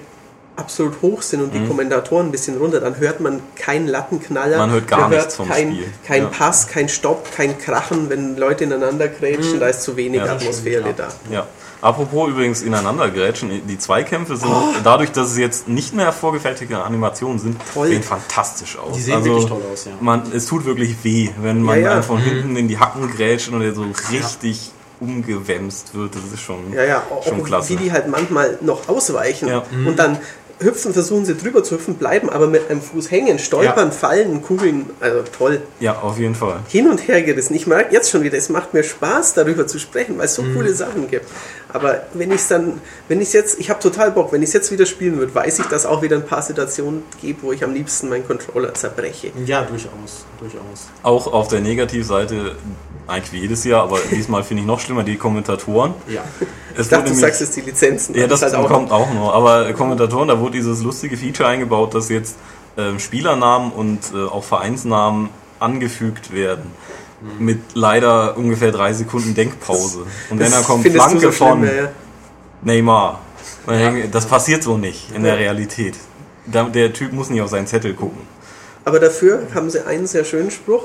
absolut 0.61 1.03
hoch 1.03 1.23
sind 1.23 1.43
und 1.43 1.53
die 1.55 1.67
Kommentatoren 1.67 2.27
ein 2.29 2.31
bisschen 2.33 2.57
runter, 2.59 2.81
dann 2.81 2.99
hört 2.99 3.21
man 3.21 3.41
keinen 3.57 3.89
Lattenknaller. 3.89 4.57
Mhm. 4.57 4.61
Man 4.61 4.71
hört 4.71 4.87
gar 4.89 5.01
man 5.01 5.11
nichts 5.11 5.35
vom 5.37 5.49
kein, 5.49 5.73
Spiel. 5.73 5.87
Kein 6.07 6.23
Ja. 6.25 6.29
Pass, 6.29 6.69
kein 6.69 6.89
Stopp, 6.89 7.33
kein 7.35 7.59
Krachen, 7.59 8.09
wenn 8.11 8.37
Leute 8.37 8.65
ineinander 8.65 9.09
grätschen, 9.09 9.59
da 9.59 9.67
ist 9.69 9.83
zu 9.83 9.97
wenig 9.97 10.21
Mhm. 10.21 10.27
Ja, 10.27 10.33
Atmosphäre 10.35 10.83
stimmt, 10.83 10.99
da. 10.99 11.09
Ja. 11.31 11.47
Apropos 11.83 12.29
übrigens 12.29 12.61
ineinandergrätschen, 12.61 13.67
die 13.67 13.79
Zweikämpfe 13.79 14.37
sind 14.37 14.53
dadurch, 14.85 15.13
dass 15.13 15.31
es 15.33 15.39
jetzt 15.39 15.67
nicht 15.67 15.95
mehr 15.95 16.13
vorgefertigte 16.13 16.77
Animationen 16.83 17.39
sind, 17.39 17.57
Toll. 17.73 17.89
sehen 17.89 18.03
fantastisch 18.03 18.77
aus. 18.77 18.95
Die 18.97 19.01
sehen 19.01 19.25
wirklich 19.25 19.47
toll 19.47 19.63
aus, 19.73 19.87
ja. 19.87 19.93
Man, 19.99 20.31
es 20.35 20.45
tut 20.45 20.67
wirklich 20.67 20.95
weh, 21.05 21.31
wenn 21.41 21.63
man 21.63 21.81
Ja, 21.81 22.03
von 22.03 22.19
hinten 22.19 22.55
in 22.57 22.69
die 22.69 22.79
Hacken 22.79 23.11
grätscht 23.11 23.49
und 23.49 23.61
der 23.61 23.75
so 23.75 23.87
richtig 24.13 24.73
umgewämst 25.01 25.95
wird. 25.95 26.15
Das 26.15 26.23
ist 26.35 26.41
schon, 26.43 26.73
Ja, 26.75 26.85
ja, 26.85 27.03
schon 27.27 27.43
klasse. 27.43 27.71
wie 27.71 27.77
die 27.77 27.93
halt 27.93 28.09
manchmal 28.09 28.59
noch 28.61 28.87
ausweichen 28.89 29.49
Ja. 29.49 29.63
und 29.87 29.99
dann 29.99 30.19
hüpfen, 30.63 30.93
versuchen 30.93 31.25
sie 31.25 31.35
drüber 31.37 31.63
zu 31.65 31.75
hüpfen, 31.77 31.95
bleiben 31.95 32.29
aber 32.31 32.47
mit 32.47 32.71
einem 32.71 32.83
Fuß 32.83 33.11
hängen, 33.11 33.39
stolpern, 33.39 33.89
Ja. 33.89 33.91
fallen, 33.93 34.43
kugeln, 34.43 34.91
also 35.01 35.23
toll. 35.37 35.63
ja, 35.81 35.99
auf 36.01 36.19
jeden 36.19 36.35
Fall. 36.35 36.61
hin 36.69 36.89
und 36.89 37.07
her 37.09 37.23
gerissen. 37.23 37.55
Ich 37.55 37.67
merke 37.67 37.93
jetzt 37.95 38.11
schon 38.11 38.23
wieder, 38.23 38.37
es 38.37 38.49
macht 38.49 38.75
mir 38.75 38.83
Spaß, 38.83 39.35
darüber 39.35 39.67
zu 39.67 39.79
sprechen, 39.79 40.19
weil 40.19 40.27
es 40.27 40.37
Mhm. 40.39 40.47
so 40.47 40.53
coole 40.59 40.75
Sachen 40.75 41.09
gibt. 41.11 41.27
Aber 41.73 42.03
wenn 42.15 42.31
ich 42.31 42.39
es 42.41 42.49
dann, 42.49 42.81
wenn 43.09 43.21
ich 43.21 43.29
es 43.29 43.33
jetzt, 43.33 43.61
ich 43.61 43.71
habe 43.71 43.81
total 43.81 44.11
Bock, 44.11 44.33
wenn 44.33 44.43
ich 44.43 44.49
es 44.49 44.55
jetzt 44.55 44.71
wieder 44.73 44.87
spielen 44.87 45.19
würde, 45.19 45.35
weiß 45.35 45.61
ich, 45.61 45.67
dass 45.67 45.87
auch 45.87 46.03
wieder 46.03 46.17
ein 46.17 46.27
paar 46.27 46.43
Situationen 46.43 47.03
gibt, 47.21 47.43
wo 47.43 47.53
ich 47.53 47.63
am 47.65 47.73
liebsten 47.73 48.09
meinen 48.09 48.27
Controller 48.27 48.75
zerbreche. 48.75 49.33
ja, 49.47 49.63
durchaus, 49.63 50.25
durchaus. 50.41 50.89
Auch 51.03 51.33
auf 51.33 51.49
der 51.49 51.61
Negativseite, 51.61 52.57
eigentlich 53.11 53.33
wie 53.33 53.41
jedes 53.41 53.65
Jahr, 53.65 53.83
aber 53.83 53.99
diesmal 54.11 54.45
finde 54.45 54.63
ich 54.63 54.67
noch 54.67 54.81
schlimmer, 54.81 55.03
die 55.03 55.17
Kommentatoren. 55.17 55.95
Ja. 56.09 56.23
Es 56.75 56.87
Ich 56.87 56.89
dachte, 56.89 57.05
du 57.05 57.11
wurde 57.11 57.21
sagst 57.21 57.41
jetzt 57.41 57.57
die 57.57 57.63
Lizenzen. 57.63 58.15
Ja, 58.15 58.27
das 58.27 58.43
halt 58.43 58.55
kommt 58.67 58.91
auch 58.91 59.13
noch. 59.13 59.35
Aber 59.35 59.73
Kommentatoren, 59.73 60.29
da 60.29 60.39
wurde 60.39 60.53
dieses 60.53 60.83
lustige 60.83 61.17
Feature 61.17 61.49
eingebaut, 61.49 61.95
dass 61.95 62.09
jetzt 62.09 62.37
ähm, 62.77 62.99
Spielernamen 62.99 63.73
und 63.73 64.01
äh, 64.15 64.25
auch 64.25 64.45
Vereinsnamen 64.45 65.31
angefügt 65.59 66.33
werden. 66.33 66.71
Mit 67.39 67.61
leider 67.75 68.39
ungefähr 68.39 68.73
drei 68.73 68.95
Sekunden 68.95 69.35
Denkpause. 69.35 70.07
Und 70.31 70.39
wenn 70.39 70.51
dann 70.51 70.65
kommt 70.65 70.87
du 70.87 70.91
Flanke 70.91 71.21
so 71.21 71.33
schlimm, 71.33 71.49
von 71.49 71.65
ja, 71.65 71.73
ja. 71.73 71.89
Neymar. 72.63 73.21
Das 74.11 74.25
passiert 74.25 74.63
so 74.63 74.79
nicht 74.79 75.15
in 75.15 75.23
der 75.23 75.37
Realität. 75.37 75.97
Der 76.47 76.93
Typ 76.95 77.13
muss 77.13 77.29
nicht 77.29 77.43
auf 77.43 77.51
seinen 77.51 77.67
Zettel 77.67 77.93
gucken. 77.93 78.23
Aber 78.87 78.99
dafür 78.99 79.43
haben 79.55 79.69
sie 79.69 79.87
einen 79.87 80.07
sehr 80.07 80.25
schönen 80.25 80.51
Spruch. 80.51 80.85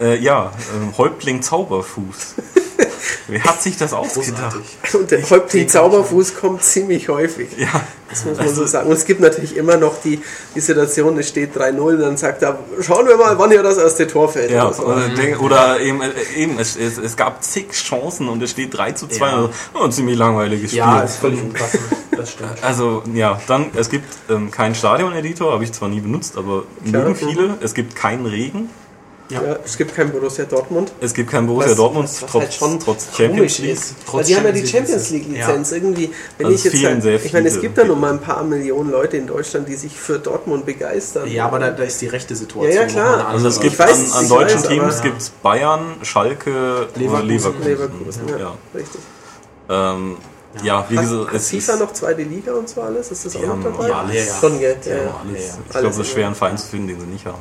Äh, 0.00 0.18
ja, 0.18 0.52
ähm, 0.74 0.96
Häuptling 0.98 1.42
Zauberfuß. 1.42 2.34
Wer 3.28 3.42
hat 3.42 3.62
sich 3.62 3.76
das 3.76 3.92
ausgedacht? 3.92 4.58
Und 4.92 5.10
der 5.10 5.28
Häuptling 5.28 5.68
Zauberfuß 5.68 6.36
kommt 6.36 6.62
ziemlich 6.62 7.08
häufig. 7.08 7.48
Ja, 7.56 7.82
Das 8.08 8.24
muss 8.24 8.38
man 8.38 8.48
so 8.54 8.66
sagen. 8.66 8.88
Und 8.88 8.94
es 8.94 9.04
gibt 9.04 9.20
natürlich 9.20 9.56
immer 9.56 9.76
noch 9.76 10.00
die, 10.02 10.20
die 10.54 10.60
Situation, 10.60 11.18
es 11.18 11.28
steht 11.28 11.56
3-0 11.56 11.78
und 11.78 12.00
dann 12.00 12.16
sagt 12.16 12.42
er, 12.42 12.58
schauen 12.80 13.06
wir 13.08 13.16
mal, 13.16 13.38
wann 13.38 13.50
hier 13.50 13.62
das 13.62 13.78
erste 13.78 14.06
Tor 14.06 14.28
fällt. 14.28 14.50
Ja, 14.50 14.66
oder 14.66 14.74
so. 14.74 14.86
oder, 15.40 15.80
eben, 15.80 16.02
äh, 16.02 16.10
eben 16.36 16.58
es, 16.58 16.76
es, 16.76 16.98
es 16.98 17.16
gab 17.16 17.42
zig 17.42 17.72
Chancen 17.72 18.28
und 18.28 18.42
es 18.42 18.50
steht 18.50 18.76
3 18.76 18.92
zu 18.92 19.08
2. 19.08 19.26
Ja. 19.26 19.32
Also, 19.36 19.50
oh, 19.74 19.84
ein 19.84 19.92
ziemlich 19.92 20.18
langweiliges 20.18 20.70
Spiel. 20.70 20.78
Ja, 20.78 21.00
ist 21.00 21.16
völlig 21.16 21.42
unpassend. 21.42 21.82
Das 22.16 22.32
stimmt. 22.32 22.50
also 22.62 23.02
ja, 23.12 23.40
dann, 23.46 23.70
es 23.74 23.90
gibt 23.90 24.06
ähm, 24.30 24.50
keinen 24.50 24.74
Stadion-Editor, 24.74 25.52
habe 25.52 25.64
ich 25.64 25.72
zwar 25.72 25.88
nie 25.88 26.00
benutzt, 26.00 26.36
aber 26.36 26.64
Klar. 26.88 27.02
mögen 27.02 27.16
viele. 27.16 27.58
Es 27.60 27.74
gibt 27.74 27.96
keinen 27.96 28.26
Regen. 28.26 28.70
Ja, 29.28 29.40
es 29.64 29.76
gibt 29.76 29.92
kein 29.94 30.12
Borussia 30.12 30.44
Dortmund. 30.44 30.92
Es 31.00 31.12
gibt 31.12 31.30
keinen 31.30 31.48
Borussia 31.48 31.70
Was- 31.70 31.76
Dortmund, 31.76 32.04
was 32.04 32.20
trotz, 32.20 32.42
halt 32.42 32.54
schon 32.54 32.78
trotz 32.78 33.08
Champions 33.16 33.58
League. 33.58 33.72
ist. 33.72 33.94
Trotz 34.06 34.14
Weil 34.14 34.24
die 34.24 34.36
haben 34.36 34.44
ja 34.46 34.52
die 34.52 34.66
Champions 34.66 35.10
League 35.10 35.26
League 35.28 35.38
ja. 35.38 35.46
Lizenz 35.48 35.72
irgendwie. 35.72 36.10
Wenn 36.38 36.46
Also 36.46 36.58
ich 36.58 36.72
jetzt 36.72 36.84
halt, 36.84 37.02
sehr 37.02 37.24
ich 37.24 37.32
meine, 37.32 37.48
es 37.48 37.60
gibt 37.60 37.76
da 37.76 37.82
noch 37.84 37.98
mal 37.98 38.12
ein 38.12 38.20
paar 38.20 38.44
Millionen 38.44 38.90
Leute 38.92 39.16
in 39.16 39.26
Deutschland, 39.26 39.68
die 39.68 39.74
sich 39.74 39.98
für 39.98 40.20
Dortmund 40.20 40.64
begeistern. 40.64 41.28
Ja, 41.28 41.46
aber 41.46 41.58
da, 41.58 41.70
da 41.72 41.82
ist 41.82 42.00
die 42.00 42.06
rechte 42.06 42.36
Situation. 42.36 42.72
Ja, 42.72 42.82
ja, 42.82 42.86
klar. 42.86 43.26
Also 43.28 43.48
es 43.48 43.58
gibt 43.58 43.76
weiß, 43.76 44.12
an, 44.14 44.18
an 44.24 44.28
deutschen 44.28 44.60
weiß, 44.60 44.68
Teams 44.68 44.94
aber- 44.94 45.02
gibt's 45.02 45.30
Bayern, 45.42 45.96
Schalke, 46.02 46.88
Leverkusen. 46.94 47.26
Leverkusen. 47.28 47.64
Leverkusen, 47.64 48.28
ja, 48.28 48.38
Ja. 48.38 48.54
richtig. 48.74 49.00
Ähm, 49.68 50.16
ja, 50.62 50.86
wie 50.88 50.96
Hat, 50.98 51.04
gesagt, 51.04 51.26
hat 51.30 51.34
es 51.34 51.50
FIFA 51.50 51.72
ist, 51.72 51.80
noch 51.80 51.92
zweite 51.92 52.22
Liga 52.22 52.52
und 52.54 52.68
so 52.68 52.80
alles? 52.80 53.10
Ist 53.10 53.26
das 53.26 53.34
auch 53.36 53.42
noch 53.42 53.62
dabei? 53.62 53.92
alles. 53.92 54.14
Ja, 54.14 54.20
ja. 54.22 54.34
Schon, 54.40 54.58
gell? 54.60 54.76
Ja, 54.84 54.90
Ja, 54.90 54.96
ja. 54.98 55.02
ja. 55.02 55.20
alles. 55.28 55.58
Ich 55.64 55.70
glaube, 55.72 55.88
es 55.88 55.98
ist 55.98 56.10
schwer, 56.12 56.26
einen 56.26 56.34
Verein 56.36 56.56
zu 56.56 56.66
finden, 56.68 56.86
den 56.86 57.00
sie 57.00 57.06
nicht 57.06 57.26
haben. 57.26 57.38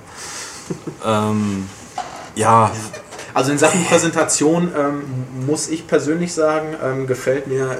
Ähm, 1.05 1.69
ja, 2.35 2.71
Also 3.35 3.51
in 3.51 3.57
Sachen 3.57 3.83
Präsentation 3.83 4.71
ähm, 4.77 5.03
muss 5.45 5.67
ich 5.67 5.87
persönlich 5.87 6.33
sagen, 6.33 6.73
ähm, 6.81 7.05
gefällt 7.05 7.47
mir 7.47 7.77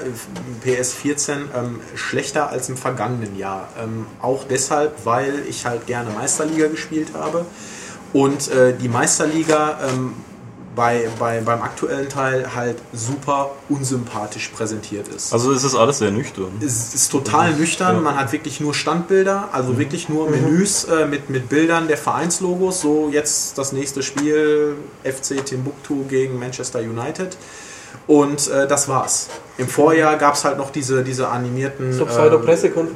äh, 0.64 0.68
PS14 0.68 1.32
ähm, 1.56 1.80
schlechter 1.94 2.50
als 2.50 2.68
im 2.68 2.76
vergangenen 2.76 3.38
Jahr. 3.38 3.68
Ähm, 3.82 4.06
auch 4.20 4.44
deshalb, 4.44 5.06
weil 5.06 5.44
ich 5.48 5.64
halt 5.64 5.86
gerne 5.86 6.10
Meisterliga 6.10 6.68
gespielt 6.68 7.08
habe 7.14 7.46
und 8.12 8.50
äh, 8.50 8.74
die 8.76 8.88
Meisterliga 8.88 9.78
ähm, 9.88 10.12
bei, 10.76 11.08
bei, 11.18 11.40
beim 11.40 11.62
aktuellen 11.62 12.08
Teil 12.08 12.54
halt 12.54 12.76
super 12.92 13.52
unsympathisch 13.70 14.48
präsentiert 14.48 15.08
ist. 15.08 15.32
also 15.32 15.50
es 15.50 15.64
ist 15.64 15.74
alles 15.74 15.98
sehr 15.98 16.10
nüchtern. 16.10 16.52
es 16.60 16.94
ist 16.94 17.08
total 17.10 17.54
nüchtern. 17.54 17.96
Ja. 17.96 18.02
Man 18.02 18.16
hat 18.16 18.30
wirklich 18.30 18.60
nur 18.60 18.74
Standbilder, 18.74 19.48
also 19.52 19.78
wirklich 19.78 20.08
nur 20.08 20.30
Menüs 20.30 20.84
äh, 20.84 21.06
mit, 21.06 21.30
mit 21.30 21.48
Bildern 21.48 21.88
der 21.88 21.96
Vereinslogos. 21.96 22.82
So 22.82 23.08
jetzt 23.10 23.56
das 23.58 23.72
nächste 23.72 24.02
Spiel 24.02 24.76
FC 25.02 25.44
Timbuktu 25.44 26.04
gegen 26.04 26.38
Manchester 26.38 26.80
United. 26.80 27.36
Und 28.06 28.48
äh, 28.48 28.68
das 28.68 28.88
war's. 28.88 29.28
Im 29.58 29.66
Vorjahr 29.68 30.16
gab 30.16 30.34
es 30.34 30.44
halt 30.44 30.58
noch 30.58 30.70
diese, 30.70 31.02
diese 31.02 31.28
animierten 31.28 31.92
So 31.92 32.04
äh, 32.04 32.06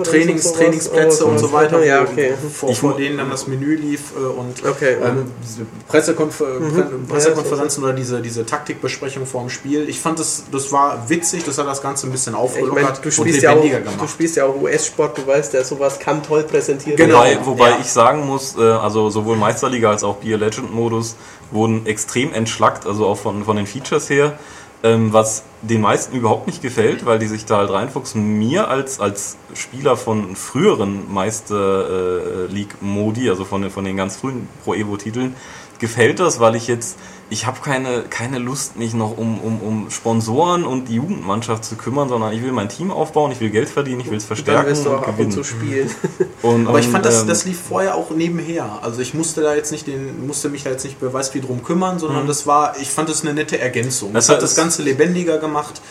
Trainings, 0.05 0.47
und? 0.47 0.57
Trainingsplätze 0.57 1.25
Oh, 1.27 1.31
und 1.31 1.39
so 1.39 1.53
weiter, 1.53 1.83
Ja, 1.85 2.07
wo- 2.07 2.13
okay. 2.13 2.35
vor, 2.55 2.71
Ich 2.71 2.79
vor 2.79 2.97
denen 2.97 3.17
dann 3.17 3.31
das 3.31 3.47
Menü 3.49 3.75
lief 3.77 4.13
äh, 4.15 4.21
und 4.21 4.63
Okay, 4.65 4.97
ähm, 5.03 5.25
diese 5.43 5.63
Pressekonfer 5.89 6.45
Mhm. 6.61 7.07
Pressekonferenzen 7.09 7.83
oder 7.83 7.93
diese, 7.95 8.21
diese 8.21 8.45
Taktikbesprechung 8.47 9.27
vorm 9.27 9.49
Spiel. 9.51 9.89
Ich 9.89 9.99
fand 10.01 10.19
das, 10.21 10.45
das 10.53 10.71
war 10.71 11.09
witzig, 11.09 11.45
das 11.45 11.59
hat 11.59 11.67
das 11.67 11.83
Ganze 11.83 12.07
ein 12.07 12.13
bisschen 12.13 12.35
Ich 12.35 12.39
aufgelockert 12.39 12.75
meine, 12.85 12.97
du 12.97 13.03
und 13.09 13.13
spielst 13.13 13.43
ja 13.43 13.51
auch, 13.51 13.55
lebendiger 13.57 13.81
du 13.81 13.91
gemacht. 13.91 14.11
spielst 14.11 14.37
ja 14.37 14.45
auch 14.45 14.55
US-Sport, 14.61 15.19
du 15.19 15.27
weißt 15.27 15.55
ja, 15.55 15.65
sowas 15.65 15.99
kann 15.99 16.23
toll 16.23 16.45
präsentiert 16.45 16.99
Genau. 16.99 17.25
werden. 17.25 17.39
Wobei, 17.47 17.47
wobei 17.47 17.71
ja. 17.71 17.79
ich 17.81 17.87
sagen 17.91 18.27
muss, 18.27 18.57
äh, 18.57 18.61
also 18.63 19.11
sowohl 19.11 19.37
Meisterliga 19.37 19.91
als 19.91 20.05
auch 20.05 20.17
Beer 20.17 20.37
Legend 20.39 20.73
Modus 20.73 21.17
wurden 21.51 21.87
extrem 21.87 22.33
entschlackt, 22.35 22.87
also 22.87 23.07
auch 23.07 23.17
von, 23.19 23.45
von 23.45 23.57
den 23.57 23.67
Features 23.67 24.09
her, 24.11 24.39
ähm, 24.83 25.13
was 25.13 25.45
den 25.63 25.83
meisten 25.83 26.17
überhaupt 26.17 26.47
nicht 26.47 26.63
gefällt, 26.63 27.05
weil 27.05 27.19
die 27.19 27.27
sich 27.27 27.45
da 27.45 27.59
halt 27.59 27.71
reinfuchsen. 27.71 28.39
Mir 28.39 28.69
als, 28.69 28.99
als 28.99 29.37
Spieler 29.55 29.97
von 29.97 30.37
früheren 30.37 31.13
Meister 31.13 32.47
äh, 32.47 32.47
League 32.47 32.81
Modi, 32.81 33.29
also 33.29 33.45
von, 33.45 33.71
von 33.71 33.85
den 33.85 33.97
ganz 33.97 34.17
frühen 34.17 34.49
Pro 34.65 34.75
Evo 34.75 34.97
Titeln, 34.97 35.35
gefällt 35.79 36.21
das, 36.21 36.41
weil 36.41 36.55
ich 36.55 36.67
jetzt, 36.67 36.99
ich 37.31 37.47
habe 37.47 37.61
keine, 37.61 38.03
keine 38.11 38.39
Lust, 38.39 38.77
mich 38.77 38.93
noch 38.93 39.17
um, 39.17 39.39
um, 39.41 39.61
um 39.61 39.91
Sponsoren 39.91 40.65
und 40.65 40.89
die 40.89 40.97
Jugendmannschaft 40.97 41.65
zu 41.65 41.77
kümmern, 41.77 42.09
sondern 42.09 42.33
ich 42.33 42.43
will 42.43 42.51
mein 42.51 42.69
Team 42.69 42.91
aufbauen, 42.91 43.31
ich 43.31 43.41
will 43.41 43.51
Geld 43.51 43.69
verdienen, 43.69 44.01
ich 44.01 44.11
will 44.11 44.19
es 44.19 44.25
Dann 44.25 44.37
verstärken 44.37 44.69
wirst 44.69 44.85
du 44.85 44.91
und 44.91 44.97
auch 44.97 45.03
ab 45.03 45.09
und 45.11 45.17
gewinnen. 45.17 45.33
zu 45.33 45.45
spielen. 45.45 45.91
Und, 46.43 46.67
Aber 46.67 46.79
ich 46.79 46.89
fand, 46.89 47.05
das, 47.05 47.23
ähm, 47.23 47.29
das 47.29 47.45
lief 47.45 47.61
vorher 47.61 47.95
auch 47.95 48.11
nebenher. 48.11 48.79
Also 48.83 49.03
ich 49.03 49.13
musste 49.13 49.43
da 49.43 49.55
jetzt 49.55 49.73
nicht 49.73 49.87
den, 49.87 50.27
musste 50.27 50.49
mich 50.49 50.63
da 50.65 50.71
jetzt 50.71 50.85
nicht 50.85 50.97
weiß 51.01 51.35
wie 51.35 51.43
drum 51.43 51.63
kümmern, 51.63 51.99
sondern 51.99 52.27
das 52.27 52.47
war, 52.47 52.75
ich 52.81 52.91
fand 52.91 53.11
das 53.11 53.23
eine 53.23 53.35
nette 53.35 53.61
Ergänzung. 53.61 54.15
Das, 54.15 54.27
Das 54.27 54.37
hat 54.37 54.43
das 54.43 54.57
Ganze 54.57 54.83
lebendiger 54.83 55.37
gemacht 55.37 55.83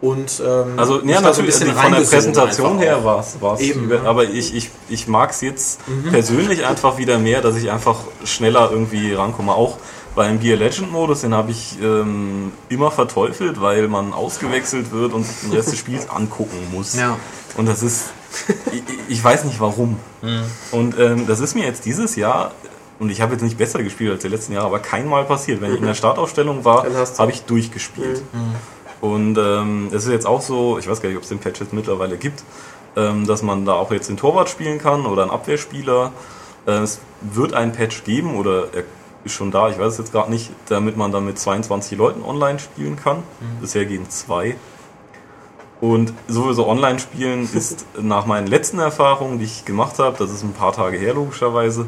und 0.00 0.42
ähm, 0.44 0.78
Also, 0.78 1.02
ja, 1.02 1.18
so 1.18 1.22
natürlich, 1.24 1.46
bisschen 1.46 1.70
also 1.70 1.80
von 1.82 1.92
der 1.92 2.00
Präsentation 2.00 2.78
her 2.78 3.04
war 3.04 3.20
es 3.20 3.60
Eben, 3.60 3.92
aber 4.06 4.24
ich, 4.24 4.54
ich, 4.54 4.70
ich 4.88 5.06
mag 5.06 5.30
es 5.30 5.42
jetzt 5.42 5.80
persönlich 6.10 6.64
einfach 6.64 6.96
wieder 6.96 7.18
mehr, 7.18 7.42
dass 7.42 7.56
ich 7.56 7.70
einfach 7.70 7.98
schneller 8.24 8.70
irgendwie 8.72 9.12
rankomme. 9.12 9.52
Auch 9.52 9.76
beim 10.14 10.40
Gear 10.40 10.56
Legend 10.56 10.90
Modus, 10.92 11.20
den 11.20 11.34
habe 11.34 11.50
ich 11.50 11.80
ähm, 11.80 12.52
immer 12.68 12.90
verteufelt, 12.90 13.60
weil 13.60 13.88
man 13.88 14.12
ausgewechselt 14.12 14.92
wird 14.92 15.12
und 15.12 15.24
sich 15.24 15.40
den 15.40 15.52
Rest 15.52 15.72
des 15.72 15.78
Spiels 15.78 16.08
angucken 16.08 16.58
muss. 16.72 16.96
Ja. 16.96 17.16
Und 17.56 17.66
das 17.66 17.82
ist, 17.82 18.10
ich, 18.72 18.82
ich 19.08 19.22
weiß 19.22 19.44
nicht 19.44 19.60
warum. 19.60 19.98
Mhm. 20.22 20.42
Und 20.72 20.98
ähm, 20.98 21.26
das 21.26 21.40
ist 21.40 21.54
mir 21.54 21.64
jetzt 21.64 21.84
dieses 21.84 22.16
Jahr, 22.16 22.52
und 22.98 23.10
ich 23.10 23.20
habe 23.20 23.32
jetzt 23.32 23.42
nicht 23.42 23.56
besser 23.56 23.82
gespielt 23.82 24.12
als 24.12 24.22
die 24.22 24.28
letzten 24.28 24.52
Jahre, 24.52 24.66
aber 24.66 24.78
kein 24.78 25.08
Mal 25.08 25.24
passiert. 25.24 25.60
Wenn 25.60 25.72
ich 25.72 25.80
in 25.80 25.86
der 25.86 25.94
Startaufstellung 25.94 26.64
war, 26.64 26.84
habe 27.18 27.30
ich 27.30 27.44
durchgespielt. 27.44 28.22
Und 29.00 29.38
ähm, 29.38 29.88
es 29.88 30.04
ist 30.04 30.12
jetzt 30.12 30.26
auch 30.26 30.42
so, 30.42 30.78
ich 30.78 30.86
weiß 30.86 31.00
gar 31.00 31.08
nicht, 31.08 31.16
ob 31.16 31.22
es 31.22 31.30
den 31.30 31.38
Patch 31.38 31.60
jetzt 31.60 31.72
mittlerweile 31.72 32.18
gibt, 32.18 32.44
ähm, 32.96 33.26
dass 33.26 33.42
man 33.42 33.64
da 33.64 33.72
auch 33.72 33.90
jetzt 33.90 34.10
den 34.10 34.18
Torwart 34.18 34.50
spielen 34.50 34.78
kann 34.78 35.06
oder 35.06 35.22
einen 35.22 35.30
Abwehrspieler. 35.30 36.12
Äh, 36.66 36.72
es 36.72 37.00
wird 37.22 37.54
einen 37.54 37.72
Patch 37.72 38.04
geben 38.04 38.36
oder 38.36 38.68
er 38.74 38.84
ist 39.24 39.32
schon 39.34 39.50
da, 39.50 39.68
ich 39.68 39.78
weiß 39.78 39.92
es 39.94 39.98
jetzt 39.98 40.12
gerade 40.12 40.30
nicht, 40.30 40.50
damit 40.68 40.96
man 40.96 41.12
dann 41.12 41.24
mit 41.26 41.38
22 41.38 41.96
Leuten 41.98 42.22
online 42.22 42.58
spielen 42.58 42.96
kann. 42.96 43.22
Bisher 43.60 43.84
gehen 43.84 44.08
zwei. 44.10 44.56
Und 45.80 46.12
sowieso 46.28 46.66
Online-Spielen 46.68 47.48
ist 47.54 47.86
nach 48.00 48.26
meinen 48.26 48.46
letzten 48.46 48.78
Erfahrungen, 48.78 49.38
die 49.38 49.46
ich 49.46 49.64
gemacht 49.64 49.98
habe, 49.98 50.16
das 50.18 50.30
ist 50.30 50.42
ein 50.42 50.52
paar 50.52 50.72
Tage 50.72 50.98
her 50.98 51.14
logischerweise, 51.14 51.86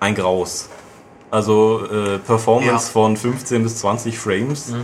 ein 0.00 0.14
Graus. 0.14 0.68
Also 1.30 1.84
äh, 1.86 2.18
Performance 2.18 2.86
Ja. 2.88 2.92
von 2.92 3.16
15 3.16 3.62
bis 3.62 3.76
20 3.76 4.18
Frames, 4.18 4.74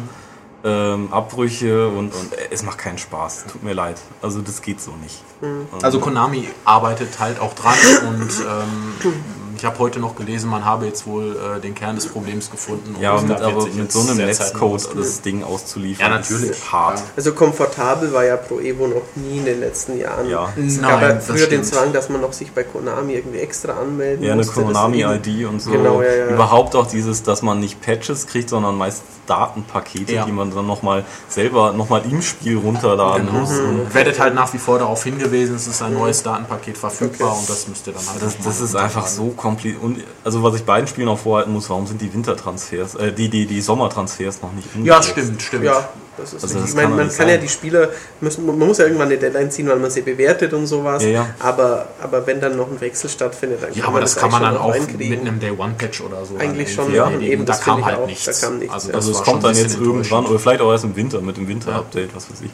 ähm, 0.63 1.09
Abbrüche 1.13 1.89
und, 1.89 2.15
und 2.15 2.33
äh, 2.35 2.49
es 2.53 2.63
macht 2.63 2.79
keinen 2.79 2.99
Spaß. 2.99 3.47
Tut 3.51 3.65
mir 3.65 3.73
leid. 3.73 3.97
Also 4.23 4.41
das 4.43 4.63
geht 4.63 4.81
so 4.81 4.93
nicht. 5.03 5.21
Und- 5.41 5.83
Also 5.85 5.99
Konami 5.99 6.49
arbeitet 6.65 7.19
halt 7.19 7.41
auch 7.41 7.53
dran 7.55 7.75
und 8.09 8.31
ähm, 8.49 9.15
ich 9.57 9.65
habe 9.65 9.79
heute 9.79 9.99
noch 10.01 10.15
gelesen, 10.17 10.49
man 10.51 10.65
habe 10.65 10.87
jetzt 10.87 11.07
wohl 11.07 11.37
äh, 11.57 11.61
den 11.61 11.75
Kern 11.75 11.97
des 11.97 12.07
Problems 12.07 12.51
gefunden. 12.51 12.95
und 12.95 13.03
ja, 13.03 13.21
mit, 13.21 13.41
aber 13.41 13.67
mit 13.67 13.91
so 13.93 14.01
einem 14.01 14.17
Netzcode 14.19 14.89
das 14.97 15.23
Ding 15.23 15.43
auszuliefern, 15.43 16.11
Ja, 16.11 16.17
natürlich. 16.19 16.51
ist 16.51 16.73
hart. 16.73 17.03
Also 17.17 17.33
komfortabel 17.33 18.13
war 18.13 18.25
ja 18.25 18.37
Pro 18.37 18.61
Evo 18.61 18.87
noch 18.87 19.03
nie 19.17 19.39
in 19.39 19.45
den 19.45 19.61
letzten 19.61 19.99
Jahren. 19.99 20.29
Ja. 20.29 20.53
Es 20.57 20.77
Nein, 20.81 20.91
gab 20.91 21.03
ja 21.03 21.19
früher 21.21 21.47
den. 21.47 21.65
Zwang, 21.65 21.93
dass 21.93 22.09
man 22.09 22.21
noch 22.21 22.33
sich 22.33 22.53
bei 22.53 22.63
Konami 22.65 23.15
irgendwie 23.15 23.39
extra 23.39 23.73
anmelden 23.73 24.25
Ja, 24.25 24.33
eine 24.35 24.45
Konami-ID 24.45 25.47
und 25.47 25.61
so. 25.61 25.71
Genau, 25.71 26.03
ja, 26.03 26.13
ja. 26.15 26.27
Überhaupt 26.29 26.77
auch 26.77 26.87
dieses, 26.87 27.23
dass 27.23 27.43
man 27.43 27.59
nicht 27.61 27.81
Patches 27.81 28.27
kriegt, 28.27 28.51
sondern 28.51 28.77
meist 28.77 29.03
Datenpakete, 29.27 30.13
Ja. 30.15 30.25
die 30.25 30.33
man 30.33 30.55
dann 30.55 30.67
nochmal 30.67 31.05
selber 31.29 31.73
nochmal 31.73 32.03
im 32.09 32.23
Spiel 32.23 32.57
runterladen 32.59 33.27
Genau. 33.27 33.41
muss. 33.41 33.51
Und 33.59 33.93
Werdet 33.95 34.21
halt 34.21 34.35
nach 34.35 34.53
wie 34.55 34.59
vor 34.59 34.79
darauf 34.79 35.03
hingewiesen, 35.03 35.57
es 35.57 35.67
ist 35.67 35.83
ein 35.83 35.95
neues 35.95 36.23
Datenpaket 36.23 36.79
verfügbar 36.79 37.31
Okay. 37.31 37.39
und 37.41 37.49
das 37.51 37.67
müsst 37.69 37.87
ihr 37.89 37.93
dann 37.95 38.07
halt 38.09 38.23
das, 38.23 38.37
das 38.45 38.61
ist 38.61 38.77
einfach 38.77 39.07
so 39.07 39.25
kompliziert. 39.29 39.46
Und 39.81 40.03
also 40.25 40.43
was 40.43 40.55
ich 40.57 40.65
beiden 40.65 40.87
Spielen 40.89 41.09
auch 41.09 41.19
vorhalten 41.19 41.53
muss, 41.53 41.71
warum 41.71 41.87
sind 41.87 42.01
die 42.01 42.13
Wintertransfers, 42.13 42.95
äh, 42.97 43.13
die, 43.13 43.29
die, 43.29 43.47
die 43.47 43.61
Sommertransfers 43.61 44.43
noch 44.43 44.53
nicht 44.53 44.69
Ja, 44.83 44.97
umgesetzt? 44.97 45.11
stimmt, 45.11 45.43
stimmt. 45.43 45.65
Ja, 45.65 45.89
das 46.17 46.33
ist 46.33 46.43
Also 46.43 46.61
das 46.61 46.71
ich 46.71 46.75
meine, 46.75 46.89
man 46.95 47.09
kann 47.11 47.29
ja 47.29 47.37
die 47.37 47.49
Spieler, 47.49 47.91
müssen, 48.21 48.47
man 48.47 48.59
muss 48.59 48.79
ja 48.79 48.85
irgendwann 48.87 49.09
eine 49.09 49.19
Deadline 49.19 49.51
ziehen, 49.51 49.69
weil 49.69 49.77
man 49.79 49.91
sie 49.91 50.03
bewertet 50.03 50.53
und 50.53 50.67
sowas. 50.67 51.03
Ja, 51.03 51.09
ja. 51.11 51.27
Aber, 51.39 51.87
aber 52.03 52.27
wenn 52.27 52.41
dann 52.41 52.57
noch 52.57 52.71
ein 52.71 52.81
Wechsel 52.81 53.09
stattfindet, 53.11 53.63
dann 53.63 53.71
Ja, 53.75 53.81
kann 53.81 53.85
aber 53.85 53.93
man 53.95 54.01
das 54.03 54.17
kann 54.17 54.31
man 54.31 54.43
dann 54.43 54.57
auch 54.57 54.75
mit 54.75 55.21
einem 55.21 55.39
Day-One-Patch 55.41 56.01
oder 56.01 56.25
so. 56.25 56.37
Eigentlich 56.37 56.73
schon, 56.73 56.93
ja, 56.95 57.11
eben, 57.19 57.45
da 57.45 57.53
das 57.53 57.63
kam 57.63 57.77
finde 57.77 57.81
ich 57.81 57.87
halt 57.95 58.03
auch, 58.03 58.07
nichts. 58.07 58.25
da 58.25 58.33
kam 58.47 58.59
nichts, 58.59 58.75
Also, 58.75 58.89
ja. 58.89 58.93
das 58.95 59.07
Also 59.07 59.19
es 59.19 59.25
kommt 59.25 59.45
dann 59.45 59.55
jetzt 59.57 59.79
irgendwann 59.79 60.27
oder 60.27 60.39
vielleicht 60.39 60.61
auch 60.61 60.73
erst 60.73 60.85
im 60.85 60.97
Winter 60.97 61.21
mit 61.21 61.37
dem 61.37 61.47
Winter-Update, 61.49 62.15
was 62.15 62.31
weiß 62.31 62.41
ich. 62.43 62.51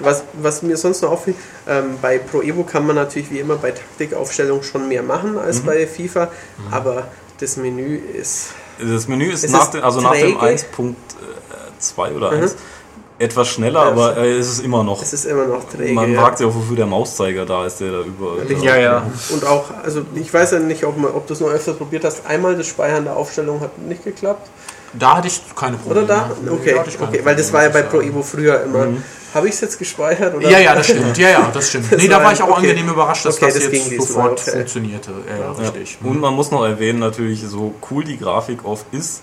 Was, 0.00 0.24
was 0.34 0.62
mir 0.62 0.76
sonst 0.76 1.02
noch 1.02 1.10
auffällt, 1.12 1.36
ähm, 1.68 1.98
bei 2.02 2.18
Pro 2.18 2.42
Evo 2.42 2.64
kann 2.64 2.86
man 2.86 2.96
natürlich 2.96 3.30
wie 3.30 3.38
immer 3.38 3.56
bei 3.56 3.70
Taktikaufstellung 3.72 4.62
schon 4.62 4.88
mehr 4.88 5.02
machen 5.02 5.32
Mhm. 5.32 5.38
als 5.38 5.60
bei 5.60 5.86
FIFA, 5.86 6.28
aber 6.70 7.08
das 7.40 7.56
Menü 7.56 7.96
ist 7.96 8.48
Das 8.78 9.08
Menü 9.08 9.30
ist, 9.32 9.48
nach, 9.50 9.64
ist 9.64 9.70
dem, 9.74 9.82
also 9.84 10.00
nach 10.00 10.12
dem 10.12 10.38
träge. 10.38 10.56
1.2 11.80 12.14
oder 12.14 12.30
1 12.30 12.56
etwas 13.18 13.48
schneller, 13.48 13.80
Ja, 13.84 13.88
aber 13.92 14.16
äh, 14.18 14.36
es 14.36 14.46
ist 14.50 14.58
immer 14.62 14.84
noch. 14.84 15.00
es 15.00 15.14
ist 15.14 15.24
immer 15.24 15.46
noch 15.46 15.66
träge. 15.70 15.94
Man 15.94 16.12
ja. 16.12 16.20
fragt 16.20 16.36
sich 16.38 16.46
auch, 16.46 16.54
wofür 16.54 16.76
der 16.76 16.84
Mauszeiger 16.84 17.46
da 17.46 17.64
ist, 17.64 17.80
der 17.80 17.92
da 17.92 18.00
über. 18.02 18.36
Ja, 18.62 18.76
ja. 18.76 19.10
Und 19.30 19.42
auch, 19.46 19.64
also 19.82 20.02
ich 20.14 20.32
weiß 20.34 20.50
ja 20.50 20.58
nicht, 20.58 20.84
ob, 20.84 20.98
man, 20.98 21.12
ob 21.12 21.26
du 21.26 21.32
es 21.32 21.40
noch 21.40 21.48
öfters 21.48 21.76
probiert 21.78 22.04
hast. 22.04 22.26
Einmal 22.26 22.56
das 22.56 22.66
Speichern 22.66 23.04
der 23.04 23.16
Aufstellung 23.16 23.60
hat 23.60 23.78
nicht 23.78 24.04
geklappt. 24.04 24.50
Da 24.92 25.16
hatte 25.16 25.28
ich 25.28 25.42
keine 25.54 25.76
Probleme. 25.76 26.04
Oder 26.06 26.30
da? 26.42 26.52
Okay, 26.52 26.74
da 26.74 27.04
okay, 27.04 27.20
weil 27.24 27.36
das 27.36 27.52
war 27.52 27.64
ja 27.64 27.68
bei 27.68 27.82
Pro 27.82 27.90
Probleme, 27.98 28.12
Evo 28.12 28.22
früher 28.22 28.62
immer. 28.62 28.86
Mhm. 28.86 29.02
Habe 29.34 29.48
ich 29.48 29.54
es 29.54 29.60
jetzt 29.60 29.78
gespeichert? 29.78 30.34
Oder? 30.34 30.48
Ja, 30.48 30.58
ja, 30.58 30.74
das 30.74 30.86
stimmt. 30.86 31.18
Ja, 31.18 31.28
ja, 31.28 31.50
das 31.52 31.68
stimmt. 31.68 31.92
Das 31.92 32.00
nee, 32.02 32.08
da 32.08 32.22
war- 32.22 32.32
ich 32.32 32.42
auch 32.42 32.48
okay. 32.48 32.70
angenehm 32.70 32.88
überrascht, 32.88 33.26
dass 33.26 33.36
Okay, 33.36 33.46
das, 33.52 33.54
das 33.54 33.72
jetzt 33.72 33.96
sofort 34.00 34.40
okay. 34.40 34.50
funktionierte. 34.52 35.10
Ja, 35.28 35.36
ja, 35.36 35.52
richtig. 35.52 35.98
Und 36.02 36.20
man 36.20 36.34
muss 36.34 36.50
noch 36.50 36.64
erwähnen, 36.64 37.00
natürlich, 37.00 37.42
so 37.42 37.74
cool 37.90 38.04
die 38.04 38.18
Grafik 38.18 38.64
oft 38.64 38.86
ist, 38.92 39.20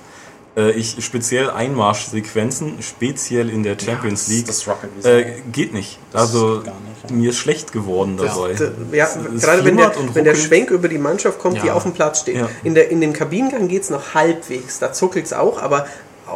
ich 0.56 1.04
speziell 1.04 1.50
Einmarschsequenzen, 1.50 2.78
speziell 2.82 3.50
in 3.50 3.64
der 3.64 3.78
Champions 3.80 4.28
League, 4.28 4.46
Das 4.48 4.66
League. 4.66 5.06
äh, 5.06 5.34
geht 5.52 5.74
nicht. 5.74 5.98
Also 6.14 6.58
geht 6.62 6.66
nicht, 6.66 7.10
ja. 7.10 7.16
mir 7.16 7.30
ist 7.32 7.38
schlecht 7.38 7.72
geworden 7.72 8.18
dabei. 8.18 8.52
Ja, 8.92 9.06
Es- 9.08 9.16
es 9.36 9.42
gerade 9.44 9.66
wenn 9.66 9.78
der, 9.78 9.92
wenn 10.14 10.24
der. 10.24 10.36
Schwenk 10.36 10.70
über 10.70 10.88
die 10.88 10.98
Mannschaft 11.00 11.40
kommt, 11.40 11.62
die 11.64 11.68
Ja. 11.68 11.74
auf 11.74 11.84
dem 11.84 11.94
Platz 11.94 12.20
steht. 12.22 12.38
Ja. 12.38 12.50
In, 12.64 12.76
der, 12.76 12.90
in 12.92 13.02
dem 13.02 13.14
Kabinengang 13.14 13.68
geht 13.68 13.84
es 13.84 13.90
noch 13.90 14.14
halbwegs, 14.14 14.80
da 14.80 14.94
zuckelt 14.94 15.26
es 15.26 15.34
auch, 15.34 15.62
aber 15.62 15.88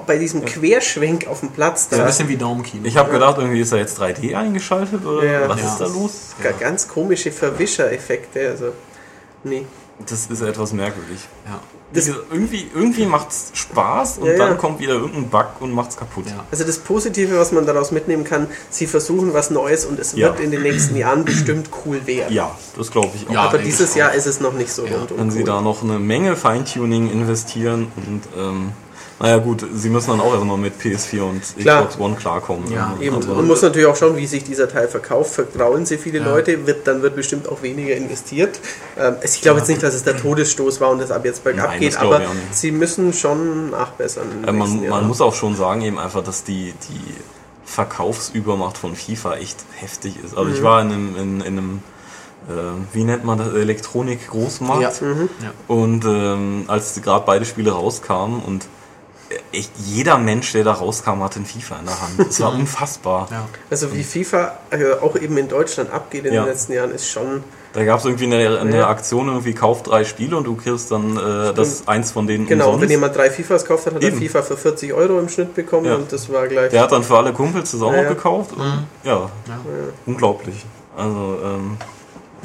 bei 0.06 0.18
diesem 0.18 0.44
Querschwenk 0.46 1.28
auf 1.28 1.40
dem 1.40 1.50
Platz, 1.52 1.88
Ein 1.92 2.00
da 2.00 2.06
bisschen 2.06 2.28
wie 2.28 2.38
Daumenkino. 2.38 2.86
Ich 2.86 2.98
habe 2.98 3.12
gedacht, 3.12 3.38
irgendwie 3.38 3.62
ist 3.62 3.72
da 3.72 3.78
jetzt 3.78 4.00
3D 4.00 4.36
eingeschaltet 4.36 5.06
oder 5.06 5.24
Ja. 5.26 5.48
was 5.50 5.60
Ja. 5.62 5.68
ist 5.68 5.78
da 5.80 5.86
los? 5.86 6.12
ga- 6.44 6.52
ganz 6.60 6.88
komische 6.88 7.32
Verwischereffekte. 7.32 8.50
Also, 8.50 8.74
nee. 9.44 9.66
Das 10.06 10.28
ist 10.28 10.42
etwas 10.42 10.74
merkwürdig. 10.74 11.20
Ja. 11.46 11.60
Gesagt, 11.94 12.20
irgendwie 12.32 12.68
irgendwie 12.76 13.06
macht 13.06 13.30
es 13.32 13.52
Spaß 13.54 14.18
und 14.20 14.26
Ja, 14.28 14.34
ja. 14.34 14.38
dann 14.48 14.58
kommt 14.58 14.80
wieder 14.80 14.94
irgendein 14.96 15.30
Bug 15.30 15.46
und 15.62 15.72
macht 15.72 15.92
es 15.92 15.98
kaputt. 15.98 16.26
Ja. 16.28 16.44
Also 16.52 16.66
das 16.66 16.80
Positive, 16.80 17.38
was 17.40 17.52
man 17.54 17.66
daraus 17.66 17.92
mitnehmen 17.92 18.26
kann, 18.26 18.48
sie 18.70 18.88
versuchen 18.88 19.34
was 19.34 19.50
Neues 19.52 19.86
und 19.86 19.98
es 19.98 20.12
Ja. 20.12 20.28
wird 20.28 20.42
in 20.42 20.52
den 20.52 20.64
nächsten 20.64 20.98
Jahren 20.98 21.24
bestimmt 21.26 21.70
cool 21.86 22.06
werden. 22.06 22.34
Ja, 22.34 22.52
das 22.78 22.92
glaube 22.92 23.12
ich 23.16 23.28
auch. 23.30 23.34
Ja. 23.34 23.42
Aber 23.44 23.58
dieses 23.58 23.96
Jahr 23.96 24.14
ist 24.14 24.28
es 24.28 24.40
noch 24.42 24.54
nicht 24.54 24.72
so 24.72 24.86
Ja. 24.86 24.98
rund 24.98 25.18
Wenn 25.18 25.32
sie 25.32 25.44
da 25.46 25.62
noch 25.62 25.82
eine 25.82 25.98
Menge 25.98 26.36
Feintuning 26.36 27.10
investieren 27.10 27.88
und 27.96 28.22
ähm, 28.38 28.74
naja 29.20 29.38
gut, 29.38 29.66
sie 29.74 29.90
müssen 29.90 30.12
dann 30.12 30.22
auch 30.22 30.34
erstmal 30.34 30.58
mit 30.58 30.80
PS4 30.80 31.22
und 31.22 31.42
Klar. 31.60 31.86
Xbox 31.88 32.00
One 32.00 32.16
klarkommen. 32.16 32.72
Ja, 32.72 32.96
Eben. 33.02 33.16
Also, 33.16 33.34
Man 33.34 33.48
muss 33.48 33.62
natürlich 33.62 33.88
auch 33.88 33.96
schauen, 33.96 34.16
wie 34.18 34.28
sich 34.28 34.44
dieser 34.44 34.70
Teil 34.70 34.88
verkauft. 34.88 35.32
Vertrauen 35.34 35.86
sie 35.86 35.98
viele 35.98 36.20
Ja. 36.20 36.26
Leute, 36.26 36.68
wird, 36.68 36.88
dann 36.88 37.02
wird 37.02 37.16
bestimmt 37.16 37.50
auch 37.50 37.62
weniger 37.64 37.96
investiert. 37.96 38.60
Ähm, 38.98 39.16
ich 39.24 39.42
glaube 39.42 39.60
jetzt 39.60 39.70
nicht, 39.70 39.82
dass 39.82 39.94
es 39.96 40.04
der 40.04 40.18
Todesstoß 40.18 40.80
war 40.82 40.90
und 40.92 41.00
das 41.02 41.12
ab 41.12 41.26
jetzt 41.26 41.44
bergab 41.44 41.70
Nein, 41.70 41.80
geht, 41.80 41.98
aber 41.98 42.22
sie 42.52 42.72
müssen 42.72 43.12
schon 43.14 43.72
nachbessern. 43.72 44.28
äh, 44.46 44.52
man, 44.52 44.88
man 44.88 45.08
muss 45.08 45.20
auch 45.22 45.34
schon 45.34 45.56
sagen 45.56 45.82
eben 45.82 45.98
einfach, 45.98 46.24
dass 46.24 46.44
die, 46.44 46.74
die 46.90 47.14
Verkaufsübermacht 47.66 48.78
von 48.78 48.96
FIFA 48.96 49.36
echt 49.38 49.58
heftig 49.76 50.16
ist. 50.24 50.36
Also 50.38 50.50
Mhm. 50.50 50.56
ich 50.56 50.64
war 50.64 50.82
in 50.82 50.92
einem, 50.92 51.16
in, 51.16 51.42
in 51.42 51.46
einem 51.58 51.80
äh, 52.50 52.52
wie 52.94 53.04
nennt 53.04 53.24
man 53.26 53.38
das, 53.38 53.54
Elektronik-Großmarkt. 53.54 55.02
Ja. 55.02 55.08
Mhm. 55.08 55.30
Ja. 55.44 55.52
Und 55.68 56.06
ähm, 56.06 56.64
als 56.68 57.00
gerade 57.02 57.24
beide 57.26 57.46
Spiele 57.46 57.72
rauskamen 57.72 58.42
und 58.42 58.68
echt 59.52 59.72
jeder 59.78 60.18
Mensch, 60.18 60.52
der 60.54 60.64
da 60.64 60.74
rauskam, 60.74 61.22
hatte 61.24 61.40
ein 61.40 61.46
FIFA 61.46 61.80
in 61.80 61.86
der 61.86 62.02
Hand. 62.02 62.20
Es 62.30 62.40
war 62.40 62.54
unfassbar. 62.54 63.28
Ja. 63.32 63.48
Also 63.70 63.94
wie 63.94 64.04
FIFA 64.04 64.58
äh, 64.72 64.94
auch 65.02 65.16
eben 65.16 65.38
in 65.38 65.48
Deutschland 65.50 65.92
abgeht 65.92 66.26
in 66.26 66.34
Ja. 66.34 66.44
den 66.44 66.50
letzten 66.50 66.74
Jahren, 66.74 66.92
ist 66.92 67.10
schon 67.10 67.44
Da 67.74 67.84
gab 67.84 68.00
es 68.00 68.06
irgendwie 68.06 68.26
eine, 68.26 68.60
eine 68.60 68.78
Ja. 68.78 68.88
Aktion, 68.90 69.28
irgendwie 69.28 69.54
kauf 69.54 69.84
drei 69.84 70.04
Spiele 70.06 70.38
und 70.38 70.46
du 70.46 70.56
kriegst 70.56 70.90
dann 70.92 71.18
äh, 71.18 71.54
das 71.54 71.88
eins 71.88 72.12
von 72.12 72.26
denen 72.26 72.48
genau. 72.48 72.66
Umsonst. 72.68 72.84
wenn 72.84 72.90
jemand 72.90 73.16
drei 73.16 73.30
FIFAs 73.30 73.64
gekauft 73.64 73.86
hat, 73.88 73.96
hat 73.96 74.02
er 74.04 74.10
Eben. 74.10 74.18
FIFA 74.20 74.42
für 74.44 74.58
40 74.58 74.94
Euro 74.94 75.20
im 75.20 75.30
Schnitt 75.30 75.54
bekommen 75.54 75.86
Ja. 75.88 75.96
und 75.96 76.12
das 76.12 76.32
war 76.32 76.48
gleich. 76.48 76.72
Der 76.72 76.82
hat 76.82 76.92
dann 76.92 77.04
für 77.04 77.18
alle 77.18 77.34
Kumpels 77.34 77.72
das 77.72 77.82
auch 77.82 77.92
noch 77.92 78.08
gekauft. 78.08 78.52
Ja, 79.04 79.14
Ja. 79.14 79.30
unglaublich. 80.06 80.66
Also, 80.96 81.38
ähm, 81.44 81.78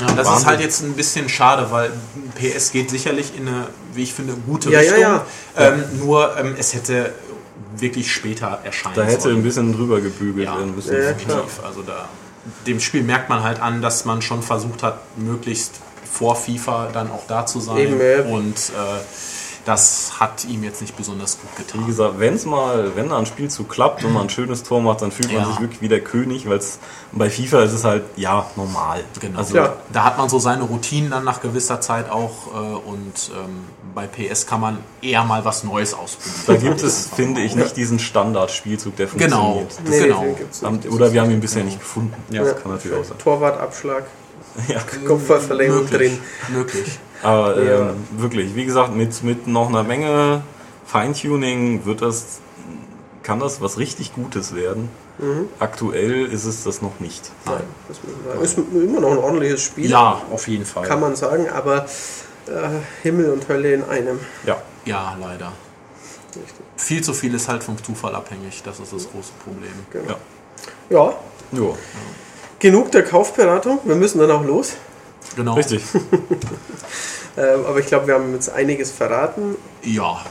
Ja, 0.08 0.14
das 0.14 0.26
Wahnsinn. 0.26 0.34
ist 0.42 0.46
halt 0.46 0.60
jetzt 0.60 0.82
ein 0.82 0.92
bisschen 0.94 1.28
schade, 1.28 1.70
weil 1.70 1.90
PS 2.34 2.72
geht 2.72 2.90
sicherlich 2.90 3.36
in 3.36 3.48
eine, 3.48 3.66
wie 3.94 4.02
ich 4.02 4.12
finde, 4.14 4.34
gute 4.46 4.70
Ja, 4.70 4.80
Richtung. 4.80 4.98
ja. 5.00 5.24
Ähm, 5.56 5.84
nur 5.98 6.36
ähm, 6.38 6.54
es 6.58 6.74
hätte 6.74 7.12
wirklich 7.76 8.12
später 8.12 8.60
erscheinen 8.64 8.94
da 8.96 9.02
hätte 9.04 9.22
sollen. 9.22 9.36
ein 9.38 9.42
bisschen 9.42 9.72
drüber 9.72 10.00
gebügelt 10.00 10.46
Ja. 10.46 10.56
werden 10.58 10.74
müssen. 10.74 10.94
Also 11.64 11.82
da, 11.82 12.08
dem 12.66 12.80
Spiel 12.80 13.02
merkt 13.02 13.28
man 13.28 13.42
halt 13.42 13.60
an, 13.60 13.80
dass 13.82 14.04
man 14.04 14.20
schon 14.22 14.42
versucht 14.42 14.82
hat, 14.82 14.98
möglichst 15.16 15.72
vor 16.10 16.36
FIFA 16.36 16.90
dann 16.92 17.10
auch 17.10 17.26
da 17.26 17.46
zu 17.46 17.60
sein. 17.60 17.78
Eben, 17.78 17.98
ja. 18.00 18.22
Und 18.24 18.56
äh, 18.56 19.00
das 19.64 20.18
hat 20.18 20.44
ihm 20.44 20.64
jetzt 20.64 20.80
nicht 20.80 20.96
besonders 20.96 21.38
gut 21.40 21.50
Wie 21.56 21.62
getan. 21.62 21.86
gesagt, 21.86 22.14
wenn's 22.18 22.44
mal, 22.46 22.96
wenn 22.96 23.08
da 23.10 23.18
ein 23.18 23.26
Spielzug 23.26 23.68
klappt 23.68 24.04
und 24.04 24.12
man 24.12 24.22
ein 24.22 24.30
schönes 24.30 24.62
Tor 24.64 24.80
macht, 24.82 25.02
dann 25.02 25.12
fühlt 25.12 25.32
man 25.32 25.42
Ja. 25.42 25.46
sich 25.48 25.60
wirklich 25.60 25.80
wie 25.80 25.88
der 25.88 26.00
König, 26.00 26.48
weil 26.48 26.60
bei 27.12 27.30
FIFA 27.30 27.62
ist 27.62 27.72
es 27.72 27.84
halt, 27.84 28.02
ja, 28.16 28.46
normal. 28.56 29.04
Genau. 29.20 29.38
Also, 29.38 29.56
Ja. 29.56 29.76
Da 29.92 30.04
hat 30.04 30.18
man 30.18 30.28
so 30.28 30.38
seine 30.38 30.64
Routinen 30.64 31.10
dann 31.10 31.24
nach 31.24 31.40
gewisser 31.40 31.80
Zeit 31.80 32.10
auch 32.10 32.48
äh, 32.48 32.58
und 32.88 33.30
ähm, 33.38 33.64
bei 33.94 34.06
PS 34.06 34.46
kann 34.46 34.60
man 34.60 34.78
eher 35.02 35.22
mal 35.24 35.44
was 35.44 35.64
Neues 35.64 35.94
ausprobieren. 35.94 36.42
Da 36.46 36.54
gibt 36.56 36.82
es, 36.82 37.08
finde 37.14 37.42
ich, 37.42 37.54
nicht 37.54 37.76
diesen 37.76 37.98
Standardspielzug, 37.98 38.96
der 38.96 39.06
Genau. 39.06 39.58
funktioniert. 39.58 39.94
Nee, 40.00 40.06
genau. 40.08 40.22
gibt's 40.36 40.62
nicht. 40.62 40.70
Haben- 40.84 40.88
Oder 40.94 41.12
wir 41.12 41.20
haben 41.20 41.30
ihn 41.30 41.40
bisher 41.40 41.62
nicht 41.62 41.78
gefunden. 41.78 42.14
Ja. 42.30 42.42
Das 42.42 42.62
kann 42.62 42.72
natürlich 42.72 42.98
auch 42.98 43.04
sein. 43.04 43.18
Torwartabschlag, 43.18 44.04
Ja. 44.68 44.80
Kopfballverlängerung 45.06 45.86
drin. 45.88 46.18
möglich. 46.48 46.98
Aber 47.22 47.56
ähm, 47.56 47.66
Ja. 47.66 47.94
wirklich, 48.22 48.54
wie 48.54 48.64
gesagt, 48.64 48.94
mit, 48.94 49.22
mit 49.22 49.46
noch 49.46 49.68
einer 49.68 49.82
Menge 49.84 50.42
Feintuning 50.86 51.84
wird 51.84 52.02
das, 52.02 52.40
kann 53.22 53.38
das 53.40 53.60
was 53.60 53.78
richtig 53.78 54.14
Gutes 54.14 54.54
werden. 54.54 54.88
Mhm. 55.18 55.48
Aktuell 55.60 56.26
ist 56.26 56.44
es 56.44 56.64
das 56.64 56.82
noch 56.82 56.98
nicht. 57.00 57.30
Nein, 57.44 57.58
sagen. 57.88 58.42
ist 58.42 58.58
immer 58.58 59.00
noch 59.00 59.12
ein 59.12 59.18
ordentliches 59.18 59.62
Spiel, 59.62 59.88
Ja, 59.90 60.22
auf 60.32 60.48
jeden 60.48 60.64
Fall. 60.64 60.86
kann 60.86 61.00
man 61.00 61.14
sagen, 61.16 61.48
aber 61.48 61.84
äh, 62.46 62.68
Himmel 63.02 63.30
und 63.30 63.48
Hölle 63.48 63.74
in 63.74 63.84
einem. 63.84 64.18
Ja. 64.46 64.56
Ja, 64.84 65.16
leider. 65.20 65.52
Richtig. 66.34 66.54
Viel 66.76 67.02
zu 67.04 67.12
viel 67.14 67.34
ist 67.34 67.48
halt 67.48 67.62
vom 67.62 67.80
Zufall 67.84 68.14
abhängig. 68.16 68.62
Das 68.64 68.80
ist 68.80 68.92
das 68.92 69.08
große 69.10 69.32
Problem. 69.44 69.70
Genau. 69.92 70.08
Ja. 70.08 70.16
Ja, 70.90 71.14
Jo, 71.52 71.76
genug 72.58 72.90
der 72.92 73.04
Kaufberatung. 73.04 73.78
Wir 73.84 73.94
müssen 73.94 74.18
dann 74.18 74.30
auch 74.30 74.44
los. 74.44 74.72
Genau. 75.36 75.54
richtig. 75.54 75.82
Ähm, 77.34 77.64
aber 77.64 77.78
ich 77.78 77.86
glaube, 77.86 78.08
wir 78.08 78.14
haben 78.14 78.34
jetzt 78.34 78.50
einiges 78.50 78.90
verraten. 78.90 79.56
Ja, 79.82 80.22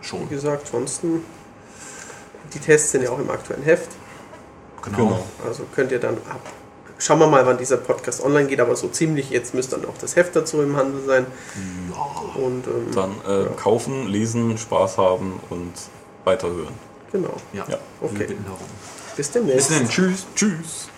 Wie 0.00 0.06
schon. 0.06 0.26
gesagt, 0.30 0.62
ansonsten, 0.72 1.22
die 2.54 2.58
Tests 2.58 2.92
sind 2.92 3.02
ja 3.02 3.10
auch 3.10 3.18
im 3.18 3.28
aktuellen 3.28 3.62
Heft. 3.64 3.90
Genau. 4.80 4.96
Genau. 4.96 5.26
Also 5.46 5.64
könnt 5.74 5.92
ihr 5.92 5.98
dann 6.00 6.14
ab. 6.30 6.40
Schauen 6.98 7.18
wir 7.18 7.26
mal, 7.26 7.44
wann 7.44 7.58
dieser 7.58 7.76
Podcast 7.76 8.24
online 8.24 8.46
geht, 8.46 8.60
aber 8.60 8.74
so 8.76 8.88
ziemlich 8.88 9.28
jetzt 9.28 9.52
müsste 9.52 9.76
dann 9.76 9.86
auch 9.90 9.98
das 10.00 10.16
Heft 10.16 10.34
dazu 10.34 10.62
im 10.62 10.74
Handel 10.74 11.04
sein. 11.04 11.26
Ja. 11.94 12.40
Und 12.42 12.66
ähm, 12.66 12.94
Dann 12.94 13.10
äh, 13.28 13.48
kaufen, 13.54 14.06
lesen, 14.06 14.56
Spaß 14.56 14.96
haben 14.96 15.38
und 15.50 15.72
weiterhören. 16.24 16.72
genau. 17.12 17.34
Ja. 17.52 17.66
Ja. 17.68 17.76
Okay. 18.00 18.20
Wir 18.20 18.26
bitten 18.28 18.44
darum. 18.46 18.60
Bis 19.18 19.30
demnächst. 19.32 19.68
Bis 19.68 19.78
dann. 19.78 19.88
Tschüss. 19.90 20.26
Tschüss. 20.34 20.88